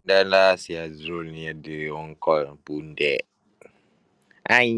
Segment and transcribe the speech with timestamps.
[0.00, 3.28] Dah lah si Azrul ni ada orang call pundek.
[4.48, 4.72] Hai.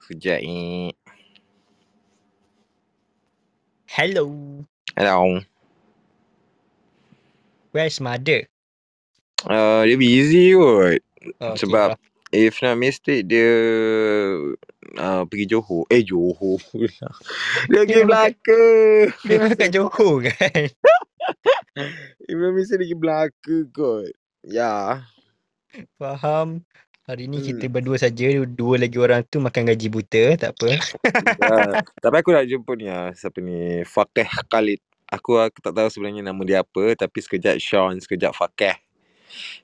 [0.00, 0.96] Sekejap ni.
[3.92, 4.24] Hello.
[4.96, 5.44] Hello.
[7.76, 8.48] Where's mother?
[9.44, 11.00] Uh, dia busy kot.
[11.44, 12.00] Oh, Sebab
[12.32, 13.52] if not mistake dia
[14.96, 15.84] uh, pergi Johor.
[15.92, 17.08] Eh Johor pula.
[17.68, 18.64] dia pergi Melaka.
[19.28, 20.72] Dia kat Johor kan?
[21.72, 24.12] Mistake dia pergi Melaka kot.
[24.44, 25.06] Ya.
[25.96, 26.60] Faham.
[27.02, 27.74] Hari ni kita Hmm.
[27.74, 28.28] berdua saja.
[28.46, 30.24] Dua lagi orang tu makan gaji buta.
[30.38, 30.66] Tak apa.
[30.70, 30.78] Ya.
[31.98, 33.10] Tapi aku nak jumpa ni lah.
[33.16, 33.82] Siapa ni?
[33.82, 34.80] Fakih Khalid.
[35.12, 36.94] Aku, aku tak tahu sebenarnya nama dia apa.
[36.94, 38.76] Tapi sekejap Sean, sekejap Fakih.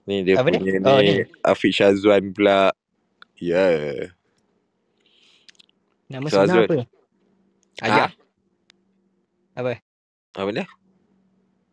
[0.08, 1.22] Ni dia Apa punya Oh, ni.
[1.22, 1.24] ni.
[1.44, 2.72] Afiq Syazwan pula.
[3.38, 3.68] Ya.
[3.68, 4.00] Yeah.
[6.08, 6.77] Nama sebenar apa?
[7.84, 8.10] Ajak.
[9.55, 9.74] Ha?
[10.40, 10.66] Apa dia?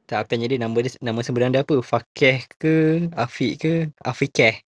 [0.06, 1.82] Tak, aku tanya dia nama dia, nama sebenar dia apa?
[1.82, 3.10] Fakeh ke?
[3.18, 3.90] Afiq ke?
[4.06, 4.62] Afikeh?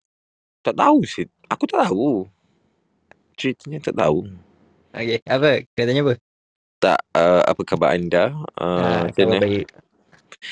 [0.66, 1.30] Tak tahu sih.
[1.46, 2.26] Aku tak tahu.
[3.38, 4.26] Ceritanya tak tahu.
[4.90, 5.62] Okay, apa?
[5.78, 6.18] Kau tanya apa?
[6.82, 8.34] Tak, uh, apa khabar anda?
[8.58, 9.70] Uh, Ah, macam khabar baik.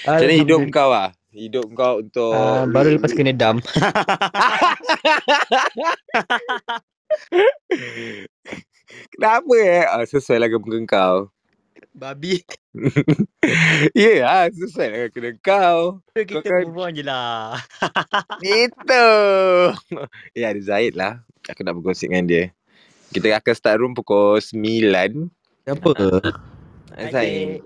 [0.06, 1.10] Macam mana hidup kau lah?
[1.34, 2.30] Hidup kau untuk...
[2.38, 3.58] Ah, baru lepas kena dam.
[9.18, 9.82] Kenapa eh?
[9.82, 11.26] Ah, sesuai dengan kau.
[11.96, 12.44] Babi.
[13.96, 16.02] Ya lah, sesuai lah dengan kau.
[16.12, 17.56] Kita kan- move on je lah.
[18.44, 19.08] Itu.
[20.34, 21.24] Ya, ada Zaid lah.
[21.46, 22.44] Aku nak bergosip dengan dia.
[23.14, 25.30] Kita akan start room pukul 9.
[25.64, 26.20] Apa?
[27.08, 27.62] Zaid.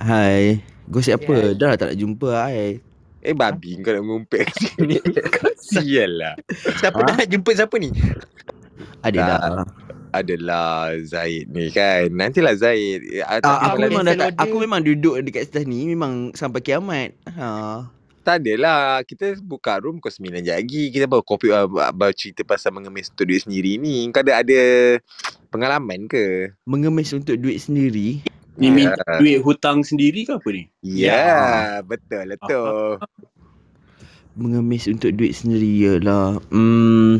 [0.00, 0.64] Hai.
[0.88, 1.52] Gosip apa?
[1.52, 1.54] Hai.
[1.54, 2.80] Dah tak nak jumpa hai.
[3.20, 4.96] Eh, babi kau nak mengumpet kat sini.
[5.36, 6.34] Kau sial lah.
[6.80, 7.92] Siapa dah nak jumpa siapa ni?
[9.04, 9.26] Ada Tak.
[9.28, 9.66] dah.
[10.10, 12.08] Adalah Zaid ni kan.
[12.08, 13.04] Nantilah Zaid.
[13.20, 17.10] Ah, Ah, tapi aku memang dah aku memang duduk dekat sebelah ni memang sampai kiamat.
[17.28, 17.84] Ha.
[18.20, 19.00] Tak adalah.
[19.02, 20.82] Kita buka room pukul 9 je lagi.
[20.88, 24.04] Kita baru kopi uh, baru cerita pasal mengemis untuk duit sendiri ni.
[24.08, 24.60] Kau ada ada
[25.48, 26.52] pengalaman ke?
[26.64, 28.20] Mengemis untuk duit sendiri.
[28.58, 29.16] Ni minta Ah.
[29.16, 30.66] duit hutang sendiri ke apa ni?
[30.82, 32.64] Ya, yeah, betul lah tu.
[34.38, 37.18] Mengemis untuk duit sendiri ialah hmm,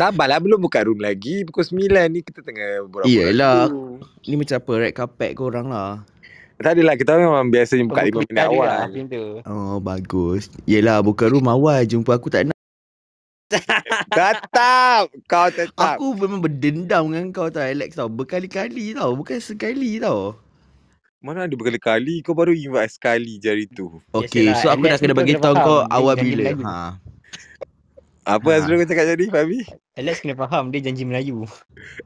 [0.00, 1.44] Sabarlah belum buka room lagi.
[1.44, 3.08] Pukul 9 ni kita tengah borak-borak.
[3.08, 3.68] Iyalah.
[3.68, 4.00] dulu.
[4.28, 6.04] ni macam apa red carpet korang lah.
[6.60, 8.78] Tak adalah kita memang biasanya buka 5 minit lah, awal.
[8.88, 9.24] Macam tu.
[9.44, 10.52] Oh bagus.
[10.64, 12.56] Yelah buka room awal jumpa aku tak nak.
[14.16, 15.10] Tetap.
[15.28, 15.96] Kau tetap.
[15.98, 18.08] Aku memang berdendam dengan kau tau Alex tau.
[18.08, 19.12] Berkali-kali tau.
[19.16, 20.38] Bukan sekali tau.
[21.20, 23.92] Mana ada berkali-kali kau baru invite sekali je hari tu.
[24.16, 26.44] Okay Biasalah, so aku Alex dah kena bagi tahu kau awal bila.
[26.64, 26.96] Ha.
[28.24, 28.56] Apa Ha.
[28.56, 29.60] Azrul kau cakap tadi Fabi?
[30.00, 31.44] Alex kena faham dia janji Melayu.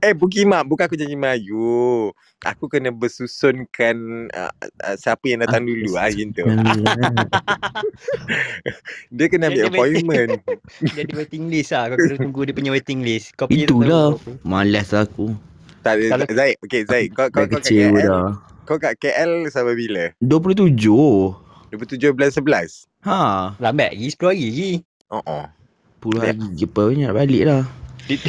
[0.03, 2.11] Eh Bukimak bukan aku janji Melayu.
[2.43, 3.95] Aku kena bersusunkan
[4.35, 4.51] uh,
[4.83, 6.43] uh, siapa yang datang Ah, dulu ah gitu.
[6.43, 6.83] Hmm.
[9.15, 10.43] Dia kena ambil appointment.
[10.99, 11.95] Dia ada waiting list lah.
[11.95, 13.31] Kau kena tunggu dia punya waiting list.
[13.39, 14.19] Kau punya Itulah.
[14.43, 15.39] Malas aku.
[15.87, 16.03] tak
[16.35, 16.59] Zaid.
[16.67, 18.11] Okay Zaid kau kau, kau kecil KL.
[18.11, 18.35] dah.
[18.35, 20.05] Kau kat KL sampai bila?
[20.25, 20.81] 27.
[21.77, 22.89] 27 bulan 11.
[23.05, 23.19] Ha.
[23.61, 24.09] Lambat lagi.
[24.17, 24.71] 10 hari lagi.
[25.13, 25.45] Oh oh.
[26.05, 27.63] 10 hari je apa banyak nak balik lah.
[28.05, 28.21] Dia,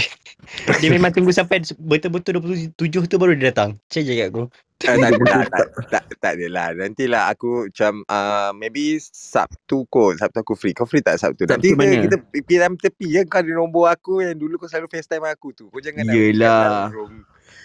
[0.79, 3.75] dia memang tunggu sampai betul-betul 27 tu baru dia datang.
[3.91, 4.43] Cik je kat aku.
[4.75, 6.75] Tak, tak, tak, tak, tak, tak adalah.
[6.75, 10.19] Nantilah aku macam uh, maybe Sabtu kot.
[10.19, 10.75] Sabtu aku free.
[10.75, 11.47] Kau free tak Sabtu?
[11.47, 12.03] Nanti Sabtu kita, mana?
[12.03, 13.21] kita pergi dalam tepi ya.
[13.23, 15.71] Kau ada nombor aku yang dulu kau selalu FaceTime aku tu.
[15.71, 16.91] Kau jangan nak Yelah.
[16.91, 17.13] dalam room.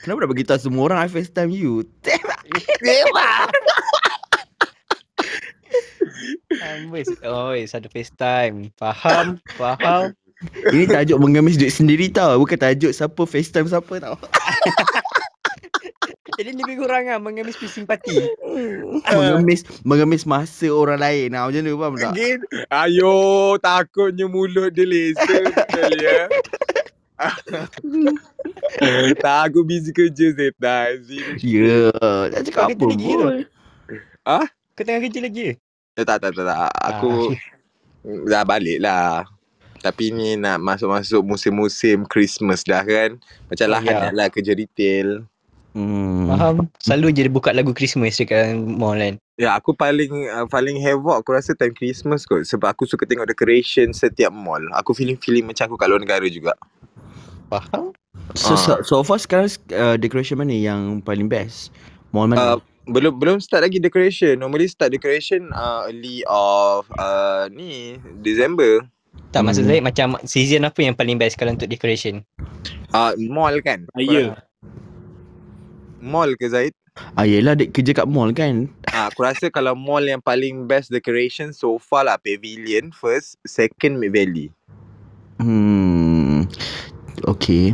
[0.00, 1.82] Kenapa nak bagi tahu semua orang I FaceTime you?
[6.60, 7.02] Amboi.
[7.24, 8.74] Oh, satu FaceTime.
[8.76, 9.38] Faham?
[9.54, 10.12] Faham?
[10.72, 12.40] Ini tajuk mengemis duit sendiri tau.
[12.40, 14.16] Bukan tajuk siapa FaceTime siapa tau.
[16.40, 18.16] Jadi lebih kurang lah mengemis simpati.
[19.12, 21.36] mengemis mengemis masa orang lain.
[21.36, 22.12] Nah, macam tu faham tak?
[22.16, 22.40] Again.
[22.72, 23.12] Ayo,
[23.60, 26.24] takutnya mulut dia laser betul ya.
[29.25, 31.04] tak, aku busy kerja Zetan.
[31.41, 31.91] Ya,
[32.33, 33.16] tak cakap apa kerja lagi ke?
[33.16, 33.39] pun.
[34.77, 35.53] Kau tengah kerja lagi ke?
[36.00, 36.71] Eh, tak, tak, tak, tak.
[36.72, 37.36] Aku
[38.24, 39.28] dah balik lah.
[39.80, 43.16] Tapi ni nak masuk-masuk musim-musim Christmas dah kan.
[43.48, 44.12] Macam lah ya.
[44.12, 45.24] lah kerja retail.
[45.71, 46.27] Hmm.
[46.27, 46.66] Faham?
[46.83, 49.15] Selalu je dia buka lagu Christmas dekat mall kan.
[49.41, 52.44] Ya, aku paling uh, paling havoc aku rasa time Christmas kot.
[52.44, 54.60] Sebab aku suka tengok decoration setiap mall.
[54.77, 56.59] Aku feeling-feeling macam aku kat luar negara juga.
[57.50, 57.91] Faham?
[58.38, 58.56] So, Ah.
[58.56, 61.74] so, so far sekarang uh, decoration mana yang paling best?
[62.14, 62.54] Mall mana?
[62.54, 64.38] Uh, belum belum start lagi decoration.
[64.38, 68.86] Normally start decoration uh, early of uh, ni December.
[69.30, 69.70] Tak maksud Hmm.
[69.70, 72.22] saya macam season apa yang paling best kalau untuk decoration?
[72.91, 73.86] Uh, mall kan.
[73.94, 74.38] Raya.
[76.00, 76.72] mall ke Zaid?
[77.14, 78.66] Ah yelah dek kerja kat mall kan.
[78.91, 84.03] Ah, aku rasa kalau mall yang paling best decoration so far lah Pavilion first, second
[84.03, 84.50] Mid Valley.
[85.38, 86.44] Hmm.
[87.22, 87.72] Okay.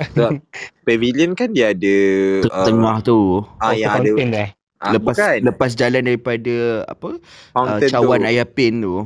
[0.00, 0.40] Sebab
[0.82, 1.96] Pavilion kan dia ada
[2.42, 3.44] uh, Tengah tu.
[3.56, 4.48] ah yang ada dah.
[4.78, 7.08] ah, lepas bukan lepas jalan daripada apa?
[7.12, 7.20] Uh,
[7.52, 8.28] fountain cawan tu.
[8.32, 9.04] ayah pin tu.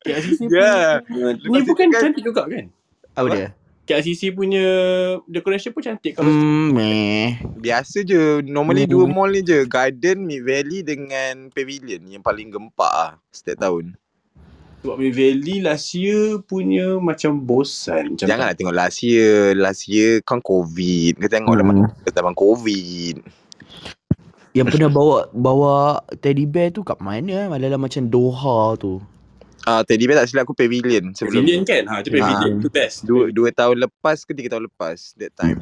[0.00, 1.04] KLCC Ya.
[1.04, 2.72] punya Ni bukan kan- cantik juga kan
[3.12, 3.28] Apa, Apa?
[3.30, 3.48] dia?
[3.84, 4.64] KLCC punya
[5.26, 7.42] decoration pun cantik kalau Hmm, meh.
[7.58, 8.38] Biasa je.
[8.40, 8.92] Normally Hmm.
[8.94, 9.66] dua mall ni je.
[9.66, 13.99] Garden, Mid Valley dengan Pavilion yang paling gempak lah setiap tahun.
[14.80, 18.16] Sebab Mid Valley last year punya macam bosan.
[18.16, 19.52] Macam Janganlah tengok last year.
[19.52, 21.20] Last year kan COVID.
[21.20, 21.84] Kau tengok Hmm.
[21.84, 22.08] hmm.
[22.08, 23.16] zaman COVID.
[24.50, 25.74] Yang pernah bawa bawa
[26.18, 27.44] teddy bear tu kat mana?
[27.44, 27.46] eh?
[27.46, 28.98] Malah macam Doha tu.
[29.62, 31.12] Ah, tadi bear tak silap aku Pavilion.
[31.12, 31.84] Sebelum Pavilion kan?
[31.84, 32.52] Ha, tu Pavilion.
[32.56, 32.62] Ha.
[32.64, 33.04] Tu best.
[33.04, 35.60] dua, dua tahun lepas ke tiga tahun lepas that time.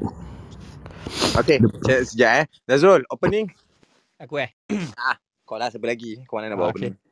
[1.35, 2.47] Okay, se- sekejap eh.
[2.65, 3.51] Nazrul, opening.
[4.17, 4.55] Aku eh.
[5.43, 6.23] Kau lah siapa lagi?
[6.25, 6.95] Kau mana nak buat Okay.
[6.95, 7.08] opening?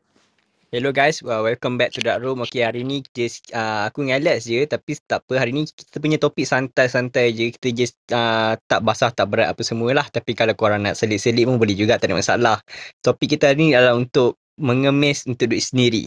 [0.76, 2.44] Hello guys, well, welcome back to that room.
[2.44, 5.40] Okay, hari ni kita uh, aku dengan Alex je tapi tak apa.
[5.40, 7.48] Hari ni kita punya topik santai-santai je.
[7.48, 10.04] Kita just uh, tak basah tak berat apa semualah.
[10.12, 12.56] Tapi kalau korang nak selit-selit pun boleh juga, tak ada masalah.
[13.00, 16.04] Topik kita hari ni adalah untuk mengemis untuk duit sendiri.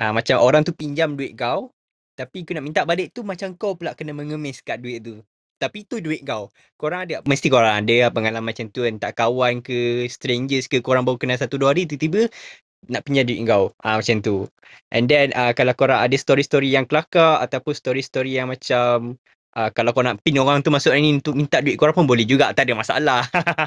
[0.00, 1.68] Uh, macam orang tu pinjam duit kau
[2.16, 5.20] tapi kau nak minta balik tu macam kau pula kena mengemis kat duit tu.
[5.60, 6.48] Tapi tu duit kau.
[6.80, 8.96] Korang ada mesti korang ada pengalaman macam tu kan.
[8.96, 12.32] Tak kawan ke strangers ke korang baru kenal satu dua hari tiba-tiba
[12.86, 13.74] nak pinjam duit kau.
[13.82, 14.46] Ah macam tu.
[14.94, 19.18] And then uh, kalau korang ada story-story yang kelakar ataupun story-story yang macam
[19.58, 22.24] uh, kalau kau nak pin orang tu masuk ni untuk minta duit korang pun boleh
[22.24, 22.54] juga.
[22.54, 23.20] Tak ada masalah.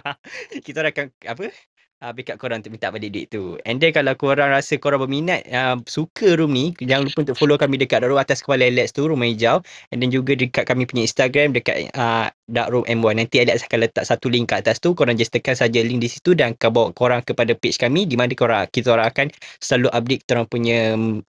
[0.66, 1.52] Kita akan apa?
[2.01, 3.62] Uh, backup korang untuk minta balik duit tu.
[3.62, 7.62] And then kalau korang rasa korang berminat uh, suka room ni, jangan lupa untuk follow
[7.62, 9.62] kami dekat room atas kepala Alex tu, rumah hijau.
[9.94, 13.21] And then juga dekat kami punya Instagram dekat uh, Dark Room M1.
[13.21, 14.98] Nanti Alex akan letak satu link kat atas tu.
[14.98, 18.18] Korang just tekan saja link di situ dan akan bawa korang kepada page kami di
[18.18, 19.30] mana korang kita orang akan
[19.62, 20.80] selalu update kita orang punya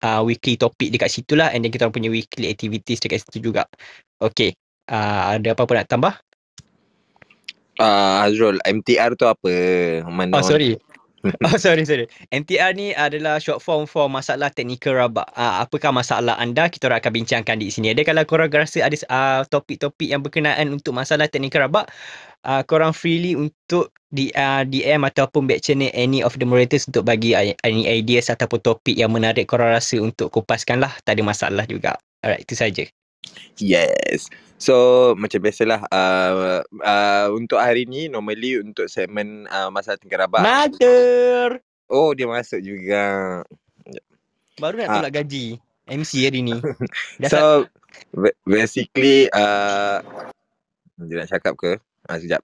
[0.00, 3.52] uh, weekly topik dekat situ lah and then kita orang punya weekly activities dekat situ
[3.52, 3.68] juga.
[4.24, 4.56] Okay.
[4.88, 6.16] Uh, ada apa-apa nak tambah?
[7.80, 9.52] Ah, Azrul, MTR tu apa?
[10.08, 10.76] Mana Oh sorry.
[11.46, 12.10] Oh sorry sorry.
[12.34, 15.30] MTR ni adalah short form for masalah technical rabak.
[15.38, 17.94] Uh, apakah masalah anda kita orang akan bincangkan di sini.
[17.94, 21.86] Ada kalau korang rasa ada uh, topik-topik yang berkenaan untuk masalah technical rabak,
[22.42, 27.06] uh, korang freely untuk di uh, DM ataupun back channel any of the moderators untuk
[27.06, 30.90] bagi uh, any ideas ataupun topik yang menarik korang rasa untuk kupaskan lah.
[31.06, 31.94] Tak ada masalah juga.
[32.26, 32.82] Alright, itu saja.
[33.62, 34.26] Yes.
[34.62, 34.76] So
[35.18, 40.38] macam biasalah uh, uh, untuk hari ni normally untuk segmen uh, masalah tingkah rabak.
[40.38, 41.58] Mother!
[41.90, 43.42] Oh dia masuk juga.
[44.62, 45.58] Baru nak tolak gaji.
[45.90, 46.54] MC hari ni.
[47.32, 47.66] So
[48.14, 49.98] ba- basically uh,
[50.94, 51.82] dia nak cakap ke?
[52.12, 52.42] Ah, sekejap.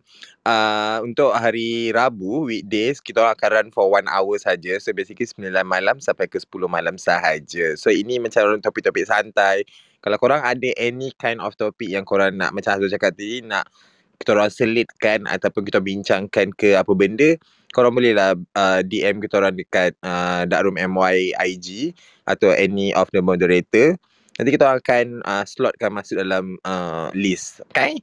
[0.49, 4.81] Uh, untuk hari Rabu, weekdays, kita orang akan run for one hour saja.
[4.81, 7.77] So basically 9 malam sampai ke 10 malam sahaja.
[7.77, 9.69] So ini macam topik-topik santai.
[10.01, 13.69] Kalau korang ada any kind of topik yang korang nak, macam Azul cakap tadi, nak
[14.17, 17.37] kita orang selitkan ataupun kita bincangkan ke apa benda,
[17.77, 21.93] korang bolehlah uh, DM kita orang dekat uh, Darkroom MY IG
[22.25, 24.01] atau any of the moderator.
[24.41, 27.61] Nanti kita akan uh, slotkan masuk dalam uh, list.
[27.69, 28.01] Okay?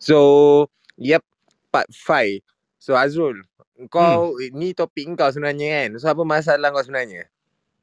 [0.00, 1.22] So, yep,
[1.70, 2.40] part 5.
[2.76, 3.42] So, Azrul,
[3.88, 4.52] kau, hmm.
[4.52, 5.90] ni topik kau sebenarnya kan?
[6.00, 7.28] So, apa masalah kau sebenarnya?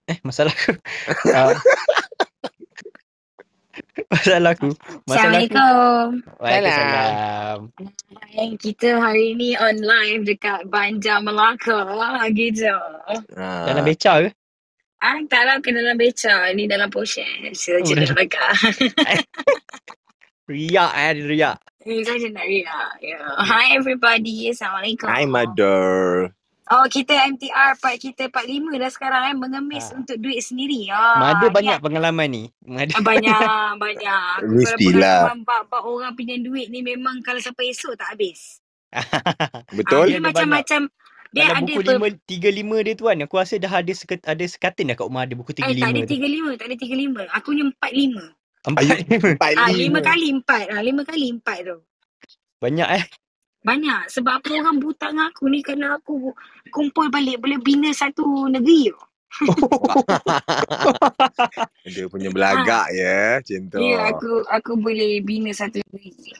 [0.06, 0.76] Eh, masalah aku.
[1.32, 1.56] Uh,
[4.14, 4.70] masalah aku.
[5.08, 5.56] Masalah aku.
[5.56, 6.08] Assalamualaikum.
[6.44, 7.60] Waalaikumsalam.
[8.36, 12.68] Hai, kita hari ni on live dekat Bandar Melaka gitu.
[13.32, 14.30] Uh, Dalam beca ke?
[15.04, 16.52] Ah, tak lah ke dalam beca.
[16.56, 17.28] Ni dalam potion.
[17.52, 18.56] Saya Oh, je dalam- nak bakar.
[20.52, 21.58] Riak eh, dia riak.
[21.84, 22.00] Ni
[22.32, 22.92] nak riak.
[23.04, 23.28] Yeah.
[23.44, 24.48] Hi everybody.
[24.48, 25.08] Assalamualaikum.
[25.12, 26.32] Hi, mother.
[26.72, 29.36] Oh, kita MTR part kita part 5 dah sekarang eh.
[29.36, 30.00] Mengemis Ah.
[30.00, 30.88] untuk duit sendiri.
[30.88, 32.44] Ah, Mada ni banyak pengalaman ni.
[32.64, 32.96] Mada.
[32.96, 33.40] Ah, Banyak,
[33.84, 34.36] banyak.
[34.48, 35.36] Mestilah.
[35.44, 38.64] bab-bab orang pinjam duit ni memang kalau sampai esok tak habis.
[39.78, 40.08] Betul?
[40.08, 40.82] Dia dia ada macam-macam.
[41.34, 44.22] Dia Dalam ada buku lima, tiga lima dia tu kan, aku rasa dah ada seket,
[44.22, 46.14] ada sekatin dah kat rumah ada buku tiga Eh, tak ada lima tu.
[46.14, 47.22] tiga lima, tak ada tiga lima.
[47.34, 47.66] Aku punya
[48.64, 48.84] empat.
[48.84, 49.28] Empat lima.
[49.36, 49.80] Empat Ah, lima.
[49.80, 50.66] lima kali empat.
[50.72, 51.78] Ah, lima kali empat tu.
[52.64, 53.04] Banyak eh.
[53.64, 54.02] Banyak.
[54.12, 56.32] Sebab apa orang buta dengan aku ni kerana aku
[56.72, 59.00] kumpul balik boleh bina satu negeri tu.
[61.90, 63.80] Dia punya belagak ya, macam tu.
[63.82, 66.38] Ya, aku aku boleh bina satu negeri.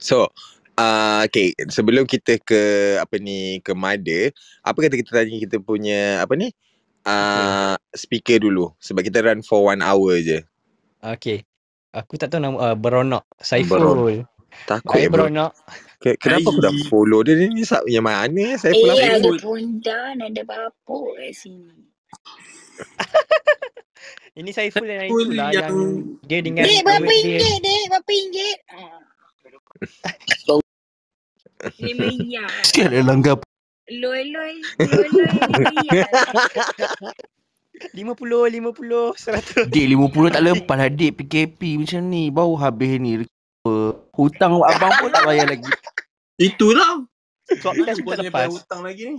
[0.00, 0.30] So,
[0.78, 2.62] uh, okay, sebelum kita ke
[2.96, 4.30] apa ni ke Mada,
[4.64, 6.48] apa kata kita tanya kita punya apa ni?
[7.06, 10.42] Uh, speaker dulu sebab kita run for one hour je.
[10.98, 11.46] Okay.
[11.94, 13.22] Aku tak tahu nama uh, Beronok.
[13.38, 14.26] Saiful.
[14.66, 15.08] Takut Hai ya.
[15.08, 15.52] Beronok.
[15.96, 17.46] Ke- Kenapa aku dah follow dia ni?
[17.52, 18.58] Ni sab- yang mana?
[18.58, 21.72] Saya pun Eh, ada pondan, ada bapuk kat sini.
[24.36, 25.76] Ini Saiful yang Saiful itulah yang- yang
[26.20, 27.16] dia dengan Dek, berapa dia.
[27.16, 27.82] ringgit, dek?
[27.88, 28.58] Berapa ringgit?
[28.68, 29.00] Ah.
[31.80, 32.50] Lima riyal.
[32.60, 33.40] Sikit ada langgar.
[33.86, 34.54] Loi, loi.
[34.82, 35.30] Loi, loi.
[35.46, 36.10] Lima riyal.
[37.92, 39.68] 50, 50, 100.
[39.70, 42.22] Dek 50 tak lepas lah dek PKP macam ni.
[42.32, 43.22] Baru habis ni.
[44.16, 45.70] Hutang abang pun tak bayar lagi.
[46.36, 47.04] Itulah.
[47.46, 48.48] Tak Boleh bayar lepas.
[48.50, 49.16] hutang lagi ni.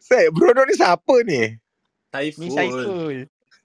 [0.00, 1.54] Saya, Bruno ni siapa ni?
[2.08, 2.40] Saiful.
[2.40, 3.16] Ni Saiful.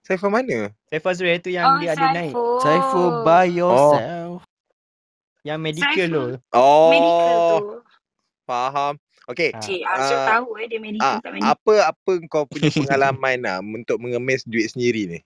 [0.03, 0.73] Saya from mana?
[0.91, 2.33] Saiful Azrael tu yang Oh, dia ada naik.
[2.35, 2.59] Saiful.
[2.59, 4.43] Saiful by yourself.
[5.41, 6.11] Yang medical Saiful.
[6.11, 6.25] tu.
[6.51, 7.77] Oh, Medical tu.
[8.43, 8.93] faham.
[9.23, 9.55] Okay.
[9.55, 9.63] Ah.
[9.63, 11.55] Cik, Azul Ah, tahu eh dia medical Ah, tak medical.
[11.55, 15.19] apa apa kau punya pengalaman lah untuk mengemis duit sendiri ni?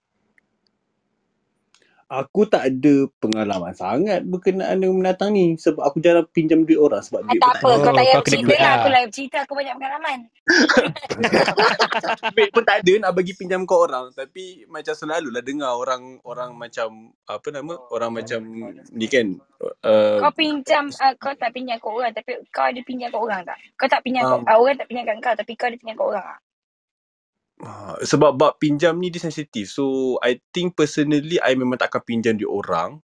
[2.08, 5.60] Aku tak ada pengalaman sangat berkenaan dengan menatang ni.
[5.60, 7.04] Sebab aku jarang pinjam duit orang.
[7.04, 8.64] Sebab Ah, duit tak apa, Oh, kau tak payah kau bercerita duit lah.
[8.64, 8.76] lah.
[8.80, 10.20] Aku lah bercerita, aku banyak pengalaman.
[12.40, 14.06] duit pun tak ada nak bagi pinjam ke orang.
[14.16, 17.74] Tapi macam selalulah dengar orang orang macam apa nama?
[17.92, 18.40] Orang macam
[18.96, 19.28] ni kan.
[19.84, 23.42] Uh, Kau pinjam, uh, kau tak pinjam kat orang tapi kau ada pinjam kat orang
[23.44, 23.58] tak?
[23.76, 25.96] Kau tak pinjam Um, kat, uh, orang tak pinjam kat kau tapi kau ada pinjam
[26.00, 26.40] kat orang tak?
[27.58, 29.74] Ah, sebab bab pinjam ni dia sensitif.
[29.74, 33.02] So I think personally I memang tak akan pinjam duit orang.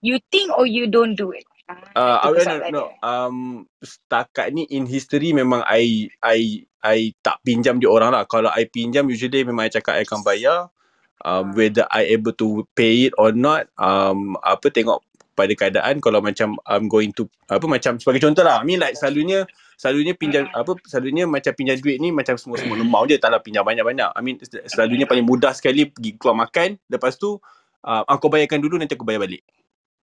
[0.00, 1.44] You think or you don't do it?
[1.68, 2.84] Ah, Uh, itu no, no, persoalan no.
[2.88, 2.88] dia.
[3.04, 3.36] Um,
[3.84, 8.24] setakat ni in history memang I I I tak pinjam duit orang lah.
[8.24, 10.72] Kalau I pinjam usually memang I cakap I akan bayar.
[11.20, 11.52] Um, Ah.
[11.52, 13.68] whether I able to pay it or not.
[13.76, 18.60] Um, apa tengok pada keadaan kalau macam I'm going to apa macam sebagai contoh lah
[18.60, 19.46] I mean like selalunya
[19.80, 20.60] selalunya pinjam Mm-mm.
[20.60, 24.36] apa selalunya macam pinjam duit ni macam semua-semua lemau je taklah pinjam banyak-banyak I mean
[24.68, 27.40] selalunya paling mudah sekali pergi keluar makan lepas tu
[27.86, 29.44] uh, kau bayarkan dulu nanti aku bayar balik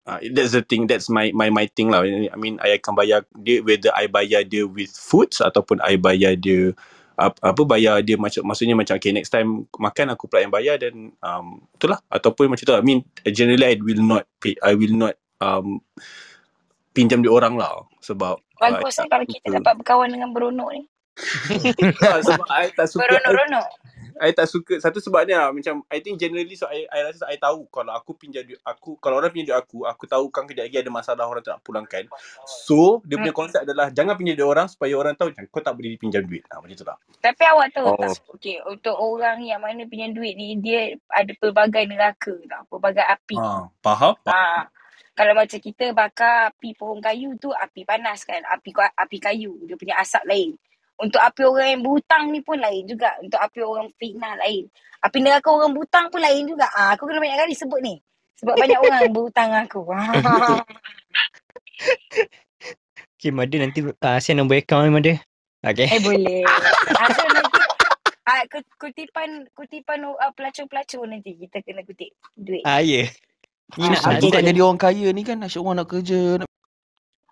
[0.04, 0.84] Uh, that's the thing.
[0.84, 2.04] That's my my my thing lah.
[2.04, 6.36] I mean, I akan bayar dia whether I bayar dia with foods ataupun I bayar
[6.36, 6.76] dia
[7.14, 10.82] apa, apa bayar dia macam maksudnya macam okay next time makan aku pula yang bayar
[10.82, 12.74] dan um, itulah ataupun macam tu.
[12.74, 14.58] I mean generally I will not pay.
[14.66, 15.82] I will not um,
[16.94, 20.84] pinjam duit orang lah sebab uh, Bagus lah kalau kita dapat berkawan dengan beronok ni.
[22.02, 23.68] Ah, sebab I tak suka Beronok-ronok.
[24.22, 27.26] I tak suka satu sebab ni lah macam I think generally so I, I rasa
[27.30, 30.46] I tahu kalau aku pinjam duit aku kalau orang pinjam duit aku aku tahu kan
[30.46, 32.04] kejap lagi ada masalah orang tak nak pulangkan
[32.46, 33.40] so dia punya Mm.
[33.42, 36.44] konsep adalah jangan pinjam duit orang supaya orang tahu macam kau tak boleh pinjam duit
[36.52, 37.98] ha, macam tu lah Tapi awak tahu Oh.
[37.98, 38.18] tak?
[38.36, 42.64] Okay, untuk orang yang mana pinjam duit ni, dia ada pelbagai neraka tau.
[42.68, 43.36] Pelbagai api.
[43.38, 44.14] ha, faham?
[44.28, 44.68] Ah,
[45.14, 49.76] kalau macam kita bakar api pohon kayu tu api panas kan, api api kayu, dia
[49.78, 50.50] punya asap lain.
[51.00, 53.18] Untuk api orang yang berhutang ni pun lain juga.
[53.20, 54.70] Untuk api orang fitnah lain.
[55.04, 56.70] Api neraka orang berhutang pun lain juga.
[56.72, 57.98] Ah, aku kena banyak kali sebut ni.
[58.40, 59.82] Sebab banyak orang berhutang aku.
[63.24, 65.14] Okay, Mada nanti uh, share nombor account ni Mada.
[65.64, 65.88] Okay.
[65.88, 66.44] eh boleh.
[67.08, 67.56] Asal nanti
[68.28, 72.68] ah, kut- kutipan kutipan uh, pelacur-pelacur nanti kita kena kutip duit.
[72.68, 73.08] Ah, ya.
[73.80, 73.96] Ni Okay.
[73.96, 76.52] nak nak, jadi orang kaya ni kan Asyik orang nak kerja nak...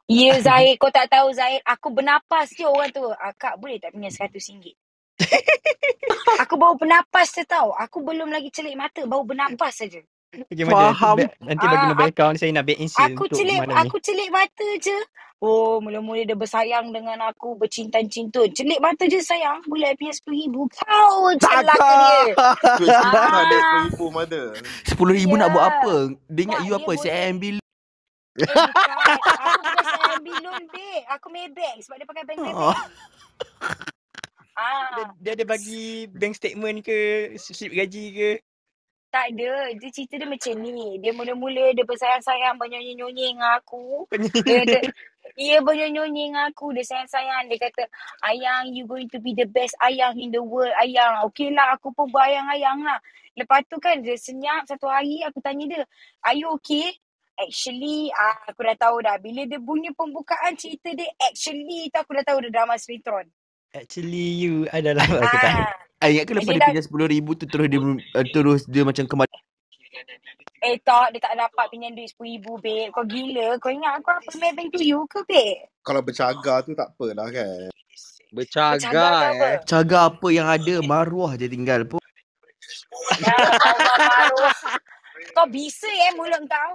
[0.08, 1.62] Ya Zahid, kau tak tahu Zahid.
[1.64, 3.04] Aku bernapas je orang tu.
[3.12, 4.76] Ah, Kak boleh tak pinjam seratus ringgit?
[6.42, 7.74] aku baru bernapas je tau.
[7.74, 9.04] Aku belum lagi celik mata.
[9.04, 10.02] Baru bernapas saja.
[10.32, 11.20] Okay, Faham.
[11.20, 13.60] ba- nanti bagi Ah, nombor aku- account saya nak back in seal Aku untuk celik
[13.60, 13.80] malam ni.
[13.84, 14.98] aku celik mata je.
[15.42, 18.54] Oh, mula-mula dia bersayang dengan aku, bercinta-cintun.
[18.54, 19.60] Celik mata je sayang.
[19.66, 20.56] Boleh pinjam RM10,000.
[20.78, 22.34] Kau celaka dia.
[22.80, 23.42] Duit Ah.
[23.42, 23.58] ada
[23.90, 24.46] RM10,000 mother.
[24.88, 25.52] RM10,000 nak Ya.
[25.52, 25.96] buat apa?
[26.30, 26.86] Dia ingat Tak, you apa?
[26.86, 27.02] boleh.
[27.02, 27.44] CIMB
[28.36, 29.18] bukan.
[29.40, 31.04] Aku bukan CIMB loan, babe.
[31.12, 32.46] Aku Maybank sebab dia pakai bank Oh.
[32.46, 32.92] Maybank.
[34.62, 38.32] Dia, Ah, dia ada bagi bank statement ke, slip gaji ke?
[39.12, 39.76] tak ada.
[39.76, 40.96] Dia cerita dia macam ni.
[41.04, 44.08] Dia mula-mula dia bersayang-sayang bernyanyi-nyanyi dengan aku.
[44.48, 44.80] Dia kata,
[45.36, 46.72] ia bernyanyi-nyanyi dengan aku.
[46.72, 47.52] Dia sayang-sayang.
[47.52, 47.84] Dia kata,
[48.24, 51.28] Ayang, you going to be the best ayang in the world, Ayang.
[51.28, 53.04] Okey lah, aku pun berayang-ayang lah.
[53.36, 55.20] Lepas tu kan, dia senyap satu hari.
[55.28, 55.82] Aku tanya dia,
[56.24, 56.96] are you okay?
[57.42, 59.18] Actually, ah, aku dah tahu dah.
[59.18, 63.26] Bila dia bunyi pembukaan cerita dia, actually tu aku dah tahu dia drama sinetron.
[63.74, 65.52] Actually, you adalah aku tak.
[65.52, 68.62] Ah, Ah, ingat ke lepas Dia dia dah- pinjam RM10,000 tu terus dia uh, terus
[68.66, 69.30] dia macam kembali
[70.62, 72.90] eh tak, dia tak dapat pinjam duit RM10,000, babe.
[72.90, 73.48] Kau gila.
[73.58, 75.66] Kau ingat aku apa Maybank to you ke, babe?
[75.82, 77.70] Kalau bercagar tu tak apalah kan.
[78.30, 79.46] Bercagar apa?
[79.48, 79.58] eh.
[79.62, 81.98] Cagar apa yang ada Maruah je tinggal pun
[83.18, 84.58] Ya, Allah maruah.
[85.34, 86.72] Kau bisa eh mulut kau.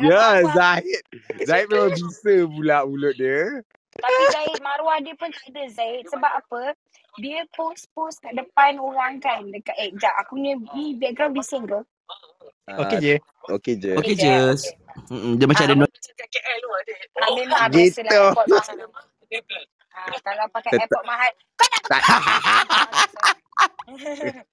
[0.00, 1.02] Ya, Zahid.
[1.48, 3.60] Zahid memang bisa pula mulut dia.
[3.92, 6.04] Tapi Zahid maruah dia pun tak ada Zahid.
[6.06, 6.62] Sebab apa?
[7.18, 9.42] Dia post-post kat depan orang kan.
[9.44, 10.14] Dekat, eh, sekejap.
[10.22, 11.80] Aku ni, ni background bising ke?
[12.64, 13.14] Ah, Okey je.
[13.50, 13.92] Okey je.
[13.96, 14.32] Okey je,
[15.34, 15.90] Dia macam ada Ah, no-
[17.18, 17.98] Ah, memang Gitu.
[17.98, 18.76] biasalah airport mahal.
[19.98, 22.02] Ah, kalau pakai airport mahal, kau nak Tak.
[23.98, 24.30] Sorry.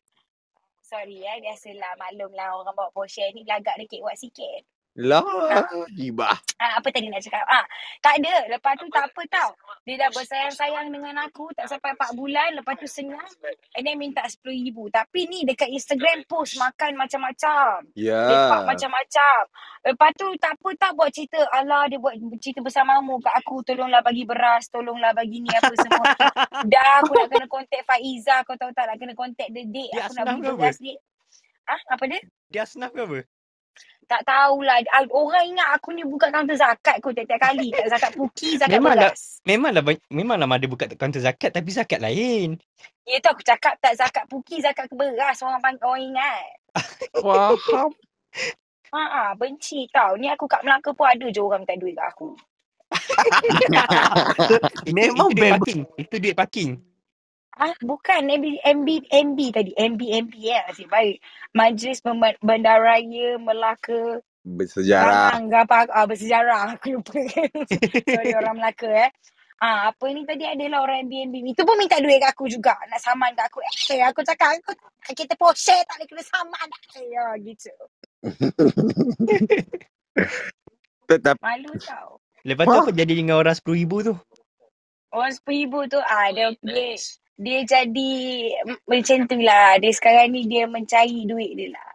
[0.86, 4.66] Sorry eh, biasalah maklumlah orang bawa Porsche ni lagak dikit buat sikit.
[4.96, 5.28] Lah,
[5.92, 6.40] gibah.
[6.56, 7.44] Ah, apa tadi nak cakap?
[7.52, 7.68] Ah,
[8.00, 8.48] tak ada.
[8.48, 9.52] Lepas tu tak apa tau.
[9.84, 12.56] Dia dah bersayang-sayang dengan aku tak sampai 4 bulan.
[12.56, 13.28] Lepas tu senang.
[13.76, 14.78] And then minta RM10,000.
[14.96, 17.92] Tapi ni dekat Instagram post makan macam-macam.
[17.92, 18.24] Ya.
[18.24, 19.40] Lepak macam-macam.
[19.84, 21.44] Lepas tu tak apa tak buat cerita.
[21.52, 23.68] Alah dia buat cerita bersamamu kat aku.
[23.68, 24.72] Tolonglah bagi beras.
[24.72, 26.08] Tolonglah bagi ni apa semua.
[26.72, 28.48] Dah aku nak kena contact Faiza.
[28.48, 30.96] Kau tahu tak nak kena contact the Aku nak beli beras dia.
[31.68, 32.22] Ah, apa dia?
[32.48, 33.20] Dia asnaf ke apa?
[34.06, 34.86] Tak tahulah.
[34.94, 37.74] Ah, Orang ingat aku ni buka kaunter zakat kot tiap-tiap kali.
[37.74, 39.42] Tak zakat puki, zakat Memanglah- beras.
[39.42, 42.62] Memanglah ba- memanglah ada buka kaunter zakat tapi zakat lain.
[43.02, 45.42] Ya tu aku cakap tak zakat puki, zakat ke beras.
[45.42, 46.46] Orang, orang ingat.
[47.18, 47.90] Faham.
[48.94, 50.16] Ha ah, benci tau.
[50.16, 52.32] Ni aku kat Melaka pun ada je orang minta duit kat aku.
[54.40, 54.56] Itu,
[54.94, 55.80] Memang itu duit bang- parking.
[55.98, 56.70] Itu duit parking.
[57.56, 59.72] Ah, bukan MB, MB, MB tadi.
[59.72, 60.68] MB, MB ya.
[60.68, 61.24] Nasib baik.
[61.56, 62.04] Majlis
[62.44, 64.20] Bandaraya Melaka.
[64.44, 65.40] Bersejarah.
[65.40, 65.88] Ke apa.
[65.88, 66.76] Ah, bersejarah.
[66.76, 67.16] Aku lupa.
[68.12, 69.12] Sorry orang Melaka eh.
[69.64, 71.36] Ah, apa ni tadi adalah orang MB, MB.
[71.56, 72.76] Itu pun minta duit kat aku juga.
[72.92, 73.64] Nak saman kat aku.
[73.64, 74.60] Eh, aku cakap.
[74.60, 74.76] Aku,
[75.16, 76.68] kita Porsche tak boleh kena saman.
[77.00, 77.72] Eh, ya, gitu.
[81.08, 82.20] Tetap Malu tau.
[82.46, 84.14] Lepas tu apa jadi dengan orang RM10,000 tu?
[85.16, 87.00] Orang sepuluh tu ah dia dia
[87.36, 88.14] dia jadi
[88.88, 89.76] macam tu lah.
[89.80, 91.92] Dia sekarang ni dia mencari duit dia lah.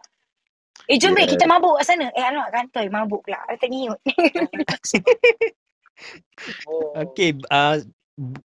[0.89, 1.29] Eh jom yeah.
[1.29, 2.07] Kita mabuk kat sana.
[2.13, 3.41] Eh alamak kantoi mabuk pula.
[3.47, 3.99] Tak niut.
[6.97, 7.77] Okey, uh,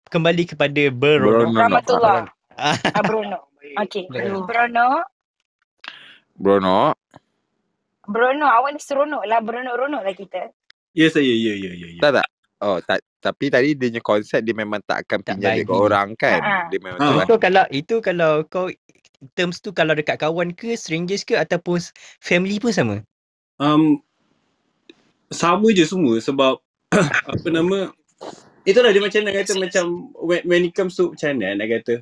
[0.09, 1.53] kembali kepada Berono.
[1.53, 1.59] Berono.
[1.61, 2.25] Rahmatullah.
[2.57, 3.53] Ah, Bruno.
[3.81, 4.09] Okey.
[4.09, 4.45] Bruno.
[4.45, 4.85] Bruno.
[6.33, 6.77] Bruno.
[8.05, 8.45] Bruno.
[8.49, 9.39] Awak ni seronok lah.
[9.41, 10.49] Beronok-ronok lah kita.
[10.93, 11.87] Ya saya, ya, ya, ya.
[11.97, 12.01] ya.
[12.01, 12.27] Tak tak.
[12.63, 15.69] Oh, tak, tapi tadi dia punya konsep dia memang tak akan Tak pinjam duit kat
[15.69, 15.79] bagi.
[15.79, 16.41] orang kan.
[16.41, 16.57] Ha, ha.
[16.71, 17.05] Dia memang Ha.
[17.05, 17.27] tu kan.
[17.27, 18.67] itu kalau itu kalau kau
[19.35, 21.79] terms tu kalau dekat kawan ke, strangers ke ataupun
[22.23, 22.97] family pun sama.
[23.61, 24.01] Um,
[25.31, 26.59] sama je semua sebab
[27.33, 27.91] apa nama
[28.67, 29.85] itulah dia macam nak kata macam
[30.23, 31.95] when, when it comes to macam mana nak kata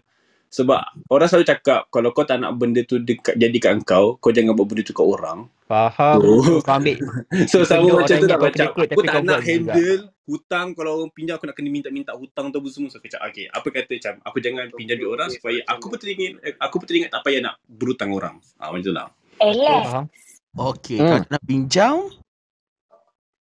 [0.51, 4.35] sebab orang selalu cakap kalau kau tak nak benda tu dekat jadi kat kau kau
[4.35, 6.19] jangan buat benda tu kat orang Faham.
[6.19, 6.59] Oh.
[6.59, 6.99] Kau ambil
[7.51, 9.47] so sama macam tu kau macam aku tapi tak kau nak buat juga.
[9.47, 13.31] handle hutang kalau orang pinjam aku nak kena minta-minta hutang tu semua so aku cakap
[13.31, 16.87] okay apa kata macam aku jangan pinjam duit orang supaya aku pun teringat aku pun
[16.91, 19.07] teringat tak payah nak berhutang orang ah macam tu lah.
[19.39, 20.05] Faham.
[20.51, 21.07] Okey, Hmm.
[21.23, 21.95] kalau nak pinjam,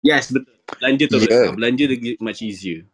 [0.05, 1.49] yes betul belanja tu yeah.
[1.57, 2.85] belanja lagi much easier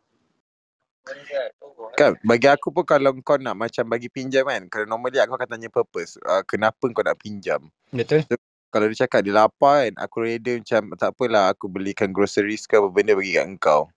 [1.95, 5.47] Kan bagi aku pun kalau kau nak macam bagi pinjam kan, kalau normally aku akan
[5.47, 6.19] tanya purpose.
[6.19, 7.71] Uh, kenapa kau nak pinjam?
[7.95, 8.27] Betul.
[8.67, 12.75] Kalau dia cakap dia lapar kan, aku reda macam tak apalah aku belikan groceries ke
[12.75, 13.87] apa benda bagi kat engkau.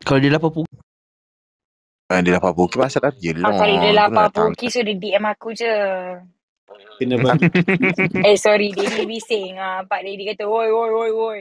[0.00, 0.80] kalau dia lapar pukul,
[2.08, 3.60] Ah, dia lapar pukul pasal apa je Ah, lah.
[3.60, 5.68] kali dia lapar puki so dia DM aku je.
[6.96, 7.44] kena bagi
[8.28, 9.60] Eh sorry, Daddy bising.
[9.60, 11.40] Ah, Pak Daddy kata, oi, oi, oi, oi.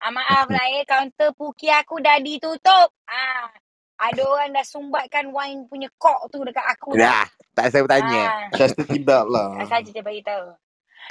[0.00, 2.88] Ah, maaf lah eh, kaunter puki aku dah ditutup.
[3.04, 3.52] Ah,
[3.98, 6.94] ada orang dah sumbatkan wine punya kok tu dekat aku.
[6.94, 8.22] Dah, tak saya bertanya.
[8.24, 9.58] Ah, Just tidak lah.
[9.58, 10.54] ah, saja dia bagi tahu.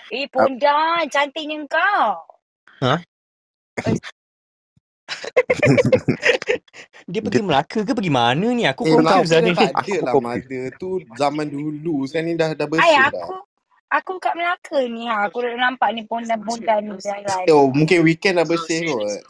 [0.10, 2.24] Eh, Ponda, cantiknya kau.
[7.08, 8.68] Dia pergi Melaka ke pergi mana ni?
[8.68, 9.52] Aku Eh, confused Melaka lah ni.
[9.56, 12.04] tak ada Aku lah mother tu zaman dulu.
[12.04, 13.28] Sekarang ni dah dah Ay, bersih dah.
[13.28, 13.36] aku,
[13.90, 15.04] aku kat Melaka ni.
[15.08, 15.28] Ha.
[15.28, 16.96] Aku dah nampak ni pondan-pondan ni.
[17.50, 19.24] Oh, mungkin weekend dah bersih kot.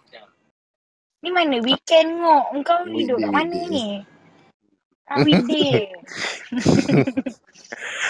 [1.27, 2.45] Ni mana weekend ngok?
[2.55, 3.67] Engkau hidup kat Weekday, mana weekday.
[3.67, 3.85] ni?
[5.11, 5.71] Ah, weekday.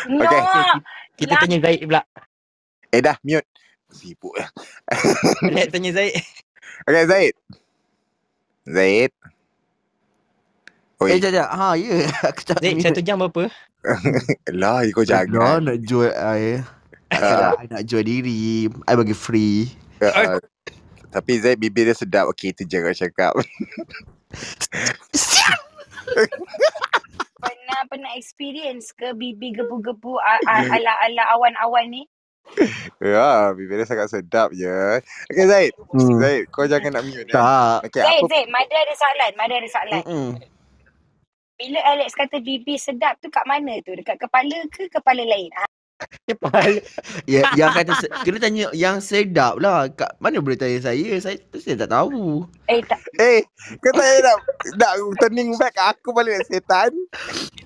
[0.13, 0.69] no, Okay.
[1.17, 2.01] Kita tanya Zaid pula.
[2.93, 3.49] Eh dah, mute.
[3.89, 4.53] Sibuk lah.
[5.49, 6.13] Let tanya Zaid.
[6.85, 7.33] Okay, Zaid.
[8.69, 9.11] Zaid.
[11.01, 11.49] Oi, eh, jap, jap.
[11.57, 12.05] Ha, ya.
[12.29, 13.49] Aku tak Zaid, satu jam berapa?
[14.53, 15.65] lah kau jangan.
[15.65, 16.13] nak jual.
[16.13, 16.37] Ah,
[17.57, 18.69] I nak jual diri.
[18.69, 19.73] I bagi free.
[20.05, 20.37] ah,
[21.17, 22.29] tapi Zaid bibir dia sedap.
[22.29, 23.33] Okay, itu je kau cakap.
[27.41, 32.05] pernah pernah experience ke bibi gebu-gebu ala-ala awan-awan ni?
[33.01, 35.01] ya, bibir dia sangat sedap je.
[35.33, 35.73] Okay, Zaid.
[35.89, 36.21] Hmm.
[36.21, 37.25] Zaid, kau jangan nak mute.
[37.25, 37.33] Eh.
[37.33, 37.89] Tak.
[37.89, 40.01] Okay, Zaid, apa Zaid, Mada ada soalan, Mada ada soalan.
[40.05, 40.29] Mm-mm.
[41.57, 43.97] Bila Alex kata bibi sedap tu kat mana tu?
[43.97, 45.49] Dekat kepala ke kepala lain?
[46.27, 46.79] Kepala.
[47.27, 49.89] Ya, yang kata se- kena tanya yang sedap lah.
[49.89, 51.17] Kat mana boleh tanya saya?
[51.19, 52.45] Saya saya tak tahu.
[52.69, 53.01] Eh tak.
[53.17, 53.43] Eh,
[53.79, 54.37] kau tak payah nak,
[54.77, 56.93] nak turning back aku balik setan.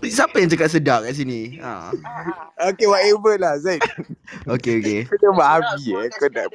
[0.02, 1.62] Siapa yang cakap sedap kat sini?
[1.62, 1.92] Ha.
[1.94, 3.82] Ah, Okay, whatever lah Zaid.
[4.54, 5.00] Okey okey.
[5.06, 6.10] Kau dah babi eh.
[6.10, 6.48] Kau nak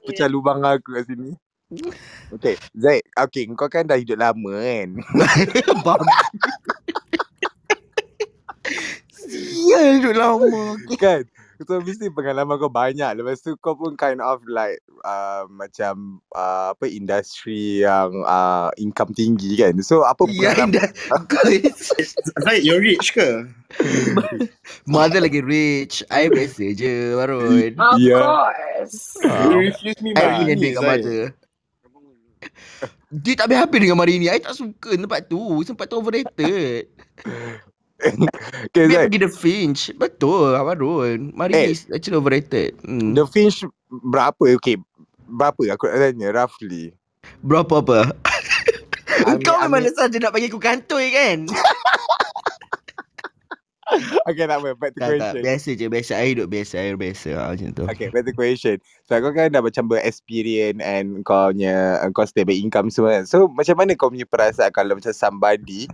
[0.00, 1.36] pecah lubang aku kat sini.
[2.30, 3.04] Okay, Zaid.
[3.12, 4.88] Okay, kau kan dah hidup lama kan.
[5.86, 6.06] Babi.
[9.74, 10.62] Sial duduk lama.
[11.02, 11.22] kan?
[11.64, 16.74] So mesti pengalaman kau banyak Lepas tu kau pun kind of like uh, Macam uh,
[16.74, 20.82] Apa Industri yang uh, Income tinggi kan So apa Ya pengalaman
[22.44, 23.46] Zaid, you're rich ke?
[24.90, 26.02] Mother lagi rich.
[26.10, 27.72] I biasa je Barun.
[27.78, 28.18] Of Yeah.
[28.18, 29.16] course.
[29.22, 31.04] You refuse me I money, kat Zaid.
[31.06, 31.20] mother.
[33.14, 34.26] Dia tak habis-habis dengan Marini.
[34.26, 35.38] I tak suka tempat tu.
[35.62, 36.90] Tempat tu overrated.
[38.70, 39.80] Okay Zaid pergi The Finch.
[39.94, 41.32] Betul, Amarun.
[41.32, 41.74] Marini Eh.
[41.74, 42.76] is actually overrated.
[42.84, 43.16] Hmm.
[43.16, 44.76] The Finch Berapa okay
[45.24, 46.92] Berapa aku nak tanya Roughly
[47.40, 47.98] Berapa apa?
[49.46, 51.38] Kau memang ambil- saja nak bagi aku kantoi kan?
[54.24, 55.14] Okay tak apa Back to tak, tak.
[55.20, 55.86] question Biasa je.
[55.86, 56.12] Biasa.
[56.16, 56.74] I hidup biasa.
[56.80, 57.28] I biasa.
[57.36, 57.84] Ha, macam tu.
[57.86, 58.76] Okay, back to question.
[59.04, 63.24] So, kau kan dah macam ber-experience and kau punya, kau stable income semua kan.
[63.28, 65.86] So, macam mana kau punya perasaan kalau macam somebody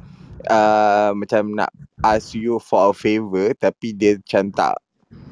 [0.49, 4.77] uh, macam nak ask you for a favour tapi dia macam tak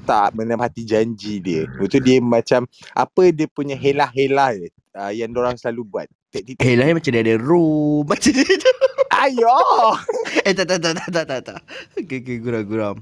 [0.09, 1.69] tak menepati janji dia.
[1.69, 2.65] Lepas tu dia macam
[2.97, 4.57] apa dia punya helah-helah
[4.97, 6.09] uh, yang orang selalu buat.
[6.33, 8.05] Taktik Eh macam dia ada room.
[8.11, 8.73] Macam dia tu.
[9.13, 9.57] Ayo.
[10.49, 11.41] Eh tak tak tak tak tak tak.
[11.41, 11.61] tak.
[11.97, 13.01] Okay, okay, guram-guram.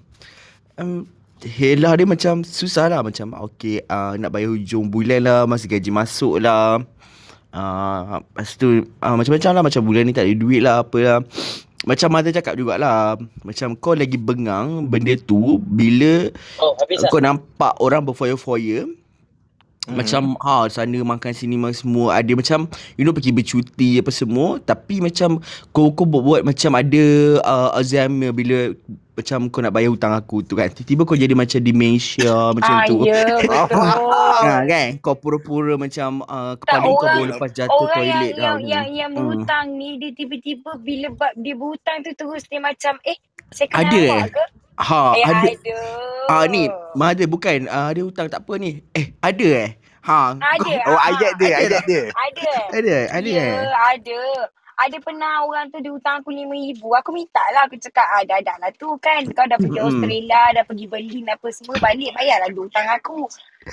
[0.78, 1.10] Um,
[1.44, 5.92] Helah dia macam susah lah macam okay uh, nak bayar hujung bulan lah masa gaji
[5.92, 6.80] masuk lah
[7.52, 11.18] uh, lepas tu uh, macam-macam lah macam bulan ni tak ada duit lah apa lah
[11.84, 17.76] macam mother cakap jugalah macam kau lagi bengang benda tu bila Oh, habis kau nampak
[17.84, 18.88] orang berfoya-foya
[19.88, 24.58] macam ha sana makan sini makan semua ada macam you know pergi bercuti apa semua
[24.58, 25.38] tapi macam
[25.70, 27.04] kau kau buat, buat macam ada
[27.38, 28.74] uh, Alzheimer bila
[29.12, 32.84] macam kau nak bayar hutang aku tu kan tiba-tiba kau jadi macam dementia macam Ah,
[32.84, 33.48] tu ya betul.
[34.42, 38.20] ha, kan kau pura-pura macam uh, Tak, kepala kau orang- baru lepas jatuh Orang yang
[38.20, 39.18] toilet yang, dah yang yang Hmm.
[39.22, 43.16] berhutang ni dia tiba-tiba bila dia berhutang tu terus dia macam eh
[43.48, 44.30] saya kena Ada awak eh?
[44.30, 44.44] ke?
[44.76, 45.76] Ha eh ada ada.
[46.28, 49.70] ah ni mother bukan ah dia hutang tak apa ni eh ada eh
[50.04, 50.72] ha Ada.
[50.88, 52.02] Oh, ah, ayat dia, ada ayat dia.
[52.14, 52.50] Ada.
[52.70, 54.20] ada ada ya, eh ada.
[54.76, 56.84] Ada pernah orang tu dia hutang aku RM5,000.
[57.00, 57.64] Aku minta lah.
[57.64, 59.24] Aku cakap, ah, dah, dah lah tu kan.
[59.32, 59.80] Kau dah pergi.
[59.80, 61.80] Australia, dah pergi Berlin apa semua.
[61.80, 63.24] Balik bayarlah dia hutang aku.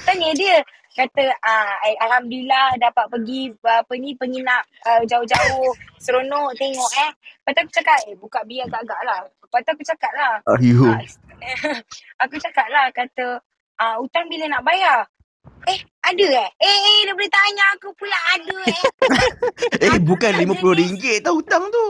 [0.07, 0.63] Tanya dia.
[0.93, 5.73] Kata, ah, eh, Alhamdulillah dapat pergi apa ni penginap uh, jauh-jauh.
[5.97, 7.11] Seronok tengok eh.
[7.41, 9.19] Lepas tu aku cakap, eh buka biar agak-agak lah.
[9.25, 10.33] Lepas tu aku cakap lah.
[10.53, 11.01] ayo Ah,
[12.23, 13.41] aku cakap lah kata
[13.81, 15.09] ah, hutang bila nak bayar?
[15.65, 16.49] Eh, ada eh?
[16.61, 18.81] Eh, eh, dia boleh tanya aku pula ada eh.
[19.89, 21.87] eh bukan tak RM50 tau hutang tu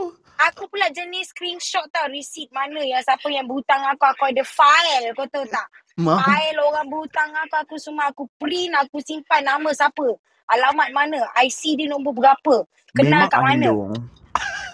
[0.50, 4.02] Aku pula jenis screenshot tau receipt mana yang siapa yang berhutang aku.
[4.02, 5.62] Aku ada file, kau tahu tak?
[5.94, 10.18] Mah File orang berhutang aku, aku semua aku print, aku simpan nama siapa.
[10.50, 12.66] Alamat mana, IC dia nombor berapa.
[12.98, 13.70] Kenal memang kat mana.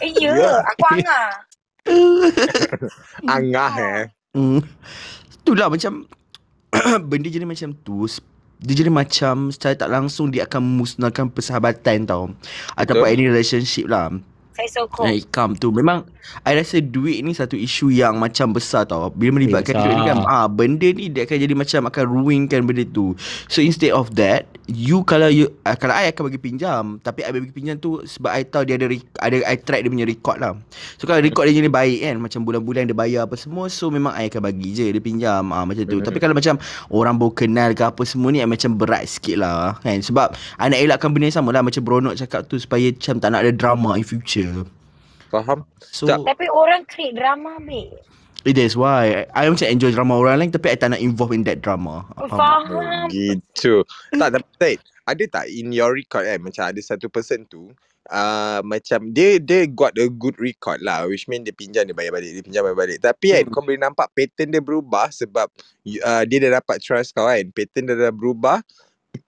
[0.01, 0.65] Eh, ya, Ya.
[0.65, 1.29] aku angah.
[3.37, 4.03] Angah eh.
[4.33, 4.65] Hmm.
[5.45, 6.09] Itulah macam
[7.11, 8.09] benda jadi macam tu
[8.61, 12.29] dia jadi macam secara tak langsung dia akan memusnahkan persahabatan tau
[12.77, 14.13] ataupun any relationship lah
[14.61, 15.09] Saya sokong.
[15.09, 15.73] yang come tu.
[15.73, 16.05] Memang
[16.45, 19.09] I rasa duit ni satu isu yang macam besar tau.
[19.09, 22.85] Bila melibatkan duit ni kan ah benda ni dia akan jadi macam akan ruinkan benda
[22.85, 23.17] tu.
[23.49, 27.33] So instead of that you kalau you uh, kalau I akan bagi pinjam tapi I
[27.33, 28.87] bagi pinjam tu sebab I tahu dia ada
[29.25, 30.53] ada I track dia punya record lah.
[31.01, 34.13] So kalau record dia jadi baik kan macam bulan-bulan dia bayar apa semua so memang
[34.13, 36.05] I akan bagi je dia pinjam ah macam tu.
[36.05, 36.61] Tapi kalau macam
[36.93, 40.05] orang baru kenal ke apa semua ni I macam berat sikit lah kan.
[40.05, 43.29] Sebab I nak elakkan benda yang sama lah macam Bronok cakap tu supaya macam tak
[43.33, 44.50] nak ada drama in future
[45.31, 45.63] Faham?
[45.79, 46.27] so Tak.
[46.27, 47.95] Tapi orang create drama, babe.
[48.41, 51.37] It is why I, I macam enjoy drama orang lain tapi I tak nak involve
[51.37, 52.09] in that drama.
[52.17, 52.25] Faham?
[52.25, 52.33] tak?
[52.33, 53.07] Oh, Faham.
[53.13, 53.75] gitu.
[54.17, 57.69] tak, tapi Zaid, ada tak in your record kan, macam ada satu person tu,
[58.09, 62.17] uh, macam dia dia got a good record lah, which mean dia pinjam dia bayar
[62.17, 62.99] balik, dia pinjam bayar balik.
[63.05, 63.53] Tapi kan, Hmm.
[63.53, 65.47] kau boleh nampak pattern dia berubah sebab
[66.01, 68.65] uh, dia dah dapat trust kau kan, pattern dia dah berubah,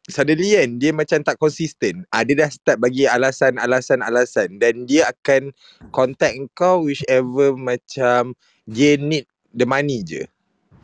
[0.06, 2.04] suddenly kan, dia macam tak konsisten.
[2.10, 5.50] Ah, dia dah start bagi alasan-alasan-alasan dan dia akan
[5.90, 8.34] contact kau whichever macam
[8.66, 10.22] dia need the money je.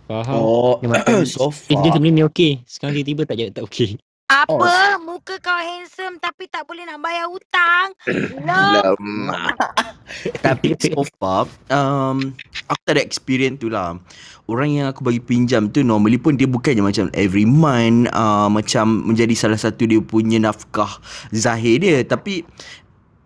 [0.08, 0.40] Faham.
[0.40, 1.94] Oh, Dia macam so Eh, dia far.
[2.00, 2.64] sebelum ni okey.
[2.64, 4.00] Sekarang tiba-tiba tak jadi tak okey.
[4.28, 5.00] Apa?
[5.00, 7.96] Muka kau handsome tapi tak boleh nak bayar hutang?
[8.44, 9.56] Lemak.
[10.44, 12.32] Tapi so far um,
[12.68, 13.96] Aku tak ada experience tu lah
[14.48, 19.04] Orang yang aku bagi pinjam tu Normally pun dia bukannya macam Every month uh, Macam
[19.04, 21.00] menjadi salah satu dia punya nafkah
[21.32, 22.40] Zahir dia Tapi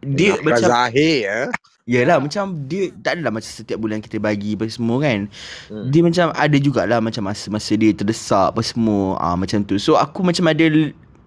[0.03, 1.41] Dia Nafkah macam Zahir ya.
[1.83, 5.27] Yelah macam Dia tak adalah macam setiap bulan kita bagi Apa semua kan
[5.67, 5.89] Hmm.
[5.91, 10.23] Dia macam ada jugalah Macam masa-masa dia terdesak Apa semua uh, Macam tu So aku
[10.23, 10.67] macam ada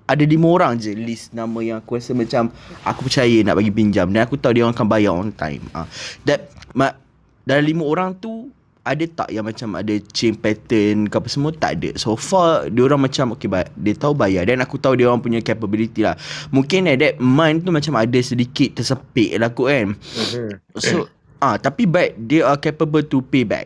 [0.06, 2.54] ada lima orang je list nama yang aku rasa macam
[2.86, 5.65] aku percaya nak bagi pinjam dan aku tahu dia orang akan bayar on time.
[5.74, 5.89] Ah.
[6.30, 6.94] That ma,
[7.41, 8.54] dalam lima orang tu
[8.86, 11.89] ada tak yang macam ada chain pattern ke apa semua tak ada.
[11.98, 15.19] So far dia orang macam okay ba- dia tahu bayar dan aku tahu dia orang
[15.19, 16.13] punya capability lah.
[16.54, 19.98] Mungkin at that month tu macam ada sedikit tersepit lah kot kan.
[19.98, 20.50] Mhm.
[20.78, 21.10] So
[21.41, 23.65] ah tapi but they are capable to pay back.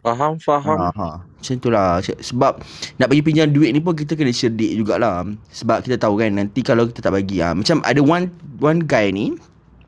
[0.00, 0.80] Faham, faham.
[0.80, 1.10] Ha, ha.
[1.20, 2.56] Macam tu lah Se- Sebab
[2.96, 6.64] Nak bagi pinjam duit ni pun Kita kena cerdik jugalah Sebab kita tahu kan Nanti
[6.64, 7.52] kalau kita tak bagi ha.
[7.52, 9.36] Macam ada one One guy ni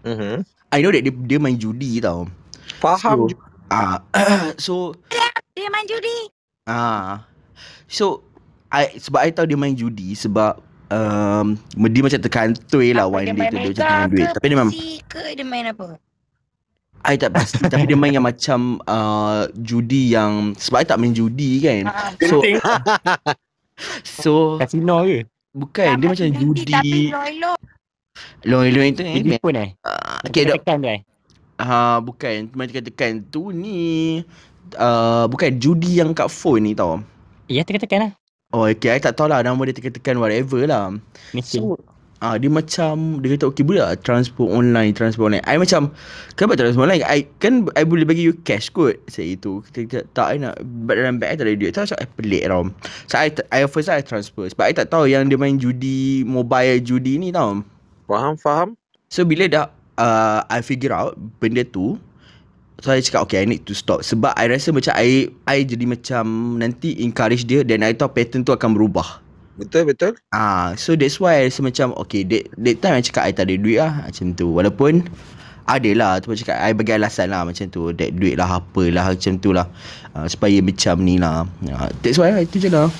[0.05, 0.45] Mhm.
[0.69, 2.29] I know that dia, dia main judi tau
[2.77, 3.25] Faham.
[3.29, 3.97] So ah
[4.61, 4.93] So
[5.57, 6.29] Dia main judi.
[6.69, 7.25] ah
[7.89, 8.21] So
[8.69, 10.61] I, Sebab I tahu dia main judi Sebab
[10.93, 11.57] um,
[11.89, 14.47] Dia macam terkantoi lah Apa, One dia day main tu Dia macam main duit Tapi
[14.47, 14.73] dia memang
[15.09, 15.87] ke dia main apa?
[17.03, 21.13] I tak pasti Tapi dia main yang macam uh, Judi yang Sebab I tak main
[21.13, 22.57] judi kan Ha, So Penting.
[24.23, 25.27] So Kasino ke?
[25.53, 27.59] Bukan Dia macam Tapi judi loy-loy.
[28.47, 29.71] Loy-loy tu eh Jadi pun eh?
[29.83, 30.63] Uh, okay, dok.
[30.63, 31.01] Tekan tu eh?
[31.63, 32.51] Ha, bukan.
[32.59, 34.19] Macam tekan tu ni
[34.75, 36.99] uh, bukan judi yang kat phone ni tau.
[37.47, 38.13] Ya tekan-tekan lah.
[38.51, 38.93] Oh, okay.
[38.93, 40.91] I tak tahu lah nama dia tekan-tekan whatever lah.
[41.31, 41.63] Mesin.
[41.63, 41.79] So,
[42.23, 45.43] ah dia macam dia kata okay boleh tak transfer online, transfer online.
[45.43, 45.91] I macam
[46.39, 47.03] kenapa transfer online?
[47.03, 48.99] I kan I boleh bagi you cash kot.
[49.11, 49.63] Saya itu.
[49.67, 51.73] Kita, kita tak I nak but dalam bag I tak ada duit.
[51.75, 52.63] Tak macam I pelik tau.
[53.11, 56.79] So I, I first I transfer sebab I tak tahu yang dia main judi mobile
[56.83, 57.63] judi ni tau.
[58.07, 58.69] Faham, faham.
[59.11, 59.67] So bila dah
[59.99, 61.99] uh, I figure out benda tu
[62.83, 64.03] So I cakap okay I need to stop.
[64.03, 68.43] Sebab I rasa macam I I jadi macam Nanti encourage dia Dan I tahu pattern
[68.43, 69.23] tu akan berubah.
[69.55, 70.19] Betul, betul.
[70.35, 73.47] Ah, So that's why I rasa macam Okay that, that time I cakap I tak
[73.47, 74.51] ada duit lah Macam tu.
[74.51, 75.07] Walaupun
[75.63, 79.39] Adalah tu macam cakap I bagi alasan lah macam tu That duit lah apalah Macam
[79.39, 79.71] tu lah.
[80.19, 81.47] Uh, Supaya macam ni lah.
[81.63, 82.91] Uh, That's why lah itu je lah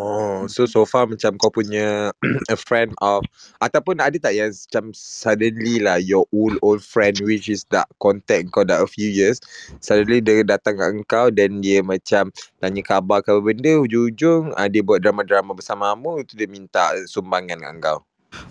[0.00, 2.08] Oh, so so far macam kau punya
[2.48, 3.20] a friend of
[3.60, 8.48] ataupun ada tak yang macam suddenly lah your old old friend which is tak contact
[8.48, 9.44] kau dah a few years
[9.84, 12.32] suddenly dia datang kat engkau dan dia macam
[12.64, 16.96] tanya khabar ke apa benda hujung-hujung uh, dia buat drama-drama bersama kamu itu dia minta
[17.04, 18.09] sumbangan kat engkau.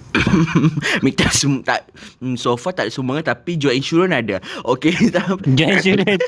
[1.05, 1.85] Minta sum tak
[2.19, 6.21] hmm, So far tak ada sumbangan Tapi jual insurans ada Okay tak Jual insurans.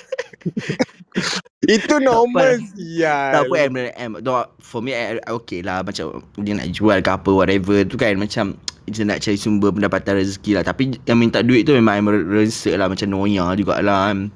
[1.75, 3.29] Itu normal sial.
[3.35, 6.97] Tak apa M, M no, For me I, I okay lah Macam Dia nak jual
[7.01, 8.55] ke apa Whatever tu kan Macam
[8.87, 12.77] Dia nak cari sumber pendapatan rezeki lah Tapi yang minta duit tu Memang I'm rasa
[12.77, 14.29] lah Macam noya jugalah kan.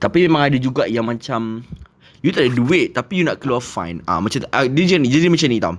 [0.00, 1.62] Tapi memang ada juga yang macam
[2.24, 5.28] You tak ada duit Tapi you nak keluar fine ah Macam ah, Dia jadi, jadi
[5.30, 5.76] macam ni tau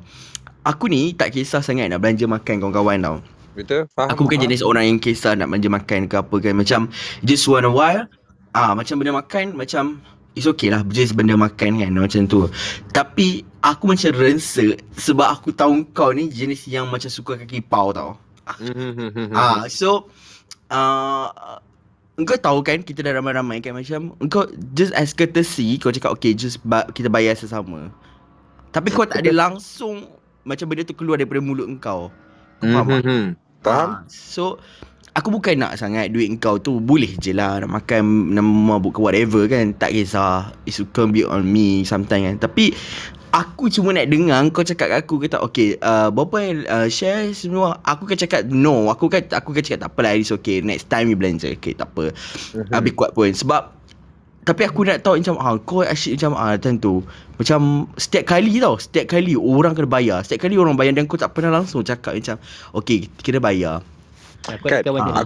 [0.67, 3.17] Aku ni tak kisah sangat Nak belanja makan kawan-kawan tau
[3.55, 3.87] Betul?
[3.95, 4.11] Faham?
[4.11, 4.45] Aku bukan faham.
[4.51, 6.79] jenis orang yang kisah nak belanja makan ke apa kan Macam
[7.23, 8.03] just one a while
[8.51, 10.03] Ah Macam benda makan macam
[10.35, 12.45] It's okay lah just benda makan kan Macam tu
[12.91, 17.89] Tapi aku macam rasa Sebab aku tahu kau ni jenis yang macam suka kaki pau
[17.89, 18.19] tau
[18.59, 19.33] Mhm.
[19.33, 20.07] Ah So
[20.69, 21.59] uh,
[22.17, 26.33] Engkau tahu kan kita dah ramai-ramai kan macam Engkau just as courtesy Kau cakap okay
[26.33, 27.89] just ba- kita bayar sesama
[28.71, 30.16] Tapi kau tak ada langsung
[30.47, 32.07] Macam benda tu keluar daripada mulut engkau.
[32.57, 33.01] Kau faham tak?
[33.03, 33.23] Mhm.
[33.61, 33.89] Faham?
[33.91, 34.57] Ah, So
[35.17, 39.01] Aku bukan nak sangat duit kau tu Boleh je lah Nak makan Nak mabuk ke
[39.01, 39.73] whatever kan.
[39.73, 40.53] Tak kisah.
[40.69, 42.35] It's can be on me Sometimes kan.
[42.49, 42.73] Tapi
[43.33, 47.33] Aku cuma nak dengar Kau cakap kat aku Kata okay uh, Berapa yang uh, share
[47.33, 47.81] semua?
[47.81, 48.93] Aku kan cakap No.
[48.93, 50.61] Aku kan Aku kan cakap tak apalah It's okay.
[50.61, 51.49] Next time you belanja.
[51.57, 52.13] Okay tak apa.
[52.73, 53.29] Habis kuat pun.
[53.33, 53.76] Sebab
[54.47, 57.03] tapi aku nak tahu macam ah kau asyik macam ah tentu
[57.35, 60.23] macam setiap kali tau setiap kali orang kena bayar.
[60.23, 62.39] Setiap kali orang bayar dan kau tak pernah langsung cakap macam
[62.79, 63.83] okey kita bayar.
[64.47, 65.23] Aku Kan, kawan ah, dia.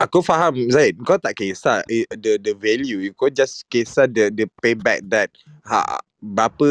[0.00, 3.12] Aku faham Zaid Kau tak kisah eh, the the value.
[3.12, 5.28] Kau just kisah the the payback that
[5.68, 6.64] ha, Berapa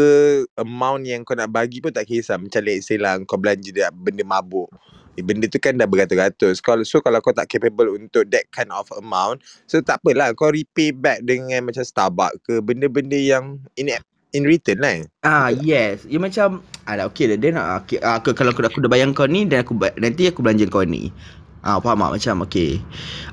[0.57, 2.41] amount yang kau nak bagi pun tak kisah.
[2.41, 4.73] Macam let's say lah Kau belanja dia benda mabuk
[5.21, 8.87] Benda tu kan dah beratus-ratus kalau, So kalau kau tak capable untuk that kind of
[8.97, 13.91] amount So tak apalah Kau repay back dengan macam Starbucks ke Benda-benda yang in,
[14.31, 18.33] in return lah Ah yes, dia macam alah okey dah dia nak okay, ah, aku,
[18.33, 21.13] kalau aku, aku dah bayar kau ni dan aku nanti aku belanja kau ni.
[21.59, 22.79] Ah faham tak macam okey.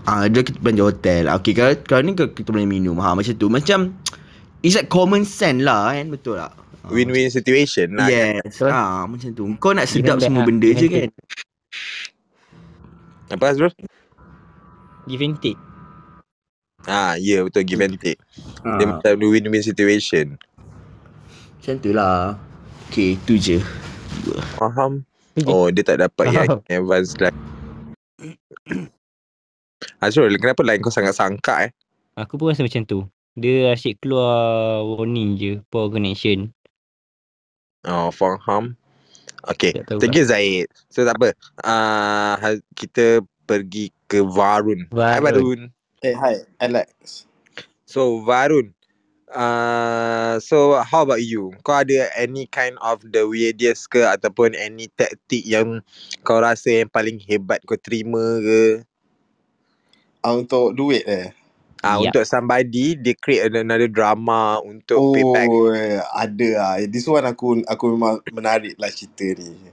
[0.05, 1.23] Ah dia kita belanja hotel.
[1.31, 2.99] Ah, Okey kalau kalau ni kita kita boleh minum.
[2.99, 3.47] Ha macam tu.
[3.47, 3.95] Macam
[4.61, 6.53] it's like common sense lah kan betul tak?
[6.83, 8.11] Ah, win-win situation lah.
[8.11, 8.59] Yes.
[8.59, 8.71] Betul.
[8.75, 9.45] Ah, macam tu.
[9.63, 11.11] Kau nak sedap semua lah, benda je kan?
[13.31, 13.75] Apa Azrul?
[15.11, 15.59] Give and take.
[16.87, 18.23] Ah, ya yeah, betul give and take.
[18.63, 20.39] Dia Ah, macam win-win situation.
[21.59, 22.39] macam tu lah.
[22.87, 23.59] Okay, tu je.
[24.55, 25.03] Faham?
[25.43, 26.47] Oh, dia tak dapat yang
[26.87, 27.35] advance line.
[29.99, 31.71] Azrul, kenapa line kau sangat sangka eh?
[32.15, 33.05] Aku pun rasa macam tu.
[33.35, 35.53] Dia asyik keluar warning je.
[35.69, 36.55] Poor connection.
[37.83, 38.79] Oh, faham.
[39.47, 39.73] Okay.
[39.87, 40.67] Thank you Zaid.
[40.91, 41.31] So tak apa.
[41.63, 44.91] Uh, kita pergi ke Varun.
[44.91, 45.43] Hai Varun.
[45.43, 45.61] Varun.
[46.03, 47.25] Eh, hi, Alex.
[47.87, 48.75] So Varun.
[49.27, 51.51] Uh, so how about you?
[51.67, 55.83] Kau ada any kind of the weirdest ke ataupun any taktik yang
[56.23, 58.87] kau rasa yang paling hebat kau terima ke?
[60.23, 61.31] Ah, untuk duit eh.
[61.87, 62.11] Ah Yup.
[62.11, 65.47] untuk somebody dia create another drama untuk payback.
[65.47, 66.75] Oh, eh, ada lah.
[66.91, 69.71] This one aku aku memang menarik lah cerita ni.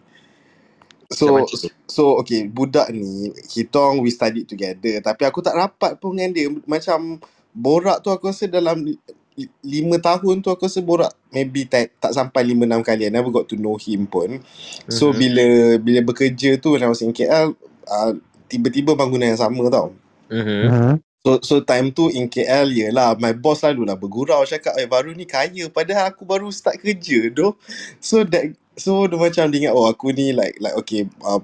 [1.13, 1.45] So,
[1.86, 5.02] so okay, budak ni, kita orang we studied together.
[5.02, 6.49] Tapi aku tak rapat pun dengan dia.
[6.69, 7.21] Macam
[7.54, 8.97] borak tu aku rasa dalam li-
[9.38, 13.06] li- lima tahun tu aku rasa borak maybe tak, tak sampai lima enam kali.
[13.06, 14.41] I never got to know him pun.
[14.89, 15.17] So Mhm.
[15.17, 15.45] bila
[15.82, 17.54] bila bekerja tu when I was in KL,
[17.89, 18.12] uh,
[18.49, 19.93] tiba-tiba bangunan yang sama tau.
[20.30, 21.02] Mhm.
[21.23, 25.15] So so time tu in KL yelah my boss selalu lah bergurau cakap eh baru
[25.15, 27.55] ni kaya padahal aku baru start kerja doh.
[28.03, 31.39] So that so dia macam dia ingat oh aku ni like like okay uh,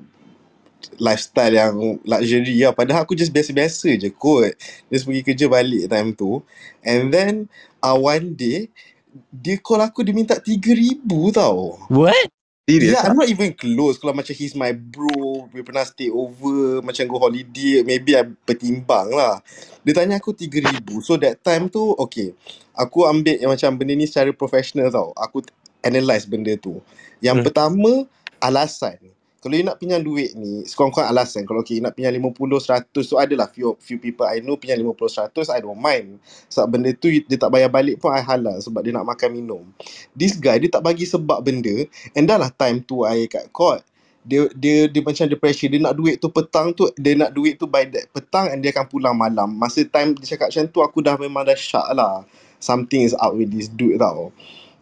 [0.99, 4.51] lifestyle yang luxury lah padahal aku just biasa-biasa je kot.
[4.91, 6.43] Just pergi kerja balik time tu.
[6.83, 7.47] And then
[7.79, 8.67] uh, one day
[9.31, 11.79] dia call aku dia minta 3000 tau.
[11.87, 12.27] What?
[12.69, 12.93] Serius?
[12.93, 14.01] Yeah, I'm not even close.
[14.01, 19.15] Kalau macam he's my bro, we pernah stay over, macam go holiday, maybe I pertimbang
[19.15, 19.39] lah.
[19.87, 20.83] Dia tanya aku 3,000.
[21.05, 22.35] So that time tu, okay.
[22.75, 25.15] Aku ambil yang macam benda ni secara professional tau.
[25.15, 25.45] Aku
[25.85, 26.83] analyse benda tu.
[27.23, 27.47] Yang Hmm.
[27.47, 28.09] pertama,
[28.43, 28.99] alasan.
[29.39, 31.47] Kalau you nak pinjam duit ni, sekurang-kurang alasan.
[31.47, 34.83] Kalau okay, you nak pinjam 50, 100, so adalah few, few people I know pinjam
[34.83, 36.19] 50, 100, I don't mind.
[36.51, 39.63] Sebab benda tu dia tak bayar balik pun I halal sebab dia nak makan minum.
[40.11, 43.79] This guy, dia tak bagi sebab benda And dah lah time tu I kat court
[44.29, 47.55] dia dia dia macam dia pressure dia nak duit tu petang tu dia nak duit
[47.55, 50.79] tu by that petang and dia akan pulang malam masa time dia cakap macam tu
[50.83, 52.27] aku dah memang dah syak lah
[52.59, 54.29] something is out with this dude tau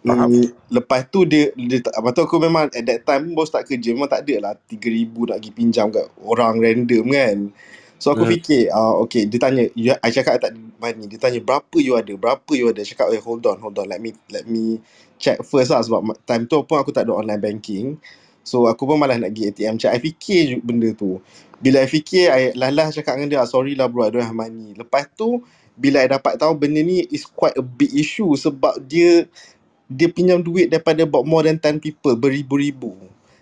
[0.04, 0.30] Faham.
[0.30, 3.70] Hmm, lepas tu dia, dia tak, lepas tu aku memang at that time baru start
[3.70, 7.38] kerja memang tak ada lah 3,000 nak pergi pinjam kat orang random kan.
[8.02, 8.34] So aku Hmm.
[8.34, 11.78] fikir uh, okay dia tanya you, I cakap I tak ada money dia tanya berapa
[11.80, 12.12] you ada?
[12.18, 12.82] Berapa you ada?
[12.84, 14.82] Cakap eh hold on hold on let me let me
[15.22, 17.88] check first lah sebab time tu pun aku tak ada online banking.
[18.44, 21.22] So aku pun malas nak pergi ATM check I fikir benda tu.
[21.62, 24.36] Bila I fikir I lah cakap dengan dia "Ah, sorry lah bro I don't have
[24.36, 24.76] money.
[24.76, 25.46] Lepas tu
[25.80, 29.30] bila I dapat tahu benda ni is quite a big issue sebab dia
[29.88, 32.96] dia pinjam duit daripada about more than 10 people beribu-ribu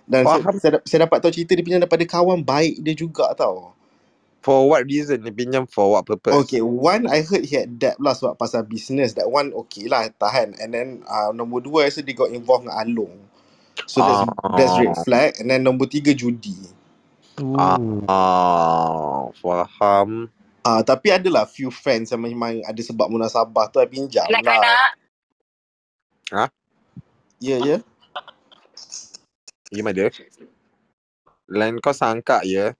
[0.05, 0.55] dan saya, Faham.
[0.61, 3.73] saya, dap- saya dapat tahu cerita dia pinjam daripada kawan baik dia juga tau
[4.45, 6.53] For what reason dia pinjam for what purpose?
[6.53, 9.13] Okay, one I heard he had debt lah sebab pasal business.
[9.15, 10.57] That one okay lah, tahan.
[10.59, 13.15] And then uh, nombor dua I rasa dia got involved dengan Along.
[13.87, 15.37] So that's that's red flag.
[15.39, 16.57] And then nombor tiga judi.
[17.53, 17.77] Ah.
[17.77, 18.05] Ooh.
[18.09, 20.29] Ah, faham.
[20.65, 24.77] Ah uh, tapi adalah few friends yang memang ada sebab munasabah tu I pinjam lah.
[26.31, 26.51] Anak-anak.
[27.37, 27.77] Ya, ya.
[29.69, 30.09] Gimana?
[31.45, 32.73] Line kau sangka ya?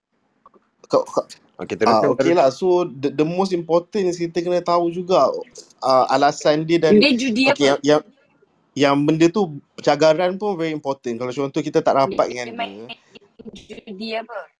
[0.89, 2.10] Kau, kau, Okay, ah, teruskan.
[2.19, 2.51] okay lah.
[2.51, 5.31] So the, the most important is kita kena tahu juga
[5.79, 7.79] uh, alasan dia dan Dia judi okay, apa?
[7.79, 8.01] yang, yang
[8.75, 11.15] yang benda tu cagaran pun very important.
[11.15, 12.95] Kalau contoh kita tak rapat Dia dengan dia.
[13.55, 14.51] judi apa?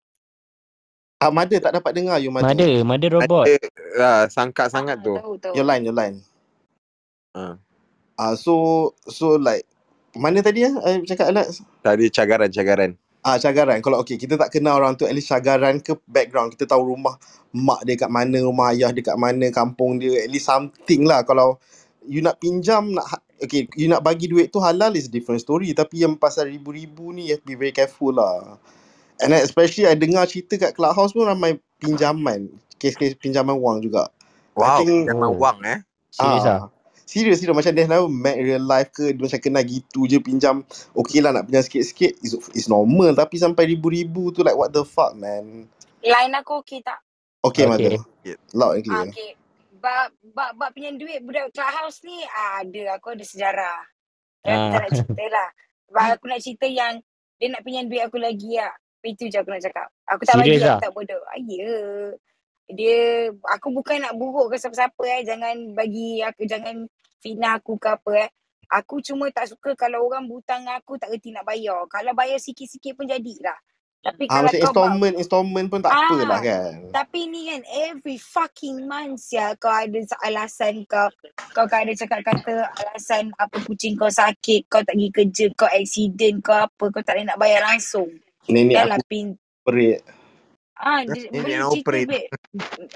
[1.20, 2.48] Ah, Mada tak dapat dengar you Mada.
[2.48, 3.44] Mother, mother robot.
[3.44, 3.56] Ada
[4.00, 5.14] lah, sangka sangat Ah, tu.
[5.20, 5.54] Tahu, tahu.
[5.58, 6.24] Your line, your line.
[8.18, 8.34] Ah.
[8.34, 9.68] Ah, so so like
[10.16, 10.72] mana tadi ya?
[10.84, 11.62] I cakap Alex.
[11.84, 12.94] Tadi cagaran-cagaran.
[13.22, 13.86] Ah, cagaran.
[13.86, 16.58] Kalau okay, kita tak kenal orang tu, at least cagaran ke background.
[16.58, 17.22] Kita tahu rumah
[17.54, 20.26] mak dia kat mana, rumah ayah dia kat mana, kampung dia.
[20.26, 21.22] At least something lah.
[21.22, 21.62] Kalau
[22.10, 25.38] you nak pinjam, nak ha- okay, you nak bagi duit tu halal is a different
[25.46, 25.70] story.
[25.78, 28.58] Tapi yang pasal ribu-ribu ni, you have to be very careful lah.
[29.22, 32.54] And then especially I dengar cerita kat Clubhouse pun ramai pinjaman.
[32.78, 34.10] Kes-kes pinjaman wang juga.
[34.62, 35.40] I Wow, think Oh.
[35.40, 35.80] wang eh.
[36.12, 36.70] Serius ah.
[37.06, 40.66] Serius serius macam dia never met real life ke dia macam kenal gitu je pinjam
[40.98, 44.84] okay lah nak pinjam sikit-sikit is, is normal tapi sampai ribu-ribu tu like what the
[44.86, 45.70] fuck man
[46.04, 47.00] Line aku okey tak?
[47.46, 47.68] okay, Okay.
[47.70, 47.96] mother
[48.54, 49.36] loud and Ah, clear okay.
[49.82, 53.78] Bab, bab, bab pinjam duit budak clubhouse ni ah, ada aku ada sejarah.
[54.50, 54.82] Aku tak Ah.
[54.82, 55.50] nak cerita lah.
[55.90, 56.94] Sebab aku nak cerita yang
[57.38, 58.74] dia nak pinjam duit aku lagi lah.
[59.06, 59.88] Itu je aku nak cakap.
[60.10, 60.80] Aku tak bagi Serius ah?
[60.80, 61.22] aku tak bodoh.
[61.30, 61.74] Ah, ya.
[62.72, 65.22] Dia, aku bukan nak buruk ke siapa-siapa eh.
[65.28, 66.88] Jangan bagi aku, jangan
[67.26, 68.32] fitnah aku ke apa eh.
[68.70, 71.90] Aku cuma tak suka kalau orang butang aku tak reti nak bayar.
[71.90, 73.58] Kalau bayar sikit-sikit pun jadilah.
[74.06, 76.74] Tapi Ah kalau macam kau ba- installment installment pun tak apa Ah, lah kan.
[76.94, 81.10] Tapi ni kan every fucking month ya kau ada alasan kau
[81.54, 86.40] kau ada cakap kata alasan apa kucing kau sakit, kau tak pergi kerja, kau accident,
[86.44, 88.10] kau apa, kau tak boleh nak bayar langsung.
[88.52, 90.04] Nenek Dah lah aku pin operate.
[90.76, 92.04] Ah, Nenek dia, boleh cerita operate.
[92.04, 92.32] babe.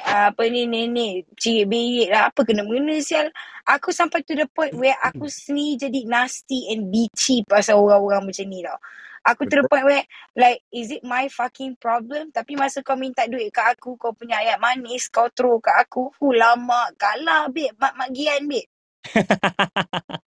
[0.03, 2.31] Apa ni nenek, cik berit lah.
[2.31, 3.31] Apa kena-mengena sial.
[3.67, 8.45] Aku sampai to the point where aku sendiri jadi nasty and bitchy pasal orang-orang macam
[8.51, 8.79] ni tau.
[9.27, 10.05] Aku to the point where
[10.35, 12.35] like is it my fucking problem?
[12.35, 16.11] Tapi masa kau minta duit kat aku, kau punya ayat manis, kau throw kat aku.
[16.19, 17.75] Hu lama kalah babe.
[17.79, 18.67] Mak Mak Gian babe.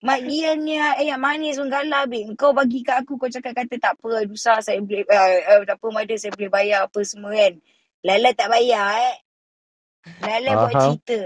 [0.00, 2.32] Mak Gian ni ayat manis pun babe.
[2.32, 5.76] Kau bagi kat aku, kau cakap kata tak apa, Dusa saya boleh, uh, uh, tak
[5.76, 7.60] apa Mada saya boleh bayar apa semua kan.
[8.00, 9.16] Lala tak bayar eh.
[10.24, 10.84] Lala buat Faham.
[10.96, 11.20] cerita.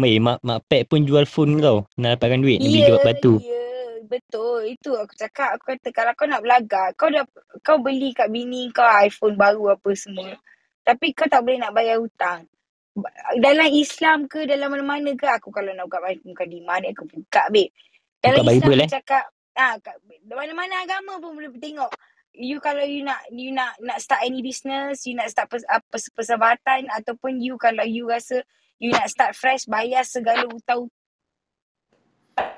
[0.00, 1.84] Mei, mak, mak pet pun jual phone kau.
[2.00, 2.58] Nak dapatkan duit.
[2.64, 3.34] Nak beli Ya, yeah, batu.
[3.44, 3.62] ya.
[4.08, 4.72] Betul.
[4.72, 5.60] Itu aku cakap.
[5.60, 7.28] Aku kata kalau kau nak belagar, kau dah
[7.60, 10.32] kau beli kat bini kau iPhone baru apa semua.
[10.80, 12.48] Tapi kau tak boleh nak bayar hutang.
[12.94, 17.06] Ba- Dalam Islam ke, dalam mana-mana ke, aku kalau nak buka buka di mana aku
[17.10, 17.74] buka, babe.
[18.22, 18.90] Dalam Buka Islam Bible, eh?
[18.90, 19.24] cakap,
[19.58, 19.98] ah, kat,
[20.30, 21.90] mana-mana agama pun boleh tengok.
[22.34, 25.86] You kalau you nak you nak nak start any business, you nak start pers, apa
[25.86, 28.42] persahabatan ataupun you kalau you rasa
[28.82, 30.90] you nak start fresh, bayar segala hutang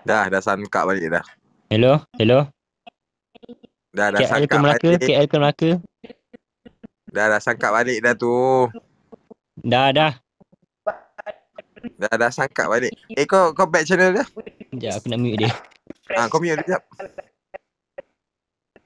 [0.06, 1.26] Dah, dah sangkap balik dah.
[1.70, 2.02] Hello?
[2.18, 2.48] Hello?
[3.94, 4.90] Dah, dah KL ke Melaka?
[4.90, 5.08] balik.
[5.08, 5.70] KL ke Melaka?
[7.10, 8.32] Dah, dah sangkap balik dah tu.
[9.60, 10.12] Dah, dah.
[11.94, 12.90] Dah, dah sangkap balik.
[13.08, 14.26] Eh, kau kau back channel dah?
[14.66, 15.50] Sekejap aku nak mute dia.
[16.12, 16.82] Ah, kau mute dia sekejap.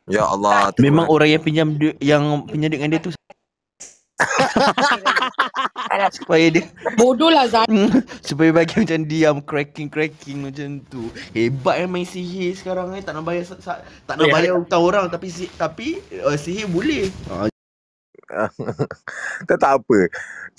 [0.06, 0.74] Ya Allah.
[0.76, 1.14] Memang orang.
[1.16, 3.10] orang yang pinjam duit yang pinjam duit dengan dia tu
[6.12, 7.70] supaya dia Bodoh lah Zan.
[8.20, 11.08] supaya bagi macam diam cracking cracking macam tu.
[11.30, 14.54] Hebat yang main sihir sekarang ni tak nak bayar sa- sa- tak nak Eh, bayar
[14.54, 17.08] hutang orang tapi si, tapi uh, sihir boleh.
[17.28, 17.48] Ha,
[19.48, 19.98] tak tak apa.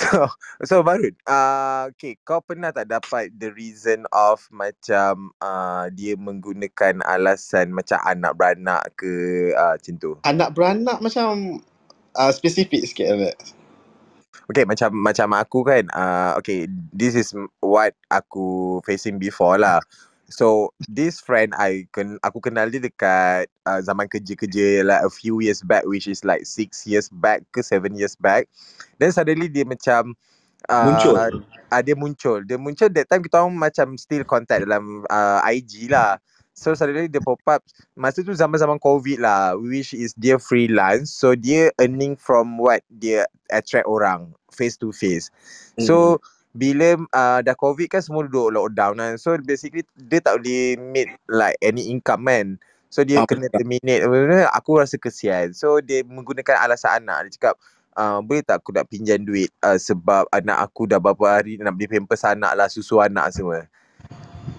[0.02, 0.28] So,
[0.66, 7.00] so Barut, uh, okay, kau pernah tak dapat the reason of macam uh, dia menggunakan
[7.06, 10.12] alasan macam anak beranak ke uh, macam tu?
[10.28, 11.60] Anak beranak macam
[12.18, 13.56] uh, spesifik sikit Alex.
[14.52, 17.32] Okay, macam macam aku kan, uh, okay, this is
[17.64, 19.80] what aku facing before lah.
[20.32, 25.44] So, this friend I ken aku kenal dia dekat uh, zaman kerja-kerja like a few
[25.44, 28.48] years back which is like six years back ke seven years back.
[28.98, 30.16] Then suddenly dia macam
[30.72, 31.44] uh, Muncul.
[31.70, 32.42] uh, dia muncul.
[32.48, 36.18] Dia muncul that time kita orang macam still contact dalam uh, IG lah.
[36.52, 37.64] So suddenly dia pop up
[37.96, 43.24] Masa tu zaman-zaman COVID lah Which is dia freelance So dia earning from what Dia
[43.48, 45.32] attract orang Face to face
[45.80, 46.20] So
[46.52, 51.16] Bila uh, dah COVID kan Semua duduk lockdown kan So basically Dia tak boleh Make
[51.26, 52.60] like any income kan
[52.92, 53.64] So dia Ah, kena betul.
[53.64, 54.04] terminate.
[54.52, 57.56] Aku rasa kesian So dia menggunakan alasan anak Dia cakap
[57.96, 61.72] uh, Boleh tak aku nak pinjam duit uh, Sebab anak aku dah berapa hari Nak
[61.72, 63.64] beli pampers anak lah Susu anak semua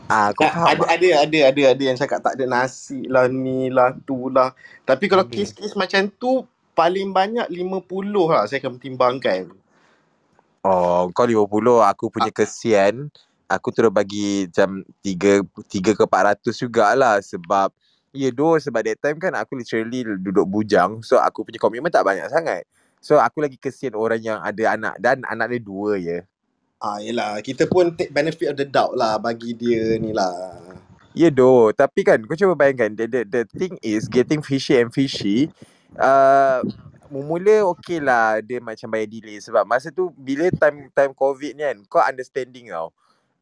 [0.07, 0.89] Ah, kau Tak, faham ada, tak?
[0.93, 4.53] ada ada ada ada yang cakap tak ada nasi lah ni lah tu lah.
[4.85, 5.33] Tapi kalau Ada.
[5.33, 7.89] kes-kes macam tu paling banyak 50
[8.29, 9.49] lah saya akan pertimbangkan.
[10.63, 13.11] Oh, kau 50, aku punya kesian.
[13.51, 17.69] Aku terus bagi macam 3 3 ke 400 jugalah sebab
[18.15, 21.03] ya doh sebab that time kan aku literally duduk bujang.
[21.05, 22.65] So aku punya komitmen tak banyak sangat.
[23.03, 26.23] So aku lagi kesian orang yang ada anak dan anak dia dua je.
[26.79, 30.57] Ah yelah kita pun take benefit of the doubt lah bagi dia ni lah.
[31.13, 34.89] Ya doh, tapi kan kau cuba bayangkan the, the, the thing is getting fishy and
[34.95, 35.53] fishy.
[36.01, 36.65] Uh,
[37.21, 41.61] mula okay lah dia macam bayar delay sebab masa tu bila time time covid ni
[41.61, 42.89] kan kau understanding tau.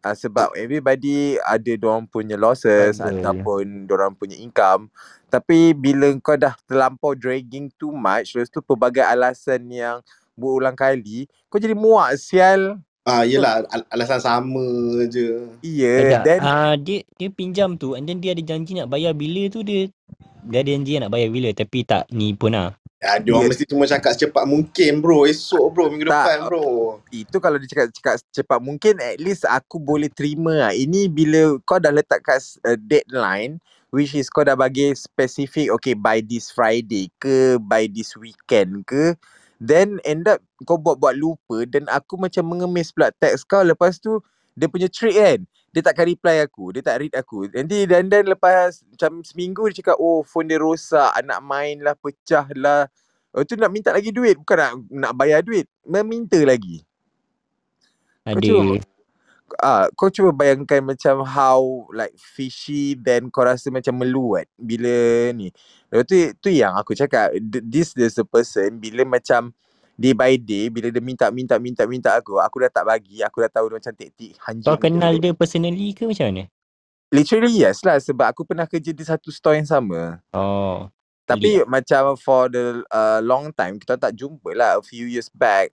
[0.00, 3.20] Uh, sebab everybody ada dorang punya losses Struggle.
[3.20, 4.88] ataupun dorang punya income.
[5.28, 10.00] Tapi bila kau dah terlampau dragging too much, lepas tu pelbagai alasan yang
[10.32, 12.80] berulang kali, kau jadi muak sial.
[13.04, 14.64] Ah yelah al- alasan sama
[15.12, 15.52] je.
[15.60, 19.12] Iya, Tak, then ah dia dia pinjam tu and then dia ada janji nak bayar
[19.12, 19.92] bila tu dia
[20.48, 22.80] dia ada janji nak bayar bila tapi tak ni pun lah.
[23.01, 23.51] Ya, orang Ya.
[23.57, 25.24] mesti cuma cakap secepat mungkin bro.
[25.24, 26.20] Esok bro, minggu Tak.
[26.20, 27.01] depan bro.
[27.09, 30.72] itu kalau dia cakap cakap cepat mungkin at least aku boleh terima lah.
[30.76, 33.57] Ini bila kau dah letak kat uh, deadline
[33.88, 39.16] which is kau dah bagi specific okay by this Friday ke by this weekend ke
[39.59, 44.20] then end up kau buat-buat lupa dan aku macam mengemis pula teks kau lepas tu
[44.61, 45.40] dia punya trick kan
[45.70, 47.46] dia takkan reply aku dia tak read aku.
[47.46, 51.94] Nanti dan dan lepas macam seminggu dia cakap oh phone dia rosak anak main lah
[51.94, 52.90] pecah lah.
[53.30, 56.82] Lepas tu nak minta lagi duit bukan nak nak bayar duit meminta lagi.
[58.26, 58.82] Ada
[59.58, 65.54] ah kau cuba bayangkan macam how like fishy then kau rasa macam meluat bila ni.
[65.90, 69.54] Lepas tu tu yang aku cakap th- this is the person bila macam
[70.01, 73.44] day by day bila dia minta minta minta minta aku aku dah tak bagi aku
[73.44, 75.28] dah tahu dia macam taktik hanjing Kau kenal dia.
[75.28, 76.44] dia personally ke macam mana?
[77.12, 80.24] Literally yes lah sebab aku pernah kerja di satu store yang sama.
[80.32, 80.88] Oh.
[81.28, 85.70] Tapi macam for the uh, long time kita tak jumpa lah a few years back.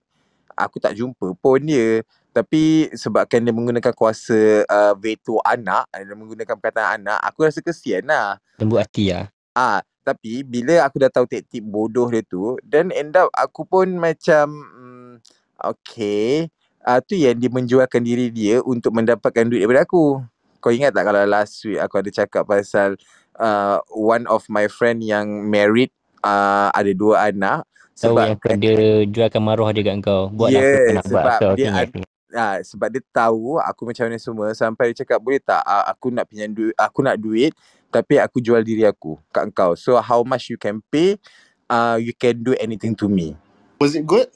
[0.57, 2.03] Aku tak jumpa pun dia.
[2.33, 8.05] Tapi sebabkan dia menggunakan kuasa uh, veto anak, dia menggunakan perkataan anak, aku rasa kesian
[8.05, 8.37] lah.
[8.61, 9.33] Lembut hati lah.
[9.57, 13.99] Ah, tapi bila aku dah tahu taktik bodoh dia tu, then end up aku pun
[13.99, 15.11] macam mm,
[15.59, 16.47] okay,
[16.87, 20.23] uh, tu yang dia menjualkan diri dia untuk mendapatkan duit daripada aku.
[20.63, 22.95] Kau ingat tak kalau last week aku ada cakap pasal
[23.35, 25.91] uh, one of my friend yang married
[26.23, 28.77] uh, ada dua anak sebab yang kau dia
[29.09, 30.29] jualkan maruah dia kat kau.
[30.29, 31.09] Buat Yes, apa kau nak buat.
[31.09, 32.01] sebab Kau dia tu.
[32.37, 36.13] Ah, sebab dia tahu aku macam mana semua sampai dia cakap boleh tak uh, aku
[36.13, 37.49] nak pinjam duit aku nak duit
[37.89, 39.73] tapi aku jual diri aku kat kau.
[39.73, 41.17] So how much you can pay
[41.65, 43.33] uh, you can do anything to me.
[43.81, 44.29] Was it good?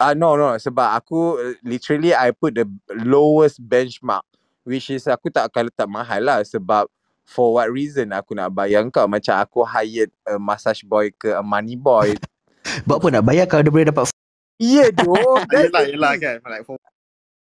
[0.00, 4.24] Ah uh, no no sebab aku uh, literally I put the lowest benchmark
[4.64, 6.88] which is aku tak akan letak mahal lah sebab
[7.28, 11.44] for what reason aku nak bayar kau macam aku hired a massage boy ke a
[11.44, 12.16] money boy.
[12.88, 14.08] Buat apa nak bayar kalau dia boleh dapat
[14.56, 15.36] yeah doh.
[15.52, 16.40] Yelah, yelah kan.
[16.48, 16.80] Like for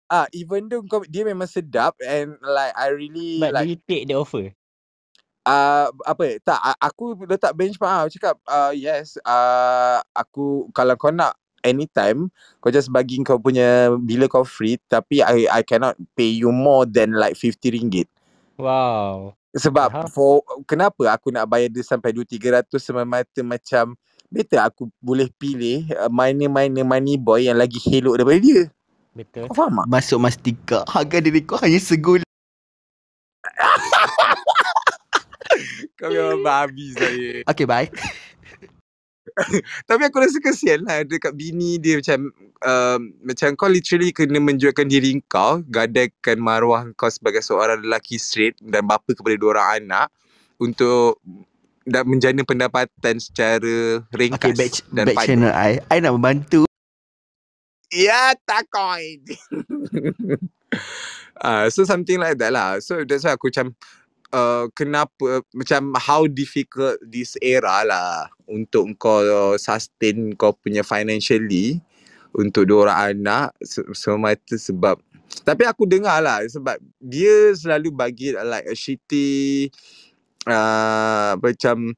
[0.09, 3.79] Ah, even though kau dia memang sedap and like I really But like do you
[3.85, 4.57] take the offer?
[5.45, 7.99] uh, apa tak a- aku letak benchmark ah.
[8.05, 12.31] Aku cakap uh, yes uh, aku kalau kau nak anytime
[12.63, 16.85] kau just bagi kau punya bila kau free tapi I I cannot pay you more
[16.87, 18.07] than like 50 ringgit.
[18.59, 19.33] Wow.
[19.49, 20.09] Sebab Faham.
[20.13, 23.97] for kenapa aku nak bayar dia sampai 2 300 semata macam
[24.29, 28.63] better aku boleh pilih uh, minor-minor money boy yang lagi helok daripada dia.
[29.13, 29.49] Betul.
[29.49, 29.87] Kau faham tak?
[29.89, 32.21] masuk mastika harga diri kau hanya segul
[35.99, 37.43] Kau memang babi saya.
[37.49, 37.89] Okay bye
[39.89, 42.31] Tapi aku rasa kesian lah dekat bini dia macam
[42.65, 48.59] um, macam kau literally kena menjualkan diri kau, gadaikan maruah kau sebagai seorang lelaki straight
[48.59, 50.07] dan bapa kepada dua orang anak
[50.59, 51.19] untuk
[51.87, 56.68] dan menjana pendapatan secara ringkas Okay back, dan back channel I I nak membantu
[57.89, 58.69] Ya, tak
[61.41, 62.77] uh, so something like that lah.
[62.79, 63.73] So that's why aku macam
[64.33, 71.81] uh, kenapa macam how difficult this era lah untuk kau sustain kau punya financially
[72.33, 75.01] untuk dua orang anak se- semata sebab
[75.45, 79.69] tapi aku dengar lah sebab dia selalu bagi like a shitty
[80.45, 81.93] uh, macam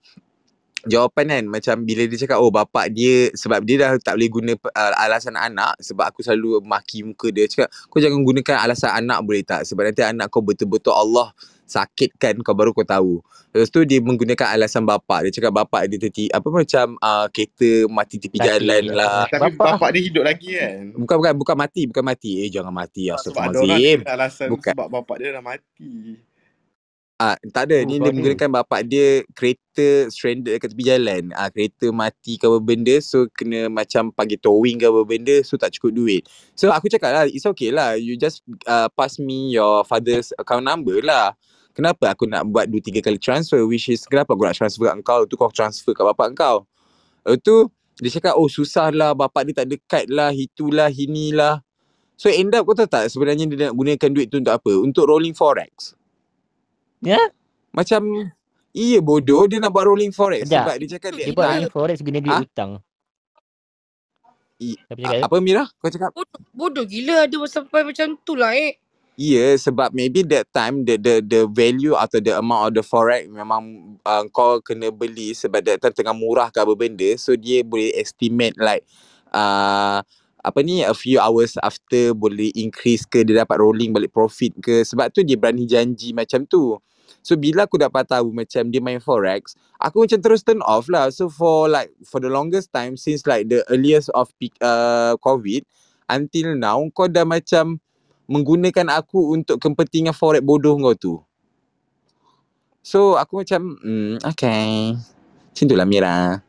[0.86, 4.52] jawapan kan macam bila dia cakap oh bapak dia sebab dia dah tak boleh guna
[4.58, 7.46] uh, alasan anak sebab aku selalu maki muka dia.
[7.46, 9.66] Cakap kau jangan gunakan alasan anak boleh tak?
[9.66, 11.30] Sebab nanti anak kau betul-betul Allah
[11.66, 13.24] sakitkan kau baru kau tahu.
[13.52, 15.28] Lepas tu dia menggunakan alasan bapak.
[15.28, 19.28] Dia cakap bapak dia terti apa macam uh, kereta mati tepi jalan lah.
[19.28, 20.96] Tapi Bapak- bapak, dia hidup lagi kan.
[20.96, 22.32] bukan bukan bukan mati bukan mati.
[22.44, 24.72] Eh jangan mati Sebab ada orang astagfirullahalazim dia alasan Bukan.
[24.76, 25.92] sebab bapak dia dah mati.
[27.22, 27.78] Ah, tak ada.
[27.78, 28.18] Oh, Ni dia ada.
[28.18, 31.30] menggunakan bapak dia kereta stranded kat tepi jalan.
[31.38, 35.54] Ah, kereta mati ke apa benda so kena macam panggil towing ke apa benda so
[35.54, 36.26] tak cukup duit.
[36.58, 37.94] So aku cakap lah it's okay lah.
[37.94, 41.38] You just uh, pass me your father's account number lah.
[41.78, 44.98] Kenapa aku nak buat 2 3 kali transfer which is kenapa aku nak transfer kat
[45.06, 46.66] kau tu kau transfer kat bapak kau.
[47.22, 47.70] Lepas tu
[48.02, 51.62] dia cakap oh susah lah bapak dia tak dekat lah itulah inilah.
[52.18, 54.74] So end up kau tahu tak sebenarnya dia nak gunakan duit tu untuk apa?
[54.74, 56.01] Untuk rolling forex.
[57.02, 57.22] Ya?
[57.74, 58.02] Macam
[58.72, 60.64] Iya bodoh dia nak buat rolling forex Sekejap.
[60.64, 62.40] sebab dia cakap dia Dia buat rolling forex guna duit Ha?
[62.48, 62.72] hutang.
[64.62, 65.28] I- cakap?
[65.28, 68.80] apa Mira kau cakap Bodoh, bodoh gila ada sampai macam tu lah eh.
[69.20, 73.28] Iya sebab maybe that time the the the value atau the amount of the forex
[73.28, 77.60] memang uh, kau kena beli sebab that time tengah murah ke apa benda so dia
[77.62, 78.88] boleh estimate like
[79.36, 80.00] uh,
[80.42, 84.82] apa ni a few hours after boleh increase ke dia dapat rolling balik profit ke
[84.82, 86.82] sebab tu dia berani janji macam tu
[87.22, 91.14] so bila aku dapat tahu macam dia main forex aku macam terus turn off lah
[91.14, 95.62] so for like for the longest time since like the earliest of peak, uh, covid
[96.12, 97.80] until now kau dah macam
[98.32, 101.16] menggunakan aku untuk kepentingan forex bodoh kau tu.
[102.80, 104.96] So aku macam hmm, okay.
[105.52, 106.40] Macam tu lah Mira.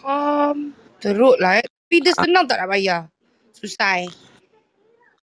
[0.00, 0.70] Faham.
[1.02, 1.66] Teruk lah eh.
[1.66, 3.00] Tapi dia senang tak nak bayar?
[3.62, 4.10] Susah eh.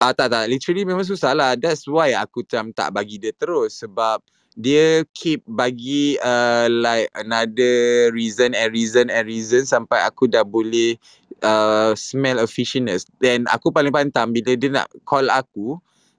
[0.01, 1.53] Ah tak tak literally memang susah lah.
[1.55, 4.25] That's why aku macam tak bagi dia terus sebab
[4.57, 10.97] dia keep bagi uh, like another reason and reason and reason sampai aku dah boleh
[11.45, 13.05] uh, smell a fishiness.
[13.21, 15.77] Then aku paling pantang bila dia nak call aku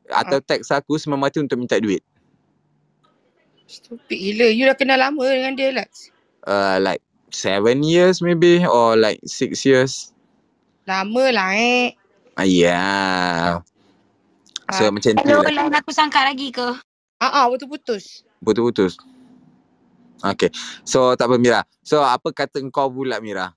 [0.10, 2.06] atau text aku semata untuk minta duit.
[3.66, 4.48] Stupid gila.
[4.54, 6.14] You dah kenal lama dengan dia Lex.
[6.46, 7.02] Uh, like
[7.34, 10.14] seven years maybe or like six years.
[10.86, 11.96] Lama lah eh.
[12.34, 13.62] Ah, yeah.
[14.74, 14.92] So Ah.
[14.92, 15.54] macam tu Hello, lah.
[15.54, 16.66] line aku sangkat lagi ke?
[17.22, 18.26] Ah, ah, putus-putus.
[18.42, 18.98] Putus-putus.
[20.24, 20.50] Okay.
[20.88, 21.62] So tak apa Mira.
[21.86, 23.54] So apa kata kau pula Mira?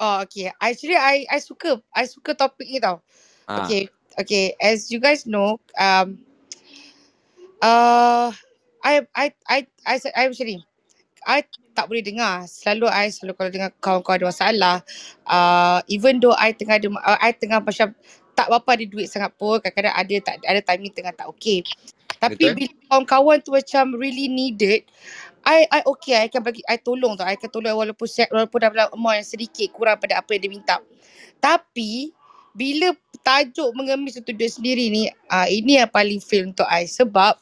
[0.00, 0.48] Oh, okay.
[0.58, 3.04] Actually, I I suka I suka topik ni tau.
[3.44, 3.68] Ah.
[3.68, 4.56] Okay, okay.
[4.56, 6.16] As you guys know, um,
[7.60, 8.32] uh,
[8.80, 10.58] I I I I I macam ni.
[11.28, 11.44] I
[11.74, 12.44] tak boleh dengar.
[12.46, 14.76] Selalu I selalu kalau dengar kawan-kawan ada masalah,
[15.26, 17.94] uh, even though I tengah ada uh, I tengah macam
[18.34, 21.60] tak berapa ada duit sangat pun, kadang-kadang ada tak ada timing tengah tak okay.
[22.20, 22.56] Tapi Betul.
[22.56, 24.84] bila kawan-kawan tu macam really needed,
[25.40, 27.24] I I okay, I akan bagi I tolong tau.
[27.24, 30.52] I akan tolong walaupun set, walaupun dalam amount yang sedikit kurang pada apa yang dia
[30.52, 30.76] minta.
[31.40, 32.12] Tapi
[32.52, 32.92] bila
[33.24, 37.40] tajuk mengemis untuk duit sendiri ni, uh, ini yang paling fail untuk I sebab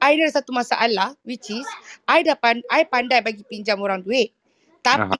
[0.00, 1.66] I ada satu masalah which is
[2.04, 4.32] I dah pan, I pandai bagi pinjam orang duit.
[4.84, 5.16] Tapi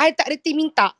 [0.00, 0.94] I tak reti minta.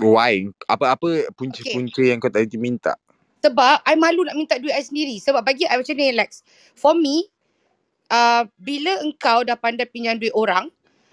[0.00, 0.48] Why?
[0.68, 2.96] Apa-apa punca-punca yang kau tak reti minta?
[3.40, 5.16] Sebab I malu nak minta duit I sendiri.
[5.20, 6.44] Sebab bagi I macam ni Lex.
[6.76, 7.28] For me,
[8.12, 10.68] uh, bila engkau dah pandai pinjam duit orang,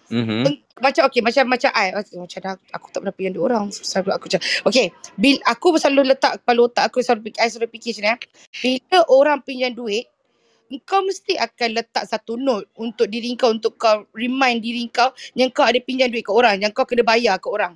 [0.07, 0.43] Mm-hmm.
[0.47, 3.67] Eng- macam okay macam macam I okay, macam dah aku tak pernah pinjam duit orang
[3.75, 4.87] selalu aku macam okay
[5.19, 8.19] bil aku selalu letak kepala otak aku selalu I selalu fikir macam ni eh.
[8.63, 10.07] bila orang pinjam duit
[10.83, 15.47] kau mesti akan letak satu note untuk diri kau untuk kau remind diri kau yang
[15.51, 17.73] kau ada pinjam duit ke orang yang kau kena bayar ke orang.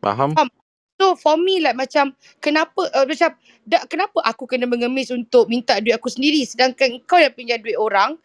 [0.00, 0.32] Faham?
[0.96, 3.36] So for me like macam kenapa uh, macam
[3.68, 6.40] da, kenapa aku kena mengemis untuk minta duit aku sendiri?
[6.48, 8.16] Sedangkan kau yang pinjam duit orang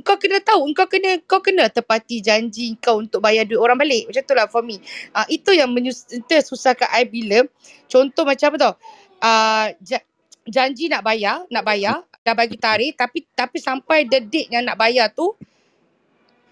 [0.00, 4.06] kau kena tahu kau kena kau kena tepati janji kau untuk bayar duit orang balik.
[4.06, 4.78] Macam tu lah for me.
[5.10, 7.42] Uh, itu yang menyus itu susahkan I bila
[7.90, 8.74] contoh macam apa tau?
[9.18, 9.98] Uh, ja,
[10.46, 14.78] janji nak bayar nak bayar dah bagi tarikh tapi tapi sampai the date yang nak
[14.78, 15.34] bayar tu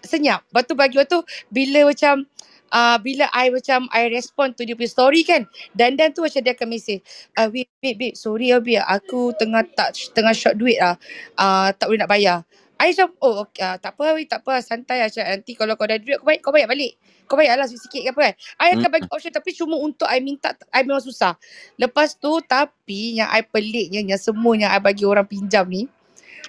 [0.03, 0.43] senyap.
[0.49, 2.25] Lepas tu bagi waktu bila macam
[2.73, 5.45] uh, bila I macam I respond to dia punya story kan.
[5.71, 6.99] Dan dan tu macam dia akan mesej.
[7.37, 8.81] Uh, babe, babe, babe, sorry ya babe.
[8.81, 10.97] Aku tengah tak tengah short duit lah.
[11.37, 12.37] Uh, tak boleh nak bayar.
[12.81, 14.57] I macam, oh okay, uh, tak apa, tak apa.
[14.65, 15.09] Santai lah.
[15.13, 15.21] Cak.
[15.21, 16.97] Nanti kalau kau dah duit, kau bayar, kau bayar balik.
[17.29, 18.35] Kau bayar lah sikit-sikit ke apa kan.
[18.57, 21.37] I akan bagi option tapi cuma untuk I minta, I memang susah.
[21.77, 25.85] Lepas tu, tapi yang I peliknya, yang semua yang I bagi orang pinjam ni,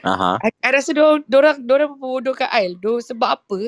[0.03, 0.41] Aha.
[0.41, 2.74] I, I rasa dorang, dorang, dorang membodohkan I.
[2.80, 3.61] Dorang sebab apa?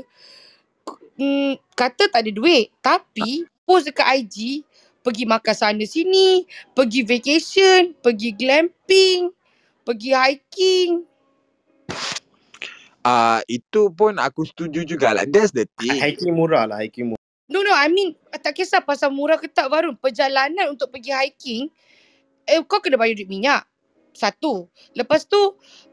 [1.21, 2.73] Hmm, kata tak ada duit.
[2.81, 4.65] Tapi post dekat IG,
[5.05, 9.31] pergi makan sana sini, pergi vacation, pergi glamping,
[9.85, 10.91] pergi hiking.
[13.05, 15.29] Uh, itu pun aku setuju juga lah.
[15.29, 16.01] That's the thing.
[16.01, 17.21] Hiking murah lah, hiking murah.
[17.53, 20.01] No, no, I mean tak kisah pasal murah ke tak Varun.
[20.01, 21.69] Perjalanan untuk pergi hiking,
[22.49, 23.69] eh kau kena bayar duit minyak.
[24.17, 24.73] Satu.
[24.97, 25.37] Lepas tu,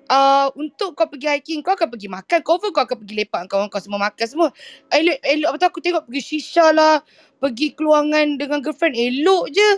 [0.07, 2.39] uh, untuk kau pergi hiking, kau akan pergi makan.
[2.47, 4.49] Cover kau akan pergi lepak dengan kawan kau semua makan semua.
[4.93, 5.47] Elok, elok.
[5.51, 7.03] Apa tu aku tengok pergi shisha lah.
[7.43, 8.95] Pergi keluangan dengan girlfriend.
[8.95, 9.70] Elok je.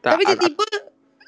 [0.00, 0.66] Tak, Tapi aku, tiba-tiba,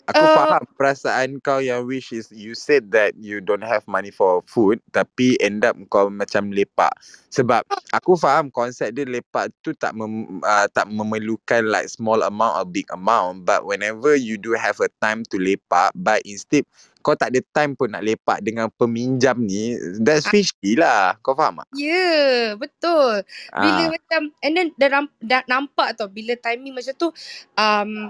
[0.04, 4.12] aku uh, faham perasaan kau yang which is you said that you don't have money
[4.12, 6.92] for food tapi end up kau macam lepak.
[7.32, 12.54] Sebab aku faham konsep dia lepak tu tak mem, uh, tak memerlukan like small amount
[12.60, 16.62] or big amount but whenever you do have a time to lepak but instead
[17.04, 21.20] kau tak ada time pun nak lepak dengan peminjam ni that's fishy lah.
[21.20, 21.68] Kau faham tak?
[21.76, 23.20] ya, yeah, betul.
[23.52, 23.88] Bila Ah.
[23.92, 27.12] macam and then dah, dah nampak tau bila timing macam tu
[27.60, 28.08] um,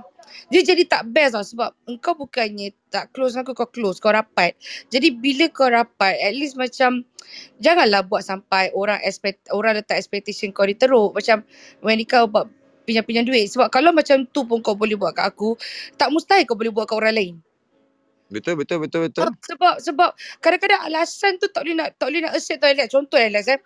[0.49, 4.15] dia jadi tak best tau sebab engkau bukannya tak close dengan aku kau close kau
[4.15, 4.55] rapat.
[4.95, 7.03] Jadi bila kau rapat at least macam
[7.59, 11.43] janganlah buat sampai orang expect orang letak expectation kau diteruk macam
[11.83, 12.47] when kau buat
[12.85, 15.57] pinjam-pinjam duit sebab kalau macam tu pun kau boleh buat kat aku
[15.97, 17.35] tak mustahil kau boleh buat kat orang lain.
[18.35, 19.23] Betul betul betul betul.
[19.31, 20.11] Ah, sebab sebab
[20.43, 22.89] kadang-kadang alasan tu tak boleh nak tak boleh nak accept tau Alex.
[22.91, 23.61] Contoh Alex eh.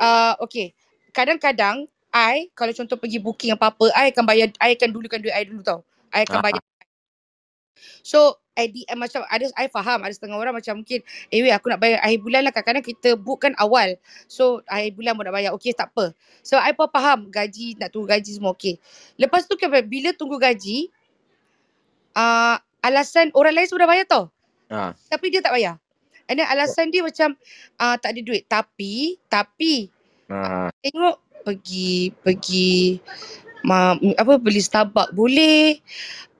[0.00, 0.72] Uh, okay.
[1.12, 1.84] Kadang-kadang
[2.16, 5.60] I kalau contoh pergi booking apa-apa, I akan bayar I akan dulukan duit I dulu
[5.60, 5.84] tau.
[6.16, 6.44] I akan Aha.
[6.48, 6.62] bayar.
[8.00, 11.52] So at the end macam ada I faham ada setengah orang macam mungkin eh weh
[11.52, 14.00] aku nak bayar akhir bulan lah kadang-kadang kita book kan awal.
[14.32, 15.52] So akhir bulan mau nak bayar.
[15.60, 16.16] Okay tak apa.
[16.40, 18.80] So I pun faham gaji nak tunggu gaji semua okay.
[19.20, 20.88] Lepas tu bila tunggu gaji
[22.16, 22.56] uh,
[22.86, 24.30] alasan orang lain sudah bayar tau.
[24.70, 24.94] Ah.
[25.10, 25.82] Tapi dia tak bayar.
[26.30, 27.34] And then alasan dia macam
[27.78, 28.46] uh, tak ada duit.
[28.46, 29.90] Tapi, tapi
[30.26, 30.74] Ah.
[30.82, 32.98] tengok pergi pergi
[33.62, 35.78] ma, apa beli Starbucks boleh.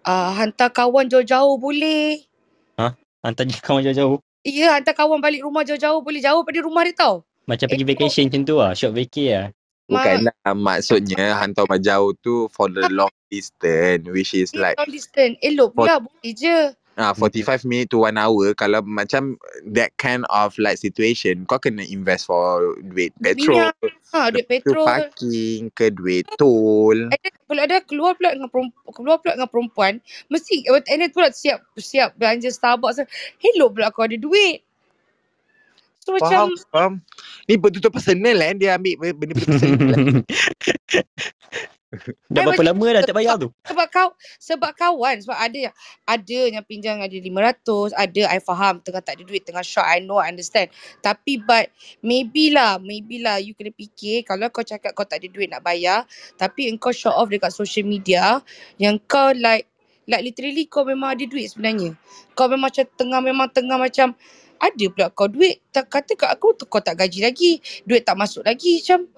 [0.07, 2.22] Uh, hantar kawan jauh-jauh boleh.
[3.26, 4.22] Hantar je kawan jauh-jauh.
[4.47, 6.22] Ya, hantar kawan balik rumah jauh-jauh boleh.
[6.22, 7.26] Jauh pada rumah dia tau.
[7.47, 7.90] Macam pergi Elok.
[7.99, 8.70] vacation macam tu lah.
[8.74, 9.47] Short vacay lah.
[9.86, 15.36] Bukanlah maksudnya hantar jauh tu for the long distance which is Dia like long distance.
[15.42, 16.58] Elok For- pula boleh je.
[16.96, 19.36] Ah, 45 minit to 1 hour kalau macam
[19.68, 23.68] that kind of like situation kau kena invest for duit petrol.
[24.16, 24.88] Ha, duit petrol.
[24.88, 26.96] parking ke duit tol.
[27.12, 29.92] Then pula ada keluar pula dengan perempuan, keluar pula dengan perempuan,
[30.32, 33.04] mesti and then pula siap siap belanja Starbucks.
[33.44, 34.64] Hello pula kau ada duit.
[36.00, 36.92] So Faham, macam faham.
[37.44, 40.24] Ni betul-betul personal eh dia ambil benda-benda personal.
[42.32, 43.49] Dah berapa lama dah tak bayar tu?
[43.66, 45.74] sebab kau sebab kawan sebab ada yang
[46.07, 50.01] ada yang pinjam ada 500 ada I faham tengah tak ada duit tengah short I
[50.01, 50.72] know I understand
[51.05, 55.28] tapi but maybe lah maybe lah you kena fikir kalau kau cakap kau tak ada
[55.28, 56.09] duit nak bayar
[56.40, 58.40] tapi engkau show off dekat social media
[58.80, 59.68] yang kau like
[60.07, 61.99] like literally kau memang ada duit sebenarnya
[62.38, 64.14] kau memang macam tengah memang tengah macam
[64.61, 68.16] ada pula kau duit tak kata kat aku tu kau tak gaji lagi duit tak
[68.16, 69.09] masuk lagi macam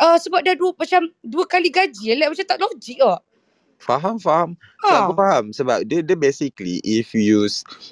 [0.00, 3.20] uh, sebab dah dua macam dua kali gaji like, macam tak logik ah
[3.84, 4.56] Faham, faham.
[4.80, 5.20] So, aku ha.
[5.20, 7.44] faham sebab dia dia basically if you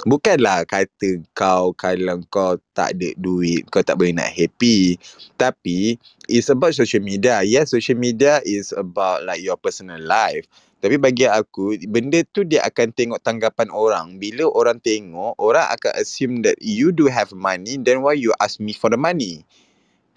[0.08, 4.96] bukanlah kata kau kalau kau tak ada duit kau tak boleh nak happy
[5.36, 6.00] tapi
[6.32, 7.44] it's about social media.
[7.44, 10.48] Yes, social media is about like your personal life.
[10.82, 14.18] Tapi bagi aku benda tu dia akan tengok tanggapan orang.
[14.18, 18.58] Bila orang tengok, orang akan assume that you do have money then why you ask
[18.58, 19.46] me for the money?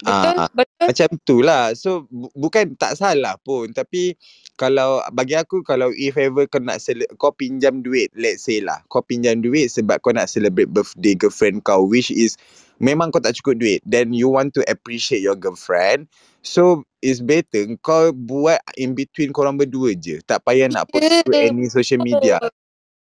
[0.02, 0.88] Betul, Ah, betul.
[0.90, 1.72] macam tu lah.
[1.78, 4.18] So bu- bukan tak salah pun tapi
[4.56, 8.80] kalau bagi aku kalau if ever kau nak cele- kau pinjam duit let's say lah
[8.88, 12.40] kau pinjam duit sebab kau nak celebrate birthday girlfriend kau which is
[12.80, 16.08] memang kau tak cukup duit then you want to appreciate your girlfriend
[16.40, 21.30] so it's better kau buat in between korang berdua je tak payah nak post to
[21.30, 22.42] Ya, any social media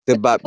[0.03, 0.43] sebab.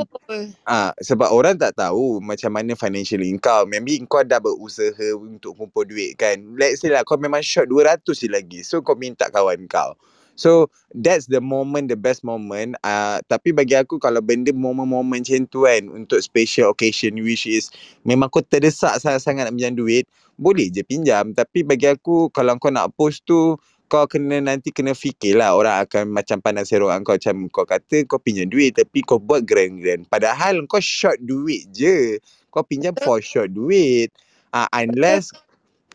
[0.68, 3.64] Ah, sebab orang tak tahu macam mana financial kau.
[3.64, 6.36] Maybe kau dah berusaha untuk kumpul duit kan.
[6.60, 8.60] Let's say lah kau memang short 200 je lagi.
[8.68, 9.96] So kau minta kawan kau.
[10.36, 12.76] So that's the moment, the best moment.
[12.84, 17.72] Uh, tapi bagi aku kalau benda momen-momen macam tu kan untuk special occasion which is
[18.04, 20.06] memang kau terdesak sangat-sangat nak pinjam duit,
[20.36, 21.32] boleh je pinjam.
[21.32, 23.56] Tapi bagi aku kalau kau nak post tu
[23.88, 28.04] kau kena nanti kena fikir lah orang akan macam pandang serokan kau macam kau kata
[28.10, 30.04] kau pinjam duit tapi kau buat grand-grand.
[30.12, 32.20] Padahal kau short duit je.
[32.52, 34.12] Kau pinjam for short duit.
[34.52, 35.32] Uh, unless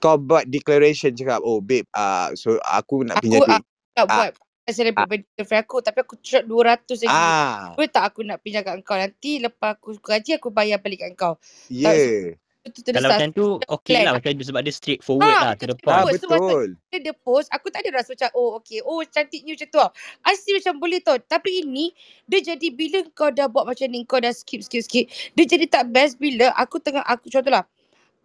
[0.01, 3.65] kau buat declaration cakap oh babe uh, so aku nak Aku pinjam duit
[4.03, 4.31] aku nak Ah.
[4.31, 4.33] buat
[4.71, 7.11] celebrate birthday girlfriend aku tapi aku short 200 lagi.
[7.11, 11.03] ah Boleh tak aku nak pinjam kat kau nanti lepas aku gaji aku bayar balik
[11.03, 11.35] kat kau.
[11.67, 13.11] yeah Itu Kalau terdesak.
[13.17, 15.91] macam tu okey lah macam tu sebab dia straightforward Ah, lah to the betul.
[15.91, 16.13] ah point.
[16.15, 19.67] Tu betul Dia dia post aku tak ada rasa macam oh okay oh cantiknya macam
[19.67, 19.91] tu tau.
[20.23, 21.17] I see macam boleh tau.
[21.19, 21.91] Tapi ini
[22.25, 25.67] dia jadi bila kau dah buat macam ni kau dah skip skip skip dia jadi
[25.67, 27.65] tak best bila aku tengah aku contohlah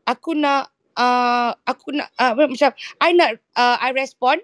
[0.04, 2.70] aku nak uh, aku nak uh, macam
[3.00, 4.44] I nak uh, I respond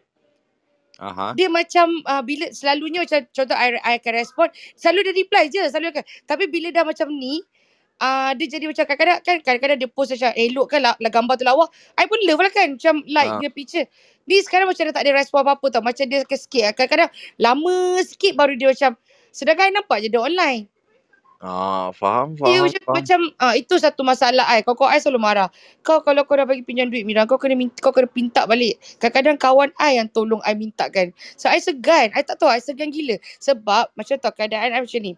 [1.01, 1.33] aha.
[1.33, 4.47] Dia macam uh, bila selalunya macam contoh I, I akan respon
[4.77, 6.03] selalu dia reply je selalu akan.
[6.29, 7.41] Tapi bila dah macam ni
[7.97, 11.35] uh, dia jadi macam kadang-kadang kan kadang-kadang dia post macam elok kan lah, lah gambar
[11.41, 11.65] tu lawa
[11.97, 13.39] I pun love lah kan macam like Ah.
[13.41, 13.87] dia picture.
[14.29, 15.81] Ni sekarang macam dia tak ada respon apa-apa tau.
[15.81, 17.09] Macam dia akan sikit kadang-kadang
[17.41, 18.91] lama sikit baru dia macam
[19.33, 20.69] sedangkan I nampak je dia online
[21.41, 22.95] ah faham dia faham macam faham.
[22.97, 25.49] macam uh, itu satu masalah I kau kau I selalu marah.
[25.81, 28.77] Kau kalau kau dah bagi pinjam duit Mira kau kena minta, kau kena pinta balik.
[29.01, 32.13] Kadang-kadang kawan I yang tolong I minta kan so I segan.
[32.13, 33.17] I tak tahu I segan gila.
[33.41, 35.13] Sebab macam tu keadaan I macam ni.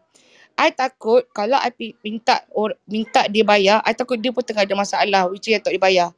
[0.56, 4.64] I takut kalau I pi- minta or, minta dia bayar I takut dia pun tengah
[4.70, 6.10] ada masalah which is yang tak dia bayar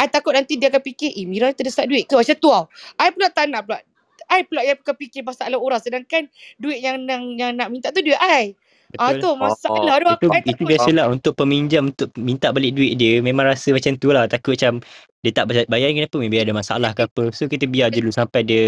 [0.00, 2.16] I takut nanti dia akan fikir eh Mira terdesak duit ke?
[2.16, 2.66] Macam tu tau.
[2.96, 3.78] I pula tak nak pula.
[4.32, 5.80] I pula yang akan fikir masalah orang.
[5.82, 8.56] Sedangkan duit yang yang, yang nak minta tu duit I
[8.98, 9.82] Ah tu masalah.
[10.02, 13.20] Tu Itu I itu biasalah untuk peminjam untuk minta balik duit dia.
[13.20, 14.26] Memang rasa macam tu lah.
[14.26, 14.82] Takut macam
[15.20, 17.28] dia tak bayar- kenapa maybe ada masalah ke apa.
[17.30, 18.64] So kita biar je dulu sampai dia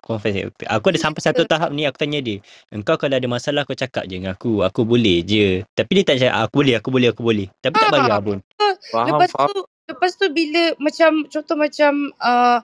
[0.00, 0.48] confess.
[0.64, 2.38] Aku ada sampai satu tahap ni aku tanya dia
[2.70, 4.62] engkau kalau ada masalah kau cakap je dengan aku.
[4.62, 5.66] Aku boleh je.
[5.74, 7.46] Tapi dia tak cakap "Ah, aku boleh aku boleh aku boleh.
[7.58, 8.38] Tapi tak bayar pun.
[8.88, 12.58] Faham Lepas faham tu lepas tu bila macam contoh macam uh,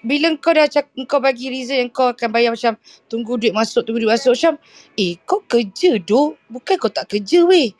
[0.00, 2.76] bila kau dah cak, kau bagi reason yang kau akan bayar macam
[3.06, 4.54] tunggu duit masuk tunggu duit masuk macam
[4.96, 7.76] eh kau kerja doh bukan kau tak kerja weh.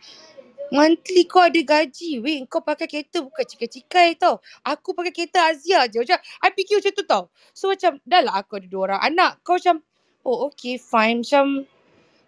[0.70, 2.46] Monthly kau ada gaji weh.
[2.46, 4.38] Kau pakai kereta bukan cikai-cikai tau.
[4.62, 5.98] Aku pakai kereta Azia je.
[5.98, 7.22] Macam I fikir macam tu tau.
[7.50, 9.42] So macam dah lah aku ada dua orang anak.
[9.42, 9.82] Kau macam
[10.22, 11.26] oh okay fine.
[11.26, 11.66] Macam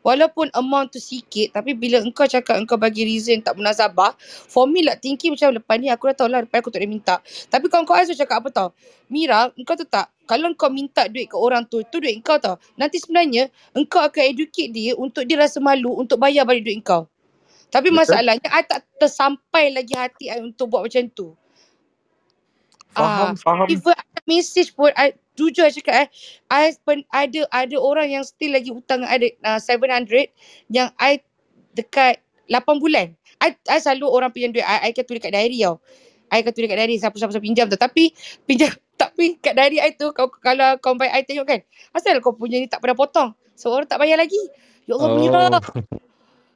[0.03, 4.15] Walaupun amount tu sikit Tapi bila engkau cakap Engkau bagi reason tak munasabah
[4.51, 6.91] For me like thinking macam Lepas ni aku dah tahu lah Lepas aku tak boleh
[6.91, 7.23] minta.
[7.49, 8.69] Tapi kawan-kawan saya cakap apa tau?
[9.09, 10.11] Mira engkau tu tak.
[10.27, 12.59] Kalau engkau minta duit ke orang tu Tu duit engkau tau.
[12.75, 17.07] Nanti sebenarnya Engkau akan educate dia Untuk dia rasa malu Untuk bayar balik duit engkau.
[17.73, 18.05] Tapi Betul.
[18.05, 21.33] masalahnya I tak tersampai lagi hati I Untuk buat macam tu
[22.93, 26.09] faham Ah, faham Even ada message pun I, Jujur I cakap eh
[26.53, 30.31] I pen, ada ada orang yang still lagi hutang ada uh, 700
[30.69, 31.25] Yang I
[31.73, 32.21] Dekat
[32.53, 33.17] 8 bulan.
[33.41, 35.81] I, I selalu orang pinjam duit, I, I akan tulis kat diary tau.
[36.29, 37.81] I akan tulis kat diary siapa-siapa pinjam tu.
[37.81, 38.13] Tapi
[38.45, 38.71] pinjam
[39.03, 41.61] tapi kat diary I tu kau, kalau kau baik I tengok kan.
[41.97, 43.33] Asal kau punya ni tak pernah potong.
[43.57, 44.39] So orang tak bayar lagi.
[44.85, 45.59] Ya Allah.
[45.59, 45.65] Oh.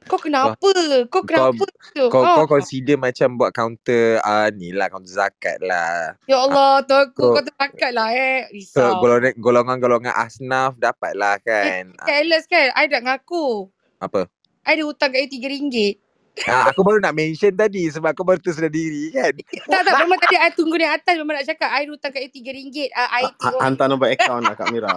[0.07, 0.71] Kau kenapa?
[1.11, 2.05] Kau kenapa tu?
[2.07, 2.39] Kau, Ha.
[2.39, 6.15] kau consider macam buat counter uh, ni lah, counter zakat lah.
[6.25, 8.47] Ya Allah, tu aku Kau- kau terpakat lah eh.
[8.65, 9.03] So, Risau.
[9.03, 11.91] golongan, golongan-golongan asnaf dapat lah kan.
[12.03, 12.71] Careless kan?
[12.73, 13.67] I dah ngaku.
[13.99, 14.31] Apa?
[14.67, 16.06] I ada hutang kat dia RM3.
[16.45, 19.33] Ah, aku baru nak mention tadi sebab kau baru tu sedar diri kan.
[19.65, 19.93] tak, tak.
[19.97, 21.13] Memang tadi I tunggu di atas.
[21.15, 21.65] Memang nak cakap.
[21.67, 22.77] I ada hutang kat dia RM3.
[22.85, 23.59] Uh, I Ha- tengok.
[23.59, 24.93] Hantar nombor akaun lah Kak Mira.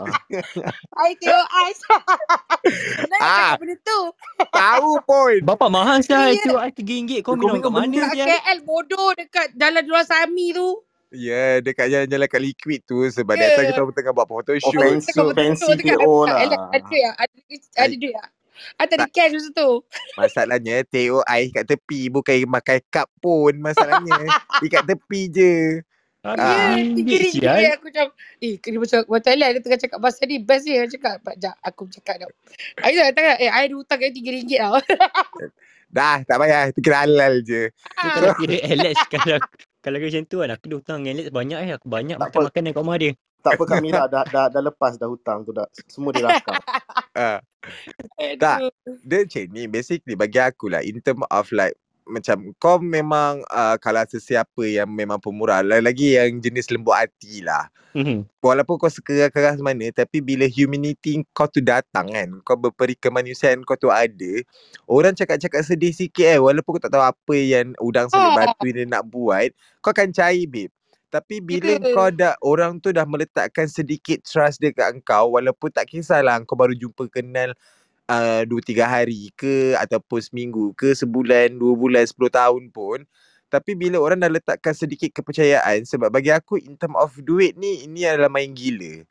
[0.98, 1.70] I tengok I.
[3.00, 3.28] Kenapa Ah.
[3.48, 4.00] cakap benda tu?
[4.50, 5.34] Tahu pun.
[5.42, 6.36] Bapak mahal sia Ya.
[6.36, 8.24] itu RM3 kau Kau minum kat mana Kat sia?
[8.26, 10.68] KL bodoh dekat jalan luar Sami tu.
[11.10, 13.40] Ya, yeah, dekat jalan-jalan kat liquid tu sebab Ya.
[13.40, 13.50] yeah.
[13.56, 14.70] that time kita tengah buat photoshoot.
[14.70, 15.74] Betul fancy tu.
[15.74, 16.38] Dekat TO ada- lah.
[16.38, 17.14] Ada ada duit tak?
[17.16, 17.34] Ada,
[17.80, 18.28] ada duit tak?
[18.76, 19.70] I tak ada cash masa tu.
[20.14, 24.28] Masalahnya tengok air kat tepi bukan makan cup pun masalahnya.
[24.60, 25.54] Ikat tepi je.
[26.20, 26.76] Ya, Ah.
[26.76, 27.56] RM3 RM3 sial.
[27.80, 28.06] aku macam
[28.44, 31.36] eh kena macam macam lah dia tengah cakap pasal ni best ni aku cakap Pak
[31.40, 32.28] Jap aku cakap dah.
[32.84, 34.76] Ayo dah tengah eh I ada hutang kat RM3 tau.
[35.90, 36.70] Dah, tak payah.
[36.70, 37.74] Itu kira halal je.
[37.74, 39.42] Tu kalau kira Alex kalau
[39.82, 42.40] kalau macam tu kan aku ada hutang dengan Alex banyak eh aku banyak Tak makan
[42.46, 43.12] makanan kat rumah dia.
[43.40, 45.64] Tak apa Kak Mira dah, dah, dah lepas dah hutang tu dah.
[45.88, 46.54] Semua dia rakam.
[47.10, 47.42] Ah.
[48.38, 48.58] Tak.
[48.62, 48.72] Aduh.
[49.02, 49.62] Dia macam ni.
[49.66, 50.80] Basically bagi aku lah.
[50.80, 51.74] In term of like
[52.06, 57.70] macam kau memang uh, kalau sesiapa yang memang pemurah lagi yang jenis lembut hati lah
[57.90, 58.22] Mhm.
[58.38, 63.74] walaupun kau sekeras-keras mana tapi bila humanity kau tu datang kan kau berperi kemanusiaan kau
[63.74, 64.42] tu ada
[64.86, 68.34] orang cakap-cakap sedih sikit eh walaupun kau tak tahu apa yang udang sebut Oh.
[68.38, 70.70] batu ni nak buat kau akan cair babe
[71.10, 71.90] tapi bila Ya.
[71.92, 76.72] kau dah orang tu dah meletakkan sedikit trust dekat engkau walaupun tak kisahlah kau baru
[76.72, 77.50] jumpa kenal
[78.06, 83.02] uh, dua tiga hari ke ataupun seminggu ke sebulan dua bulan sepuluh tahun pun
[83.50, 87.82] tapi bila orang dah letakkan sedikit kepercayaan sebab bagi aku in term of duit ni
[87.82, 89.02] ini adalah main gila.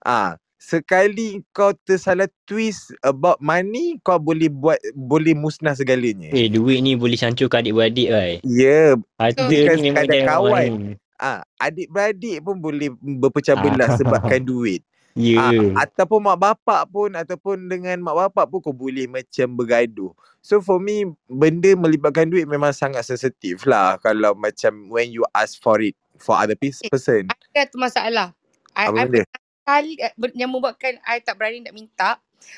[0.00, 6.32] Ah, sekali kau tersalah twist about money kau boleh buat boleh musnah segalanya.
[6.32, 8.40] Eh duit ni boleh hancurkan adik-beradik kan.
[8.48, 10.52] Ya, Ada Bukan ni memang sekadar jangan kawan.
[10.56, 10.74] main.
[11.18, 14.82] Ah adik-beradik pun boleh berpecah belah sebabkan duit.
[15.14, 15.38] Ya.
[15.38, 20.10] Ah, ataupun mak bapak pun ataupun dengan mak bapak pun kau boleh macam bergaduh.
[20.42, 25.54] So for me benda melibatkan duit memang sangat sensitif lah kalau macam when you ask
[25.62, 27.30] for it for other pers- person.
[27.30, 28.34] Ada tu masalah.
[28.74, 29.22] I, Apa I benda?
[29.64, 32.10] kali eh, yang membuatkan I tak berani nak minta.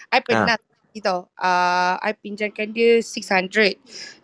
[0.08, 0.56] I pernah
[0.96, 1.28] gitu.
[1.36, 3.76] Uh, I pinjamkan dia 600.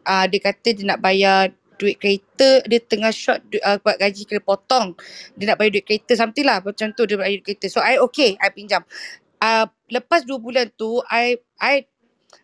[0.08, 1.52] Uh, dia kata dia nak bayar
[1.82, 4.94] duit kereta dia tengah short uh, buat gaji kena potong.
[5.34, 7.66] Dia nak bayar duit kereta something lah macam tu dia bayar duit kereta.
[7.66, 8.86] So I okay I pinjam.
[9.42, 11.82] Uh, lepas 2 bulan tu I I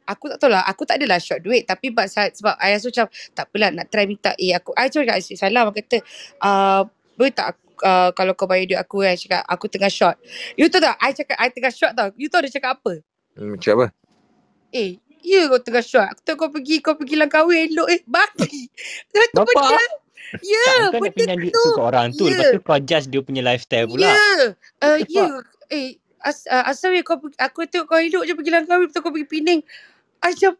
[0.02, 1.62] aku tak tahu lah aku tak adalah short duit.
[1.62, 3.06] Tapi but, sebab I rasa macam
[3.38, 6.02] tak apalah nak try minta eh aku I cakap Asyik Salam aku kata
[6.42, 6.82] uh,
[7.14, 9.14] boleh tak aku, uh, kalau kau bayar duit aku kan?
[9.14, 10.18] Cakap aku tengah short.
[10.58, 12.10] You tahu tak I cakap I tengah short tau.
[12.18, 13.06] You tahu dia cakap apa?
[13.38, 13.88] Hmm, cakap apa?
[14.72, 18.70] eh ya kau tengah short aku tahu kau pergi kau pergi langkahwin elok eh bagi
[19.12, 19.52] satu Bapak?
[19.52, 19.84] benda
[20.44, 22.24] ya Tak, kau nak benda pinjam duit tu tu orang tu.
[22.28, 22.36] Ya.
[22.36, 24.08] Lepas tu kau judge dia punya lifestyle pula.
[24.12, 24.20] Ya.
[24.84, 25.08] Uh, Cepat.
[25.08, 25.26] ya.
[25.68, 25.88] Eh,
[26.24, 29.12] as, uh, asal kau pergi, aku tengok kau elok je pergi langkah lepas tu kau
[29.12, 29.60] pergi Penang.
[30.18, 30.52] I Macam,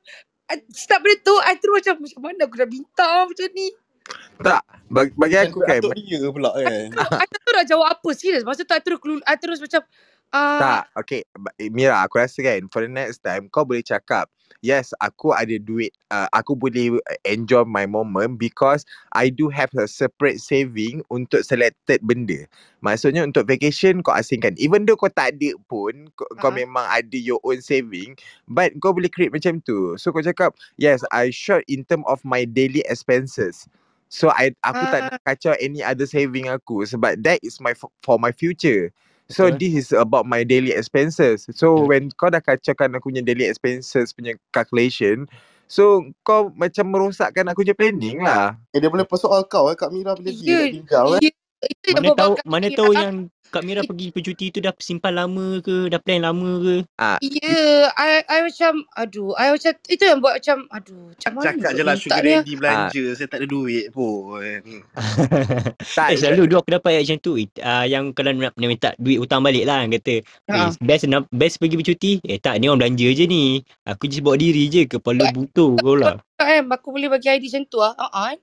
[0.70, 3.68] start benda tu, I terus macam, macam mana aku nak minta macam ni.
[4.88, 6.88] Bagi, bagi aku kan Atuk dia pula kan.
[6.94, 8.46] I tak tahu nak jawab apa, serius.
[8.46, 9.82] Masa tu I terus, I terus macam,
[10.32, 11.22] uh, Tak, okay.
[11.62, 14.26] Eh, Mira, aku rasa kan, for the next time, kau boleh cakap,
[14.58, 18.82] yes, aku ada duit, uh, aku boleh enjoy my moment because
[19.14, 22.42] I do have a separate saving untuk selected benda.
[22.82, 24.58] Maksudnya untuk vacation, kau asingkan.
[24.58, 26.58] Even though kau tak ada pun, kau, kau Ah.
[26.58, 28.18] memang ada your own saving,
[28.50, 29.94] but kau boleh create macam tu.
[29.94, 33.70] So kau cakap, yes, I short in term of my daily expenses.
[34.10, 38.18] So I aku tak nak kacau any other saving aku sebab that is my for
[38.18, 38.90] my future.
[39.28, 39.60] So Betul.
[39.60, 41.44] this is about my daily expenses.
[41.52, 41.88] So Betul.
[41.88, 45.28] when kau dah kacaukan aku punya daily expenses punya calculation,
[45.68, 48.56] so kau macam merosakkan aku punya planning lah.
[48.72, 51.32] Eh, dia boleh persoal kau eh Kak Mira bila dia ya, nak pinjam eh.
[51.66, 53.14] Itu yang Mana tahu mana tahu yang
[53.48, 56.76] Kak Mira pergi bercuti tu dah simpan lama ke, dah plan lama ke?
[57.24, 61.70] Ya, I, I macam, aduh, I macam, itu yang buat macam, aduh, macam mana Cakap
[61.72, 62.24] je lah minta sugar ah?
[62.44, 63.04] daddy belanja.
[63.16, 64.60] Saya tak ada duit pun.
[65.98, 67.32] Tak, eh selalu dulu aku dapat macam tu.
[67.40, 69.88] Uh, yang kalau nak, nak minta duit hutang balik lah.
[69.88, 72.12] Kata, eh, best nak, best pergi bercuti.
[72.28, 73.64] Eh tak, ni orang belanja je ni.
[73.88, 74.84] Aku just bawa diri je.
[74.84, 76.20] Kepala butuh kau lah.
[76.36, 77.96] Tak kan, aku boleh bagi ID macam tu lah.
[77.96, 78.36] Uh-uh.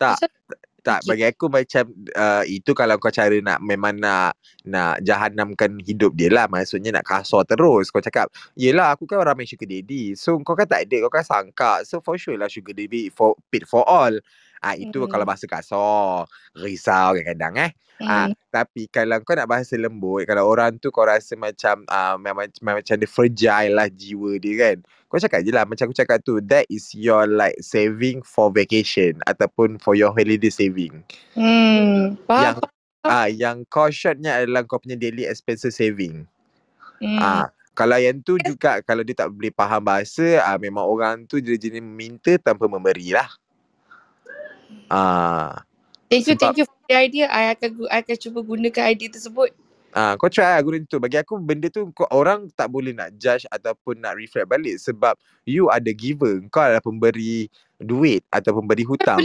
[0.00, 0.16] Tak.
[0.86, 6.14] Tak, bagi aku macam uh, itu kalau kau cara nak memang nak nak jahanamkan hidup
[6.14, 6.46] dia lah.
[6.46, 7.90] Maksudnya nak kasar terus.
[7.90, 10.14] Kau cakap, yelah aku kan orang main sugar daddy.
[10.14, 11.82] So kau kan tak ada, kau kan sangka.
[11.82, 14.14] So for sure lah sugar daddy for paid for all.
[14.60, 15.10] Ah itu Hmm.
[15.10, 16.24] kalau bahasa kasar.
[16.56, 17.72] Risau kadang-kadang eh.
[17.96, 18.36] Ah, Hmm.
[18.52, 22.84] tapi kalau kau nak bahasa lembut, kalau orang tu kau rasa macam uh, memang, memang
[22.84, 24.76] macam dia fragile lah jiwa dia kan.
[25.08, 29.16] Kau cakap je lah macam aku cakap tu, that is your like saving for vacation
[29.24, 31.00] ataupun for your holiday saving.
[31.32, 32.20] Hmm.
[32.28, 32.56] Yang
[33.08, 36.28] ah yang kau shotnya adalah kau punya daily expenses saving.
[37.00, 37.16] Hmm.
[37.16, 41.40] Ah kalau yang tu juga kalau dia tak boleh faham bahasa, ah memang orang tu
[41.40, 43.28] dia jenis meminta tanpa memberi lah.
[44.88, 45.66] Ah
[46.06, 47.26] Thank you, sebab thank you for the idea.
[47.26, 49.50] I akan I akan cuba gunakan idea tersebut.
[49.90, 51.00] Ah, kau try lah guna tu.
[51.02, 55.18] Bagi aku benda tu kau, orang tak boleh nak judge ataupun nak reflect balik sebab
[55.48, 56.38] you ada giver.
[56.52, 57.50] Kau adalah pemberi
[57.80, 59.18] duit atau pemberi hutang.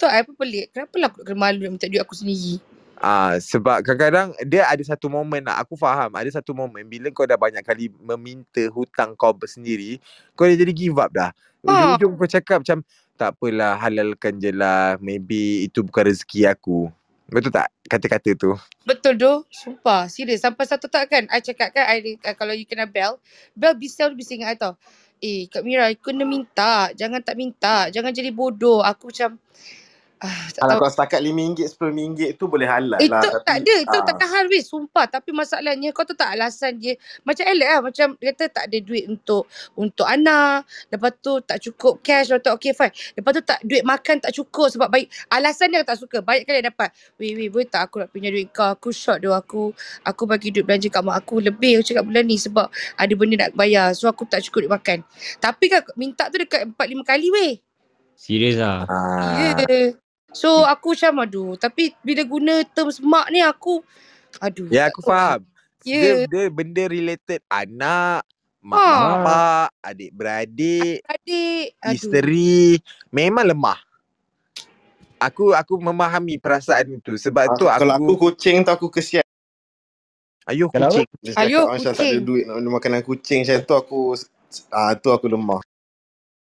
[0.00, 0.72] I pun pelik.
[0.72, 2.56] Kenapa lah aku nak kena malu nak minta duit aku sendiri?
[3.00, 6.12] Ah, sebab kadang-kadang dia ada satu momen nak aku faham.
[6.12, 9.96] Ada satu momen bila kau dah banyak kali meminta hutang kau sendiri,
[10.36, 11.32] kau dah jadi give up dah.
[11.64, 11.96] Ha.
[11.96, 12.84] Ujung-ujung kau cakap macam
[13.16, 15.00] tak apalah halalkan je lah.
[15.00, 16.92] Maybe itu bukan rezeki aku.
[17.30, 18.52] Betul tak kata-kata tu?
[18.82, 19.46] Betul doh.
[19.48, 20.10] Sumpah.
[20.10, 20.42] Serius.
[20.42, 21.30] Sampai satu tak kan.
[21.30, 21.86] I cakap kan.
[21.86, 23.22] I, uh, kalau you kena bell.
[23.54, 24.74] Bell bising bising I tau.
[25.22, 25.94] Eh Kak Mira.
[25.94, 26.90] You kena minta.
[26.98, 27.86] Jangan tak minta.
[27.88, 28.82] Jangan jadi bodoh.
[28.82, 29.38] Aku macam.
[30.20, 30.82] Ah, tak Kalau tahu.
[30.84, 33.24] kau setakat RM5, RM10 tu boleh halal Itu lah.
[33.24, 33.74] tak Tapi ada.
[33.80, 34.60] Itu ah, takkan hal weh.
[34.60, 35.08] Sumpah.
[35.08, 36.92] Tapi masalahnya kau tu tak alasan dia.
[37.24, 37.80] Macam Alex lah.
[37.80, 40.68] Macam dia kata tak ada duit untuk untuk anak.
[40.92, 42.28] Lepas tu tak cukup cash.
[42.28, 42.92] Lepas tu okay fine.
[43.16, 44.68] Lepas tu tak duit makan tak cukup.
[44.68, 45.08] Sebab baik.
[45.32, 46.20] Alasan dia tak suka.
[46.20, 46.92] Banyak kali dia dapat.
[47.16, 48.76] Weh weh boleh tak aku nak pinjam duit kau.
[48.76, 49.32] Aku short doh.
[49.32, 49.72] Aku
[50.04, 51.40] aku bagi duit belanja kat mak aku.
[51.40, 52.36] Lebih aku cakap bulan ni.
[52.36, 52.68] Sebab
[53.00, 53.96] ada benda nak bayar.
[53.96, 54.98] So aku tak cukup duit makan.
[55.40, 57.52] Tapi kan minta tu dekat 4-5 kali weh.
[58.20, 58.84] Serius lah.
[58.84, 59.56] Ah.
[59.64, 59.96] Yeah.
[60.30, 61.50] So aku macam aduh.
[61.58, 63.82] Tapi bila guna terms mak ni aku.
[64.38, 64.70] Aduh.
[64.70, 65.42] Ya aku faham.
[65.82, 66.26] Ya.
[66.26, 68.22] Dia, dia benda related anak,
[68.60, 68.88] mak Ha.
[68.92, 71.72] bapak, adik beradik, Adik.
[71.80, 72.76] Isteri
[73.08, 73.80] memang lemah.
[75.20, 79.24] Aku aku memahami perasaan itu sebab ah, tu kalau aku aku kucing tu aku kesian.
[80.48, 81.04] ayuh kucing.
[81.36, 82.24] Ayuh, cakap macam tak ada kucing.
[82.24, 84.00] duit nak beli makanan kucing macam tu aku
[84.72, 85.60] ah tu aku lemah.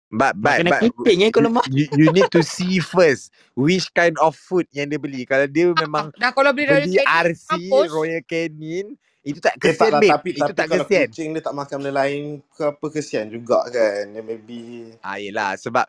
[0.10, 1.66] But but Makanan but kucing eh kau lemah.
[1.70, 5.22] you, you need to see first which kind of food yang dia beli.
[5.30, 7.90] Kalau dia memang Dah kalau beli beli RC mampus.
[7.94, 10.12] Royal Canin itu tak Eh tak kesian lah babe.
[10.18, 11.08] tapi Itu tapi tak kalau kesian.
[11.14, 14.04] kucing dia tak makan benda lain ke apa kesian juga kan.
[14.10, 14.60] Dia maybe
[15.06, 15.86] Ah yelah sebab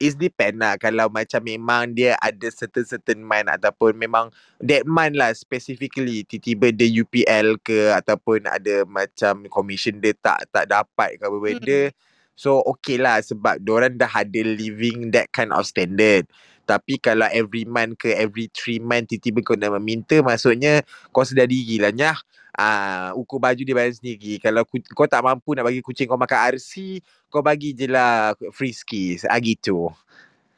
[0.00, 5.14] it depend lah kalau macam memang dia ada certain certain month ataupun memang that month
[5.14, 11.24] lah specifically tiba-tiba dia UPL ke ataupun ada macam commission dia tak tak dapat ke
[11.28, 12.09] apa benda Hmm.
[12.40, 16.24] So okay lah sebab orang dah ada living that kind of standard
[16.64, 20.80] tapi kalau every month ke every three month tiba-tiba kau nak meminta maksudnya
[21.12, 22.16] kau sedar diri lah Nyah
[22.60, 24.42] Ah, ukur baju dia bayar sendiri.
[24.42, 26.98] Kalau ku, kau tak mampu nak bagi kucing kau makan RC,
[27.30, 29.16] kau bagi je lah frisky.
[29.30, 29.88] Ah, gitu.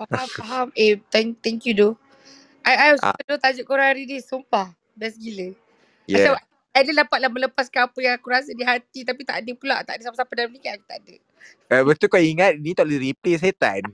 [0.01, 0.69] Faham, faham.
[0.75, 1.95] Eh, thank, thank you doh.
[2.65, 4.19] I, I Ah, suka doh tajuk korang hari ni.
[4.19, 4.73] Sumpah.
[4.97, 5.53] Best gila.
[6.09, 6.35] yeah.
[6.35, 9.85] Macam Adel dapatlah melepaskan apa yang aku rasa di hati tapi tak ada pula.
[9.85, 10.81] Tak ada siapa-siapa dalam ni kan.
[10.81, 11.15] Aku tak ada.
[11.69, 13.85] Uh, betul kau ingat ni tak boleh replay setan.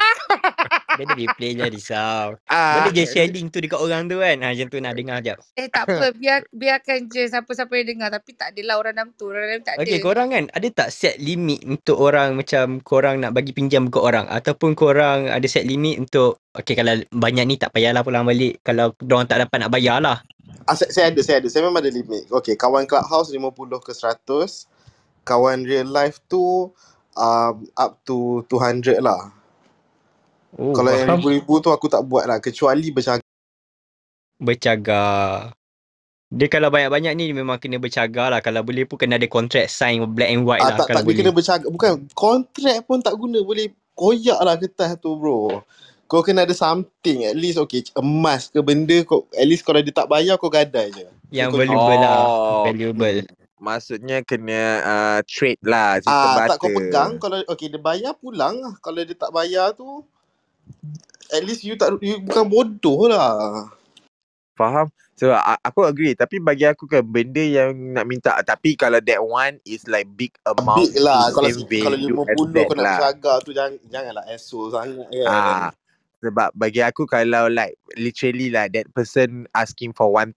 [0.99, 2.27] Dia ada replay je risau.
[2.51, 4.35] Ah, Boleh je share link tu dekat orang tu kan.
[4.43, 5.39] Ha, macam tu nak dengar jap.
[5.55, 6.11] Eh tak apa.
[6.21, 8.09] Biar, biarkan je siapa-siapa yang dengar.
[8.11, 9.31] Tapi tak adalah orang dalam tu.
[9.31, 9.87] Orang dalam tak ada.
[9.87, 13.99] Okay, korang kan ada tak set limit untuk orang macam korang nak bagi pinjam ke
[14.01, 18.59] orang ataupun korang ada set limit untuk okay kalau banyak ni tak payahlah pulang balik
[18.67, 20.19] kalau orang tak dapat nak bayar lah.
[20.67, 21.49] ah, saya, saya ada saya ada.
[21.53, 22.27] Saya memang ada limit.
[22.43, 23.55] Okay kawan clubhouse 50
[23.87, 24.67] ke 100.
[25.29, 26.73] Kawan real life tu
[27.15, 29.38] um, up to 200 lah.
[30.57, 33.27] Oh, Kalau yang ribu-ribu tu aku tak buat lah kecuali bercakap.
[34.39, 35.53] Bercagar.
[36.29, 38.41] Dia kalau banyak-banyak ni memang kena bercagar lah.
[38.41, 41.03] Kalau boleh pun kena ada kontrak sign black and white Ah, lah tak kalau tak
[41.03, 41.19] dia boleh.
[41.21, 45.65] kena bercakap bukan kontrak pun tak guna boleh koyak lah kertas tu bro.
[46.09, 49.93] Kau kena ada something at least okay emas ke benda kau at least kalau dia
[49.93, 51.05] tak bayar kau gadai je.
[51.29, 52.17] Yang kau valuable lah.
[52.25, 53.19] oh, Valuable.
[53.59, 58.77] maksudnya kena uh, trade lah ah tak kau pegang kalau okay dia bayar pulang lah.
[58.81, 60.05] Kalau dia tak bayar tu
[61.33, 63.69] at least you tak you bukan bodoh lah.
[64.57, 64.91] Faham?
[65.19, 69.19] So a- aku agree tapi bagi aku kan benda yang nak minta tapi kalau that
[69.19, 71.51] one is like big amount Big lah kalau
[71.83, 73.39] kalau value as 50 that kau nak lah.
[73.43, 75.27] tu jangan janganlah asshole sangat kan.
[75.27, 75.69] Ah,
[76.19, 80.35] Sebab bagi aku kalau like literally like that person asking for 1000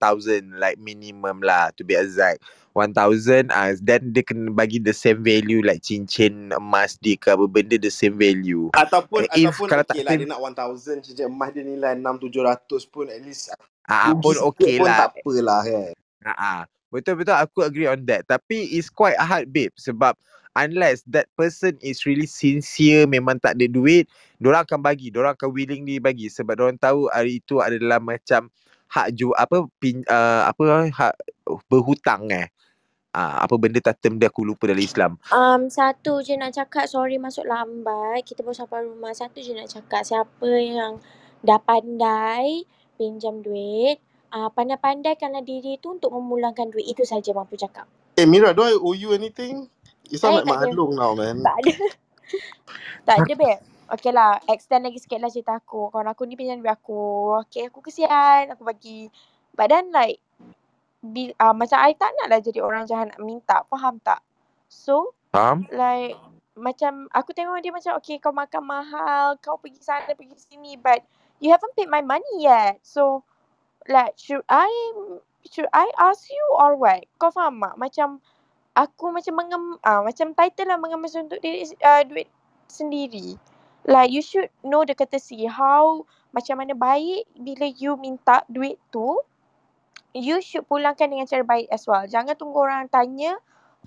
[0.62, 2.38] like minimum lah to be exact.
[2.72, 7.44] 1000 uh, then dia kena bagi the same value like cincin emas dia ke apa
[7.50, 8.70] benda the same value.
[8.72, 11.98] Ataupun Eh, if ataupun kalau tak okey lah dia nak 1000 cincin emas dia nilai
[11.98, 13.50] 6 700 pun at least
[13.90, 14.98] Ah pun rugi okey sikit pun lah.
[14.98, 15.92] tak apalah kan.
[16.22, 16.62] Ha ah.
[16.92, 18.22] Betul betul aku agree on that.
[18.28, 20.14] Tapi it's quite hard babe sebab
[20.56, 24.08] unless that person is really sincere memang tak ada duit,
[24.42, 28.52] orang akan bagi, orang akan willingly bagi sebab orang tahu hari itu adalah macam
[28.92, 31.14] hak ju apa pin, uh, apa hak
[31.68, 32.48] berhutang eh.
[33.12, 35.20] Ah, apa benda tak term dia aku lupa dalam Islam.
[35.28, 38.24] Um, satu je nak cakap, sorry masuk lambat.
[38.24, 39.12] Kita baru sampai rumah.
[39.12, 40.96] Satu je nak cakap, siapa yang
[41.44, 42.64] dah pandai
[42.96, 44.00] pinjam duit,
[44.32, 46.88] uh, pandai-pandaikanlah diri tu untuk memulangkan duit.
[46.88, 47.84] Itu saja mampu cakap.
[48.16, 49.68] Eh Mira, do I owe you anything?
[50.12, 51.36] You sound Eh, like tak Mak man.
[51.40, 51.72] Tak ada.
[53.08, 53.60] tak ada, babe.
[53.92, 55.88] Okay lah, extend lagi sikit lah cerita aku.
[55.88, 57.40] Kawan aku ni pinjam duit aku.
[57.48, 58.52] Okay, aku kesian.
[58.52, 59.08] Aku bagi.
[59.56, 60.20] But then like,
[61.00, 63.64] bil, uh, macam I tak nak lah jadi orang jahat nak minta.
[63.72, 64.20] Faham tak?
[64.68, 65.64] So, Faham?
[65.72, 66.16] like
[66.52, 71.00] macam aku tengok dia macam okay kau makan mahal, kau pergi sana pergi sini but
[71.40, 72.76] you haven't paid my money yet.
[72.84, 73.24] So
[73.88, 74.68] like should I
[75.48, 77.08] should I ask you or what?
[77.16, 77.76] Kau faham tak?
[77.80, 78.08] Macam
[78.72, 82.28] aku macam mengem ah macam title lah mengemas untuk diri uh, duit
[82.68, 83.36] sendiri.
[83.84, 89.20] Like you should know the courtesy how macam mana baik bila you minta duit tu
[90.16, 92.04] you should pulangkan dengan cara baik as well.
[92.08, 93.36] Jangan tunggu orang tanya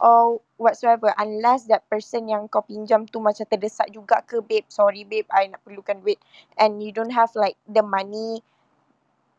[0.02, 5.08] or whatsoever unless that person yang kau pinjam tu macam terdesak juga ke babe sorry
[5.08, 6.20] babe I nak perlukan duit
[6.60, 8.44] and you don't have like the money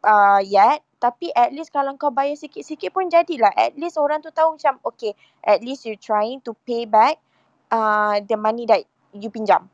[0.01, 3.53] uh, yet tapi at least kalau kau bayar sikit-sikit pun jadilah.
[3.55, 5.13] At least orang tu tahu macam okay
[5.45, 7.21] at least you trying to pay back
[7.73, 9.69] uh, the money that you pinjam.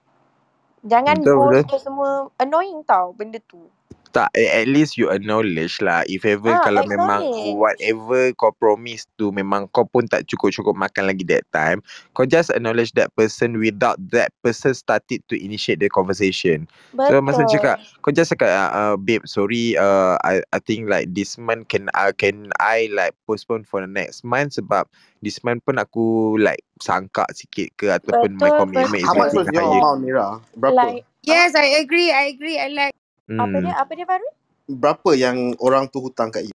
[0.82, 1.70] Jangan Betul, ghost betul.
[1.70, 3.70] ke semua annoying tau benda tu
[4.12, 6.04] Tak, eh, at least you acknowledge lah.
[6.04, 7.56] If ever Ah, kalau memang acknowledge.
[7.56, 11.80] whatever kau promise tu memang kau pun tak cukup-cukup makan lagi that time,
[12.12, 16.68] kau just acknowledge that person without that person started to initiate the conversation.
[17.08, 20.92] So masa betul cakap, kau just cakap, uh, uh, babe, sorry, uh, I I think
[20.92, 24.92] like this month can uh, can I like postpone for the next month sebab
[25.24, 29.32] this month pun aku like sangka sikit ke ataupun my Betul, commitment is How much
[29.32, 29.80] was getting your higher.
[29.80, 30.36] amount Mira?
[30.52, 30.76] Berapa?
[30.76, 32.10] like Yes, I agree.
[32.10, 32.58] I agree.
[32.58, 32.94] I like.
[33.40, 33.64] Apa Hmm.
[33.64, 34.28] dia apa dia baru
[34.68, 36.54] Berapa yang orang tu hutang kat you?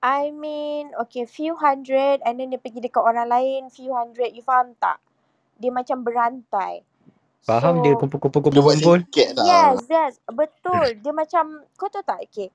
[0.00, 4.32] I mean, okay, few hundred and then dia pergi dekat orang lain, few hundred.
[4.32, 4.96] You faham tak?
[5.60, 6.82] Dia macam berantai.
[7.44, 8.08] Faham dia So,
[8.48, 8.98] Dia buat kumpul-kumpul.
[9.04, 9.44] sikit lah.
[9.44, 10.96] yes, yes, betul.
[11.04, 12.24] Dia macam, kau tahu tak?
[12.28, 12.48] Okay,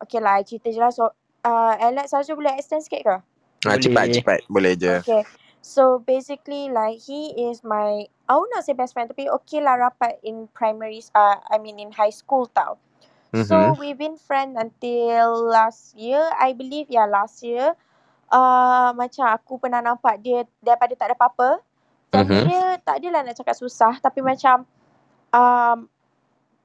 [0.00, 0.88] okay lah, cerita je lah.
[0.88, 1.12] So,
[1.44, 3.16] uh, Alex, Sarjo boleh extend sikit ke?
[3.64, 4.14] Ah, cepat, Boleh.
[4.16, 4.38] cepat.
[4.48, 4.94] Boleh je.
[5.04, 5.22] Okay.
[5.66, 9.74] So basically like he is my I would not say best friend tapi okay lah
[9.74, 12.78] rapat in primary uh, I mean in high school tau.
[13.36, 13.70] So Mhm.
[13.76, 17.76] we've been friends until last year I believe yeah last year.
[18.26, 21.60] Uh, macam aku pernah nampak dia daripada tak ada apa-apa.
[22.10, 22.48] Family Mhm.
[22.48, 24.64] dia tak adalah nak cakap susah tapi macam
[25.36, 25.86] um,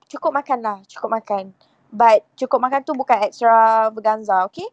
[0.08, 1.52] cukup makan lah, cukup makan.
[1.92, 4.68] But cukup makan tu bukan extravaganza, okay?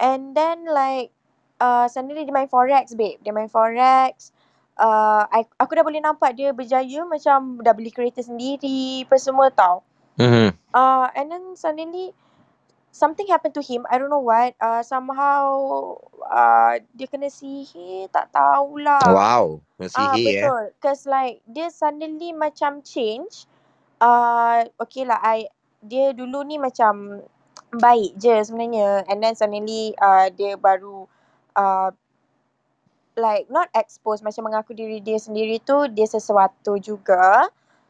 [0.00, 1.12] And then like
[1.60, 3.20] uh, suddenly dia main forex babe.
[3.20, 4.32] Dia main forex.
[4.72, 9.52] Uh, I, aku dah boleh nampak dia berjaya macam dah beli kereta sendiri, apa semua
[9.52, 9.84] tau.
[10.16, 10.61] Mhm.
[10.72, 12.16] Uh, and then suddenly
[12.92, 13.88] something happened to him.
[13.88, 14.54] I don't know what.
[14.60, 15.96] Uh, somehow
[16.28, 19.00] uh, dia kena sihir, tak tahulah.
[19.08, 19.64] Wow.
[19.96, 20.24] Ah Sihir eh.
[20.44, 20.62] betul.
[20.78, 23.48] Cause like dia suddenly macam change.
[23.98, 25.48] Uh, okay lah, I
[25.82, 27.24] dia dulu ni macam
[27.72, 29.08] baik je sebenarnya.
[29.08, 31.08] And then suddenly uh, dia baru
[31.56, 31.90] uh,
[33.16, 37.48] like not expose macam mengaku diri dia sendiri tu dia sesuatu juga.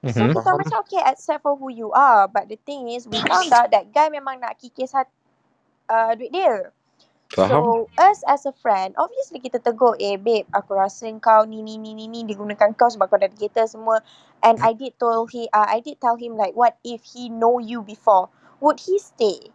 [0.08, 0.32] So Mhm.
[0.32, 2.26] kita macam okay accept for who you are.
[2.28, 5.08] But the thing is we found out that guy memang nak kikis hat,
[5.88, 6.72] uh, duit dia.
[7.32, 7.64] Faham?
[7.64, 11.80] So us as a friend obviously kita tegur eh babe aku rasa kau ni ni
[11.80, 14.04] ni ni ni digunakan kau sebab kau dah kereta semua
[14.44, 17.58] and I did told he uh, I did tell him like what if he know
[17.58, 18.28] you before
[18.60, 19.50] would he stay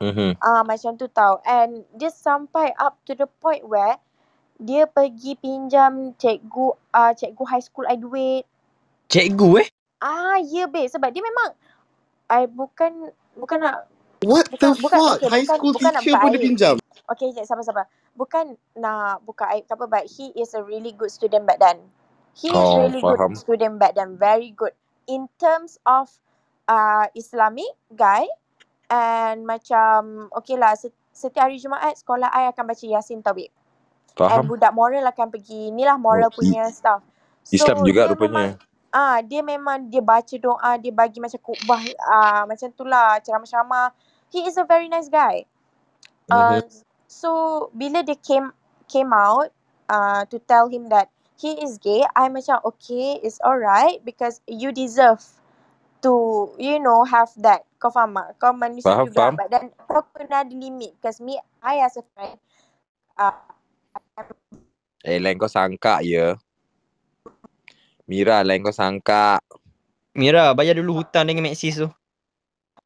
[0.00, 0.36] Mhm.
[0.44, 4.00] ah uh, macam tu tau and dia sampai up to the point where
[4.60, 8.44] dia pergi pinjam cikgu uh, cikgu high school I duit
[9.08, 9.68] Cikgu eh?
[10.00, 11.56] ah ya yeah, babe sebab dia memang
[12.28, 13.88] I bukan bukan nak
[14.24, 15.16] What the bukan bukan fuck?
[15.20, 16.76] okay High bukan school bukan teacher pun dia pinjam.
[17.04, 17.84] Okay, sekejap, sabar-sabar.
[18.16, 21.76] Bukan nak buka aib apa, but he is a really good student back then.
[22.32, 23.36] He is Oh, really good faham.
[23.36, 24.72] student back then, very good.
[25.04, 26.08] In terms of
[26.64, 28.24] uh, Islamic guy,
[28.88, 33.52] and macam, okay lah, set- setiap hari Jumaat, sekolah I akan baca Yasin tau, babe.
[34.16, 34.48] And Faham?
[34.48, 37.04] budak moral akan pergi, ni lah Oh, moral i- punya stuff.
[37.52, 38.32] Islam So, juga dia rupanya.
[38.32, 38.48] memang,
[38.94, 43.90] Ah, dia memang dia baca doa, dia bagi macam khutbah ah macam tu lah, ceramah-ceramah.
[44.30, 45.50] He is a very nice guy.
[46.30, 46.62] Uh,
[47.10, 47.30] so
[47.74, 48.54] bila dia came
[48.86, 49.50] came out
[49.90, 54.70] uh, to tell him that he is gay, I macam okay, it's alright because you
[54.70, 55.20] deserve
[56.06, 57.66] to you know have that.
[57.82, 58.38] Kau faham tak?
[58.38, 59.34] Kau manusia Faham, juga.
[59.34, 59.34] faham.
[59.34, 60.94] But then kau kena ada limit.
[61.02, 62.38] Because me, I as a friend,
[63.18, 63.34] uh,
[65.04, 66.38] Eh, lain kau sangka ya.
[68.04, 69.40] Mira, lain kau sangka.
[70.12, 71.88] Mira, bayar dulu hutang dengan Maxis tu.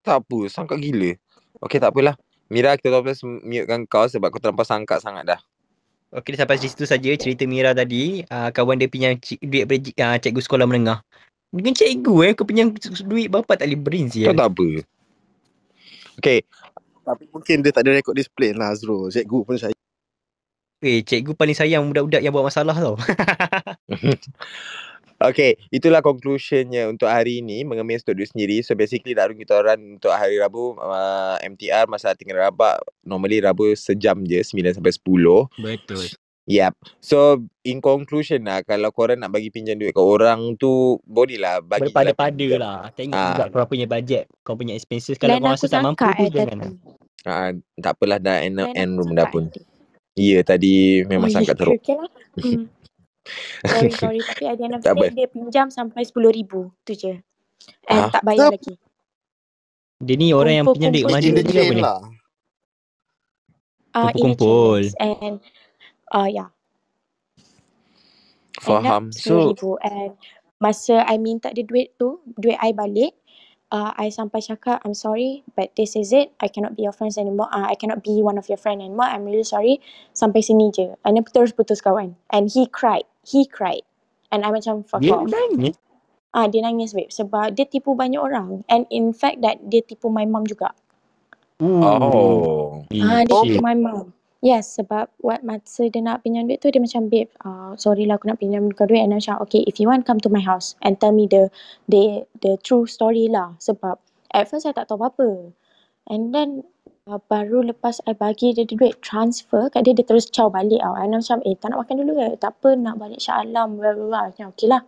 [0.06, 1.18] Tak apa, sangka gila.
[1.58, 2.14] Okey, tak apalah.
[2.48, 5.40] Mira, kita terus mute-kan kau sebab kau terlampau sangka sangat dah.
[6.14, 8.24] Okey, sampai situ saja cerita Mira tadi.
[8.30, 10.98] Uh, kawan dia pinjam cik, duit daripada cik- uh, cikgu sekolah menengah.
[11.52, 12.72] Dengan cikgu eh, kau pinjam
[13.04, 14.32] duit bapak tak boleh berin sial.
[14.32, 14.86] tak apa.
[16.22, 16.38] Okey,
[17.04, 19.12] Tapi mungkin dia tak ada record display lah Azrul.
[19.12, 19.76] Cikgu pun saya.
[20.78, 22.96] Eh, cikgu paling sayang budak-budak yang buat masalah tau.
[25.18, 28.56] Okay, itulah conclusionnya untuk hari ini mengemis untuk diri sendiri.
[28.62, 33.74] So basically Darul kita orang untuk hari Rabu uh, MTR masa tinggal rabak normally Rabu
[33.74, 35.02] sejam je 9 sampai 10.
[35.58, 36.06] Betul.
[36.48, 36.72] Yep.
[37.02, 41.60] So in conclusion lah kalau korang nak bagi pinjam duit ke orang tu boleh lah
[41.60, 42.78] bagi je lah lah.
[42.94, 43.34] Tengok Ah.
[43.34, 44.24] juga korang punya budget.
[44.46, 45.18] Kau punya expenses.
[45.18, 46.70] Kalau kau rasa tak mampu tu jangan lah.
[46.70, 46.76] tadi.
[47.26, 47.50] Ah,
[47.82, 49.50] tak apalah dah end, end room dah pun.
[49.50, 49.66] tadi.
[50.14, 51.74] Ya tadi memang Oh, sangka ya, teruk.
[51.78, 52.10] okay, okay lah.
[52.38, 52.70] Hmm.
[53.64, 54.20] Sorry, sorry.
[54.22, 55.16] Tapi at the end of the Tak day, apa.
[55.16, 56.52] dia pinjam sampai RM10,000.
[56.84, 57.14] Tu je.
[57.86, 58.56] And Ah, tak bayar Kenapa?
[58.56, 58.74] lagi.
[59.98, 61.46] Dia ni orang yang pinjam duit mana dia duit.
[61.46, 61.82] apa chain ni?
[61.82, 62.00] lah.
[63.94, 64.80] Uh, in a chain, Kumpul-kumpul.
[64.80, 64.94] yes.
[65.00, 65.40] And,
[66.12, 66.50] uh, yeah.
[68.64, 69.04] And Faham.
[69.12, 69.78] that So RM10,000.
[69.82, 70.12] And
[70.58, 73.14] masa I minta dia duit tu, duit I balik,
[73.72, 76.32] uh, I sampai cakap, I'm sorry, but this is it.
[76.40, 77.48] I cannot be your friends anymore.
[77.52, 79.08] Uh, I cannot be one of your friend anymore.
[79.08, 79.80] I'm really sorry.
[80.16, 80.96] Sampai sini je.
[81.04, 82.16] And then terus putus kawan.
[82.32, 83.04] And he cried.
[83.24, 83.84] He cried.
[84.32, 85.28] And I macam fuck Dia off.
[85.28, 85.76] nangis.
[86.36, 88.64] Ah, dia nangis babe sebab dia tipu banyak orang.
[88.68, 90.76] And in fact that dia tipu my mom juga.
[91.64, 91.80] Ooh.
[91.80, 92.84] oh.
[93.00, 93.56] Ah, dia Shit.
[93.56, 94.12] tipu my mom.
[94.38, 98.22] Yes, sebab what masa dia nak pinjam duit tu dia macam babe, uh, sorry lah
[98.22, 100.38] aku nak pinjam kau duit and I macam okay if you want come to my
[100.38, 101.50] house and tell me the
[101.90, 103.98] the the true story lah sebab
[104.30, 105.50] at first saya tak tahu apa-apa.
[106.06, 106.62] And then
[107.10, 110.94] uh, baru lepas I bagi dia duit transfer kat dia dia terus caw balik tau.
[110.94, 112.28] And macam eh tak nak makan dulu ke?
[112.38, 114.24] Tak apa nak balik Shah Alam blah blah blah.
[114.30, 114.86] Macam okay lah.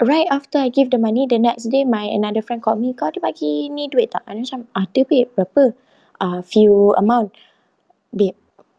[0.00, 3.08] Right after I give the money, the next day my another friend called me, kau
[3.08, 4.24] ada bagi ni duit tak?
[4.24, 5.76] And macam, ada babe, berapa?
[6.16, 7.36] Uh, few amount.
[8.10, 8.36] Babe,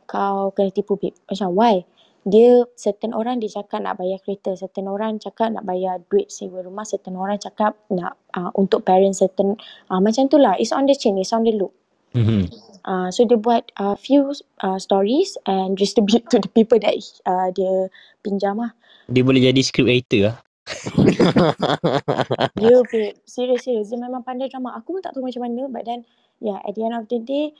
[0.07, 1.15] kau kena tipu babe.
[1.27, 1.87] Macam, why?
[2.21, 6.61] Dia, certain orang dia cakap nak bayar kereta, certain orang cakap nak bayar duit sewa
[6.61, 9.57] rumah, certain orang cakap nak uh, untuk parents, certain,
[9.89, 10.53] uh, macam tu lah.
[10.61, 11.73] It's on the chain, it's on the loop.
[12.13, 12.51] Mhm.
[12.81, 14.33] Uh, so dia buat uh, few
[14.65, 16.97] uh, stories and distribute to the people that
[17.29, 17.87] uh, dia
[18.25, 18.73] pinjam lah.
[19.05, 20.37] Dia boleh jadi script writer lah.
[22.61, 23.93] Ya babe, serius serius.
[23.93, 24.77] Dia memang pandai drama.
[24.77, 26.05] Aku pun tak tahu macam mana but then
[26.41, 27.53] yeah at the end of the day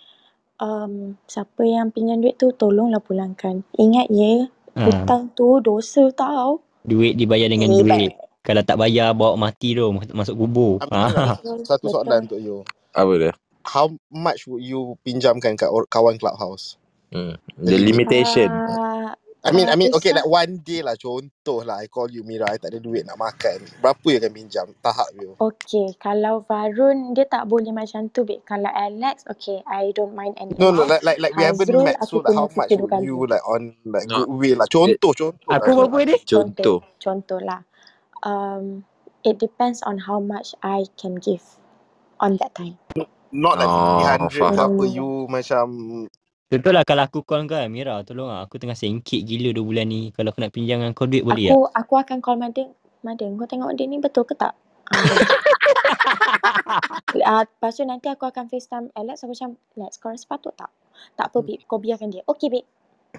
[0.62, 0.94] um,
[1.26, 3.66] siapa yang pinjam duit tu tolonglah pulangkan.
[3.76, 4.88] Ingat ya, Ha.
[4.88, 6.62] hutang tu dosa tau.
[6.82, 8.12] Duit dibayar dengan Eh, duit.
[8.42, 10.74] Kalau tak bayar bawa mati tu masuk- masuk kubur.
[10.88, 11.38] Ha.
[11.62, 11.92] satu Betul.
[11.92, 12.58] soalan untuk you.
[12.92, 13.34] Apa dia?
[13.62, 16.80] How much would you pinjamkan kat or- kawan clubhouse?
[17.12, 17.36] Hmm.
[17.54, 18.08] The The limit.
[18.08, 18.50] limitation.
[18.50, 19.12] Uh,
[19.42, 20.94] I mean, I mean, okay, like one day lah.
[20.94, 23.58] Contoh lah, I call you Mira, I tak ada duit nak makan.
[23.82, 24.68] Berapa you akan pinjam?
[24.86, 25.34] Tahap you.
[25.42, 28.46] Okay, kalau Varun dia tak boleh macam tu babe.
[28.46, 31.98] Kalau Alex, okay, I don't mind any No, no, like, like, like we haven't met.
[32.06, 34.30] So, like, how much would you like on like No.
[34.30, 34.70] goodwill lah?
[34.70, 35.58] Contoh, contoh lah.
[35.58, 35.90] Aku Azrul.
[35.90, 36.18] berapa dia?
[36.22, 36.78] contoh.
[37.02, 37.62] Contoh, lah.
[38.22, 38.86] Um,
[39.26, 41.42] it depends on how much I can give
[42.22, 42.78] on that time.
[43.34, 44.70] Not like Oh, 300 ke faham.
[44.70, 44.84] apa.
[44.86, 44.94] Hmm.
[44.94, 45.66] You macam
[46.52, 48.44] Contohlah kalau aku call kau kan, Mira tolong lah.
[48.44, 50.11] Aku tengah sengkit gila 2 bulan ni.
[50.11, 51.56] Kalau aku nak pinjam dengan kau duit boleh tak?
[51.56, 52.68] Aku aku akan call Madin.
[53.07, 54.52] Madin, kau tengok dia ni betul ke tak?
[57.28, 59.23] Ah, lepas tu nanti aku akan FaceTime Alex.
[59.23, 60.72] Aku macam, Alex, kau rasa patut tak?
[61.19, 61.60] Tak apa, babe.
[61.68, 62.23] Kau biarkan dia.
[62.23, 62.68] Okay, babe.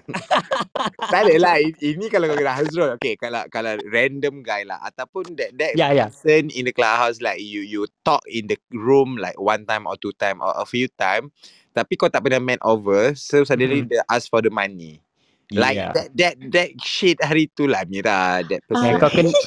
[1.13, 1.55] Tak ada lah.
[1.61, 2.89] Ini kalau kau kena Hazrul.
[2.97, 4.81] Okay, kalau kalau random guy lah.
[4.81, 6.09] Ataupun that that Ya, ya.
[6.09, 9.93] person in the clubhouse like you you talk in the room like one time or
[9.97, 11.29] two time or a few time.
[11.73, 13.17] Tapi kau tak pernah met over.
[13.17, 13.89] So suddenly Mhm.
[13.89, 15.01] they ask for the money.
[15.51, 15.91] Like Ya.
[15.93, 18.41] that that that shit hari tu lah Mira.
[18.45, 18.93] That Eh, person.
[18.97, 19.31] kau kena...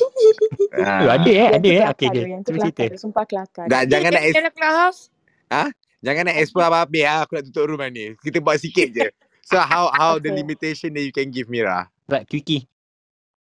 [0.76, 1.16] Ah.
[1.16, 1.82] ada eh, ada eh.
[2.44, 3.00] tu Terus kelakar cerita.
[3.00, 3.64] Sumpah kelakar.
[3.66, 5.00] Dah, jangan nak dalam ex- clubhouse.
[6.04, 7.18] jangan nak explore apa-apa ah.
[7.24, 8.12] Aku nak tutup room ni.
[8.20, 9.08] Kita buat sikit je.
[9.46, 11.88] So how how the limitation that you can give Mira?
[12.10, 12.66] Right, quickie.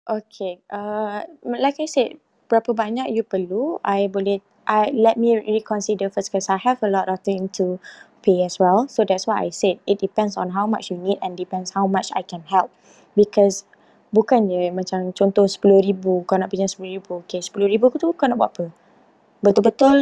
[0.09, 0.61] Okay.
[0.69, 2.19] Uh, like I said,
[2.51, 6.91] berapa banyak you perlu, I boleh, I let me reconsider first because I have a
[6.91, 7.79] lot of things to
[8.23, 8.89] pay as well.
[8.89, 11.87] So that's why I said it depends on how much you need and depends how
[11.87, 12.71] much I can help.
[13.17, 13.65] Because
[14.11, 17.23] Bukannya macam contoh RM10,000 kau nak pinjam RM10,000.
[17.23, 18.65] Okay RM10,000 tu kau nak buat apa?
[19.39, 19.99] Betul-betul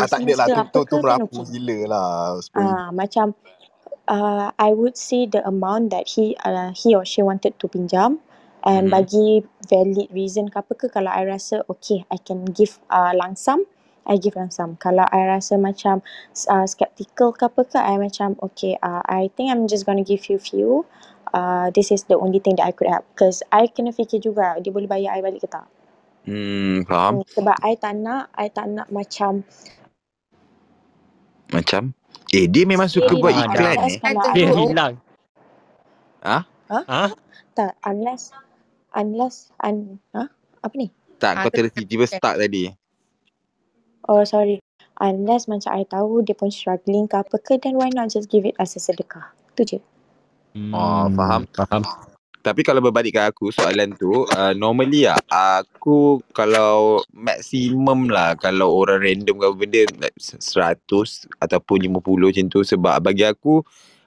[0.00, 0.46] Ah, tak ada lah.
[0.48, 1.44] Tu, tu, tu ke kan merapu okay.
[1.52, 2.40] gila lah.
[2.40, 2.56] RM10,000.
[2.56, 3.36] Ah macam
[4.08, 8.24] uh, I would say the amount that he uh, he or she wanted to pinjam
[8.64, 8.92] and Mhm.
[8.92, 13.68] bagi valid reason ke apa ke kalau I rasa okay I can give uh, langsam
[14.06, 14.74] I give langsam.
[14.82, 16.02] Kalau I rasa macam
[16.50, 20.26] uh, skeptical ke apa ke I macam okay uh, I think I'm just gonna give
[20.26, 20.82] you few
[21.30, 24.58] uh, this is the only thing that I could help because I kena fikir juga
[24.58, 25.66] dia boleh bayar I balik ke tak.
[26.22, 27.22] Hmm, faham.
[27.22, 29.42] Hmm, sebab I tak nak I tak nak macam
[31.50, 31.92] Macam
[32.32, 34.92] Eh dia memang suka Scary buat iklan unless eh Dia hilang.
[36.22, 36.42] Ah?
[36.70, 36.84] Huh?
[36.88, 37.10] Ah?
[37.52, 38.32] tak unless
[38.96, 40.24] unless un, huh?
[40.64, 40.88] apa ni?
[41.20, 42.72] Tak kau tiba-tiba stuck tadi
[44.10, 44.58] Oh sorry.
[45.02, 48.46] Unless macam I tahu dia pun struggling ke apa ke then why not just give
[48.46, 49.34] it as a sedekah.
[49.58, 49.78] Tu je.
[50.72, 51.48] Oh, faham.
[51.48, 51.82] Hmm, Faham.
[52.42, 58.74] Tapi kalau berbalik ke aku soalan tu uh, Normally lah Aku kalau maksimum lah Kalau
[58.82, 60.82] orang random ke apa benda like 100
[61.38, 63.62] Ataupun 50 macam tu Sebab bagi aku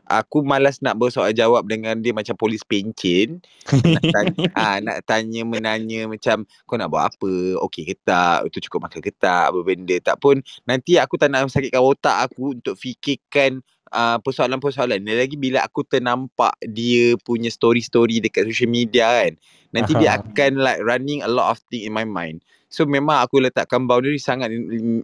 [0.05, 3.41] Aku malas nak bersoal jawab dengan dia macam polis pencen.
[3.69, 7.59] Nak tanya, ah, nak tanya menanya macam kau nak buat apa?
[7.65, 8.49] Okey ke tak?
[8.49, 9.53] Itu cukup makan ke tak?
[9.53, 9.95] Apa benda?
[10.01, 15.01] Tak pun nanti aku tak nak sakitkan otak aku untuk fikirkan uh, persoalan-persoalan.
[15.01, 19.33] Ni lagi bila aku ternampak dia punya story-story dekat social media kan
[19.75, 22.39] nanti dia akan like running a lot of thing in my mind
[22.75, 24.51] so memang aku letakkan boundary sangat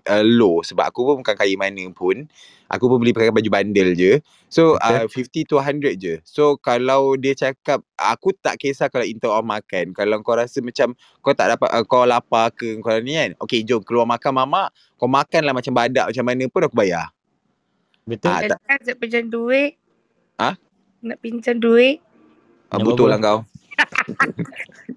[0.03, 2.27] uh, low sebab aku pun bukan kaya mana pun.
[2.68, 4.19] Aku pun beli pakai baju bandel je.
[4.52, 6.19] So uh, 50 to 100 je.
[6.27, 9.95] So kalau dia cakap aku tak kisah kalau intern orang makan.
[9.95, 10.91] Kalau kau rasa macam
[11.23, 14.76] kau tak dapat uh, kau lapar ke kau ni kan okay jom keluar makan mamak.
[14.99, 17.07] Kau makan lah macam badak macam mana pun aku bayar.
[18.03, 18.35] Betul.
[18.35, 19.80] Ah, tak- nak pinjam duit.
[20.35, 20.60] Ah?
[20.99, 22.03] Nak pinjam duit.
[22.68, 23.39] uh, Nak betul lah kau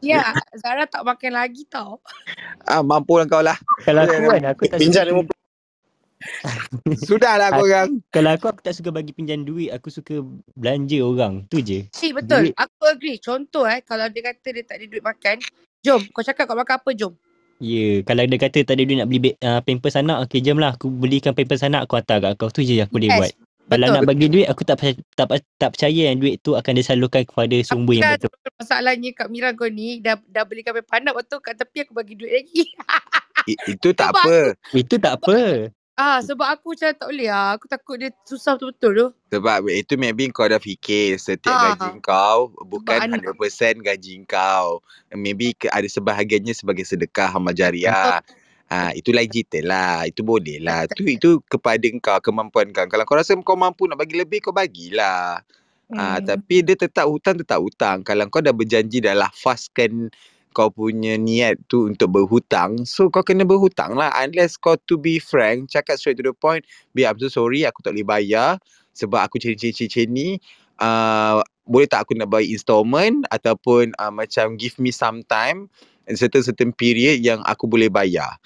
[0.03, 2.01] Ya, Zara tak makan lagi tau.
[2.69, 5.45] ah mampu lah kau lah Kalau aku kan aku tak Pinjam suka, 50
[7.09, 10.25] sudahlah kau orang kalau aku aku tak suka bagi pinjam duit, aku suka
[10.57, 11.45] belanja orang.
[11.53, 11.79] Tu je.
[11.93, 12.51] Si betul.
[12.51, 12.55] Duit.
[12.57, 13.19] Aku agree.
[13.21, 15.37] Contoh eh, kalau dia kata dia tak ada duit makan,
[15.85, 17.13] jom kau cakap kau makan apa jom.
[17.63, 17.97] Ya, yeah.
[18.03, 20.75] kalau dia kata tak ada duit nak beli be- uh, pampers anak, okey jom lah
[20.75, 22.49] aku belikan pampers anak aku hantar kat kau.
[22.51, 23.33] Tu je aku boleh Yes, buat.
[23.67, 23.97] Kalau betul.
[23.97, 25.27] nak bagi duit aku tak percaya, tak,
[25.57, 28.29] tak percaya yang duit tu akan disalurkan kepada sumber yang betul.
[28.55, 32.15] masalahnya Kak Mira kau ni dah dah belikan paper anak betul kat tepi aku bagi
[32.15, 32.63] duit lagi.
[33.45, 34.37] I, itu tak Sebab apa
[34.71, 35.69] Itu tak apa.
[35.95, 37.55] ah sebab aku macam tak boleh ah.
[37.55, 39.07] Aku takut dia susah betul-betul tu.
[39.31, 41.63] sebab itu maybe kau dah fikir setiap Ah.
[41.73, 43.33] gaji kau bukan anak.
[43.33, 44.81] 100% gaji kau
[45.11, 48.21] maybe ada sebahagiannya sebagai sedekah amal jariah
[48.75, 50.03] Ah, itu lain cerita lah.
[50.11, 50.91] Itu boleh lah.
[50.91, 52.91] Tu itu kepada kau, kemampuan kau.
[52.91, 55.39] Kalau kau rasa kau mampu nak bagi lebih, kau bagilah.
[55.95, 56.27] Ah, Hmm.
[56.27, 58.03] tapi dia tetap hutang, tetap hutang.
[58.03, 60.11] Kalau kau dah berjanji, dah lafazkan
[60.55, 64.15] kau punya niat tu untuk berhutang, so kau kena berhutang lah.
[64.23, 66.63] Unless kau to be frank, cakap straight to the point,
[66.95, 68.63] be I'm so sorry, aku tak boleh bayar
[68.95, 70.29] sebab aku cini-cini ni.
[70.79, 75.67] Uh, boleh tak aku nak bayar installment ataupun uh, macam give me some time
[76.07, 78.39] and certain-certain period yang aku boleh bayar.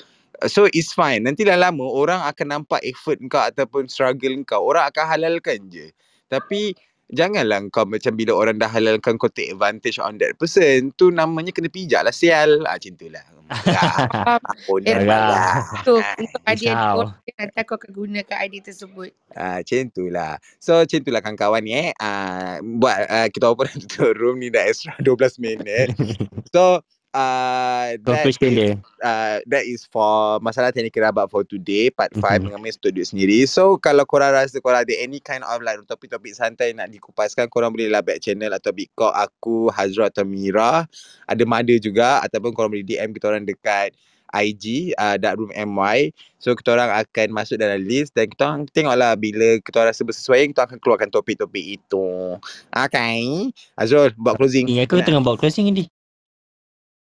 [0.47, 1.27] So it's fine.
[1.27, 4.71] Nanti dah lama orang akan nampak effort kau ataupun struggle kau.
[4.71, 5.91] Orang akan halalkan je.
[6.31, 6.79] Tapi
[7.11, 10.95] janganlah kau macam bila orang dah halalkan kau take advantage on that person.
[10.95, 12.63] Tu namanya kena pijak lah sial.
[12.71, 13.25] Ah, macam tu lah.
[13.49, 15.65] Ampun Eh, lah.
[15.83, 16.73] Tu untuk idea
[17.25, 19.11] dia nanti aku akan gunakan idea tersebut.
[19.35, 20.39] Ah, macam tu lah.
[20.63, 21.91] So macam tu lah kawan-kawan ni eh.
[21.99, 25.99] Ah, buat uh, kita open tutup room ni dah extra 12 minit.
[26.55, 26.85] So
[27.19, 28.79] uh, that is dia.
[29.03, 32.43] uh, that is for masalah teknik kerabat for today part 5 Mhm.
[32.47, 33.43] dengan untuk duit sendiri.
[33.51, 37.75] So kalau korang rasa korang ada any kind of like topik-topik santai nak dikupaskan korang
[37.75, 40.87] boleh lah back channel atau big call aku Hazra atau Mira.
[41.27, 43.93] Ada Mada juga ataupun korang boleh DM kita orang dekat
[44.29, 46.13] IG uh, Darkroom MY.
[46.37, 50.05] So kita orang akan masuk dalam list dan kita orang tengoklah bila kita orang rasa
[50.05, 52.37] bersesuaian kita akan keluarkan topik-topik itu.
[52.69, 53.49] Okay.
[53.75, 54.69] Azrul buat closing.
[54.69, 55.89] Ingat aku tengah buat closing ni.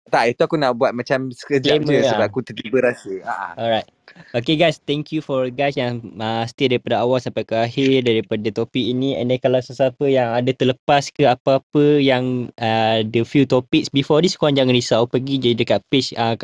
[0.06, 2.30] Tak, itu aku nak buat macam sekejap Disclaimer je sebab lah.
[2.30, 3.12] aku tiba-tiba rasa.
[3.26, 3.34] Ha.
[3.58, 3.88] Alright.
[4.32, 8.48] Okay guys, thank you for guys yang uh, stay daripada awal sampai ke akhir daripada
[8.54, 9.18] topik ini.
[9.18, 14.22] And then kalau sesiapa yang ada terlepas ke apa-apa yang uh, the few topics before
[14.22, 15.10] this, korang jangan risau.
[15.10, 16.38] Pergi je dekat page uh,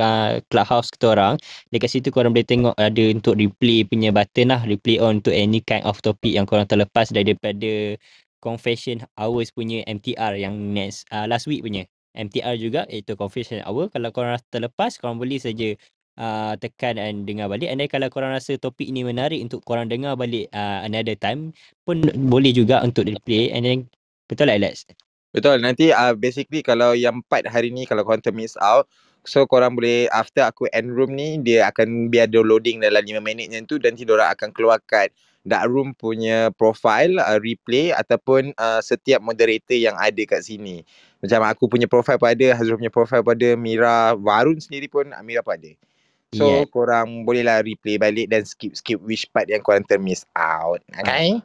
[0.51, 1.39] clubhouse kita orang.
[1.71, 4.61] Dekat situ korang boleh tengok ada untuk replay punya button lah.
[4.67, 7.97] Replay on untuk any kind of topic yang korang terlepas daripada
[8.43, 11.87] confession hours punya MTR yang next uh, last week punya.
[12.13, 13.89] MTR juga iaitu confession hour.
[13.89, 15.75] Kalau korang rasa terlepas, korang boleh saja
[16.21, 19.89] uh, tekan dan dengar balik and then kalau korang rasa topik ini menarik untuk korang
[19.89, 21.57] dengar balik uh, another time
[21.89, 23.79] pun boleh juga untuk replay and then
[24.29, 24.89] betul lah Alex
[25.33, 25.65] Betul.
[25.65, 28.85] Nanti uh, basically kalau yang part hari ni kalau korang termiss out,
[29.25, 33.17] so korang boleh after aku end room ni dia akan biar dia loading dalam 5
[33.25, 35.09] minit macam tu dan nanti diorang akan keluarkan
[35.43, 40.87] dark room punya profile uh, replay ataupun uh, setiap moderator yang ada kat sini.
[41.23, 45.11] Macam aku punya profile pun ada, Hazrul punya profile pun ada, Mira, Warun sendiri pun
[45.23, 45.73] Mira pun ada.
[46.33, 46.65] So Yeah.
[46.73, 50.81] korang bolehlah replay balik dan skip-skip which part yang korang termiss out.
[50.89, 51.37] Okay?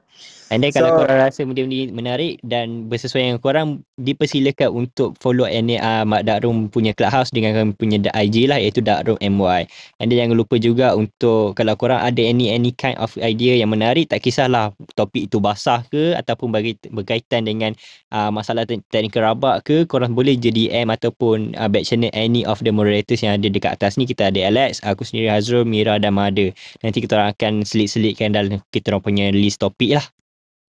[0.47, 3.67] And then kalau So- korang rasa benda ni menarik dan bersesuaian dengan korang,
[3.99, 8.79] dipersilakan untuk follow any uh, Mak Darrum punya clubhouse dengan kami punya IG lah iaitu
[8.79, 9.67] Darrum MY.
[9.99, 13.75] And then jangan lupa juga untuk kalau korang ada any any kind of idea yang
[13.75, 17.75] menarik, tak kisahlah topik itu basah ke ataupun bagi berkaitan dengan
[18.15, 22.47] uh, masalah te- teknikal rabak ke, korang boleh je DM ataupun uh, back channel any
[22.47, 24.07] of the moderators yang ada dekat atas ni.
[24.07, 26.47] Kita ada Alex, aku sendiri Hazrul, Mira dan Mada.
[26.79, 30.05] Nanti kita akan selit-selitkan dalam kita orang punya list topik lah.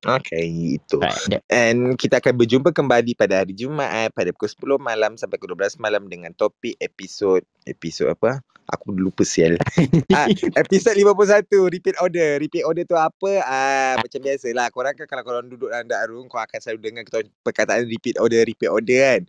[0.06, 1.02] Okay, itu.
[1.02, 1.41] Right.
[1.49, 5.82] And kita akan berjumpa kembali pada hari Jumaat pada pukul 10 malam sampai pukul 12
[5.82, 8.45] malam dengan topik episod episod apa?
[8.78, 9.57] Aku lupa sial.
[10.18, 12.38] ah, episod 51 repeat order.
[12.38, 13.32] Repeat order tu apa?
[13.41, 14.69] Ah, macam biasalah.
[14.69, 18.22] Korang kan kalau korang duduk dalam dark room, korang akan selalu dengar kita perkataan repeat
[18.22, 19.22] order, repeat order kan.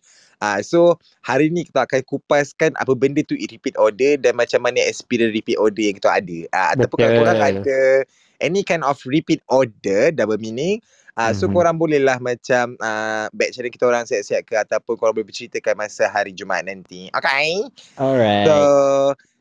[0.42, 4.84] Ah, so hari ni kita akan kupaskan apa benda tu repeat order dan macam mana
[4.84, 6.38] experience repeat order yang kita ada.
[6.52, 8.04] Ah, ataupun kalau korang ada
[8.40, 10.78] any kind of repeat order double meaning
[11.18, 11.58] Ah, so Mhm.
[11.58, 16.06] korang bolehlah macam uh, back channel kita orang siap-siap ke ataupun korang boleh berceritakan masa
[16.06, 17.10] hari Jumaat nanti.
[17.10, 17.58] Okay?
[17.98, 18.46] alright.
[18.46, 18.54] So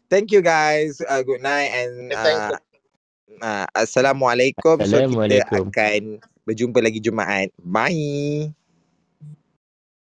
[0.10, 0.98] thank you guys.
[1.06, 2.58] Uh, good night and uh,
[3.46, 4.82] uh, Assalamualaikum.
[4.82, 5.70] So kita Assalamualaikum.
[5.70, 6.02] akan
[6.50, 7.54] berjumpa lagi Jumaat.
[7.62, 8.50] Bye.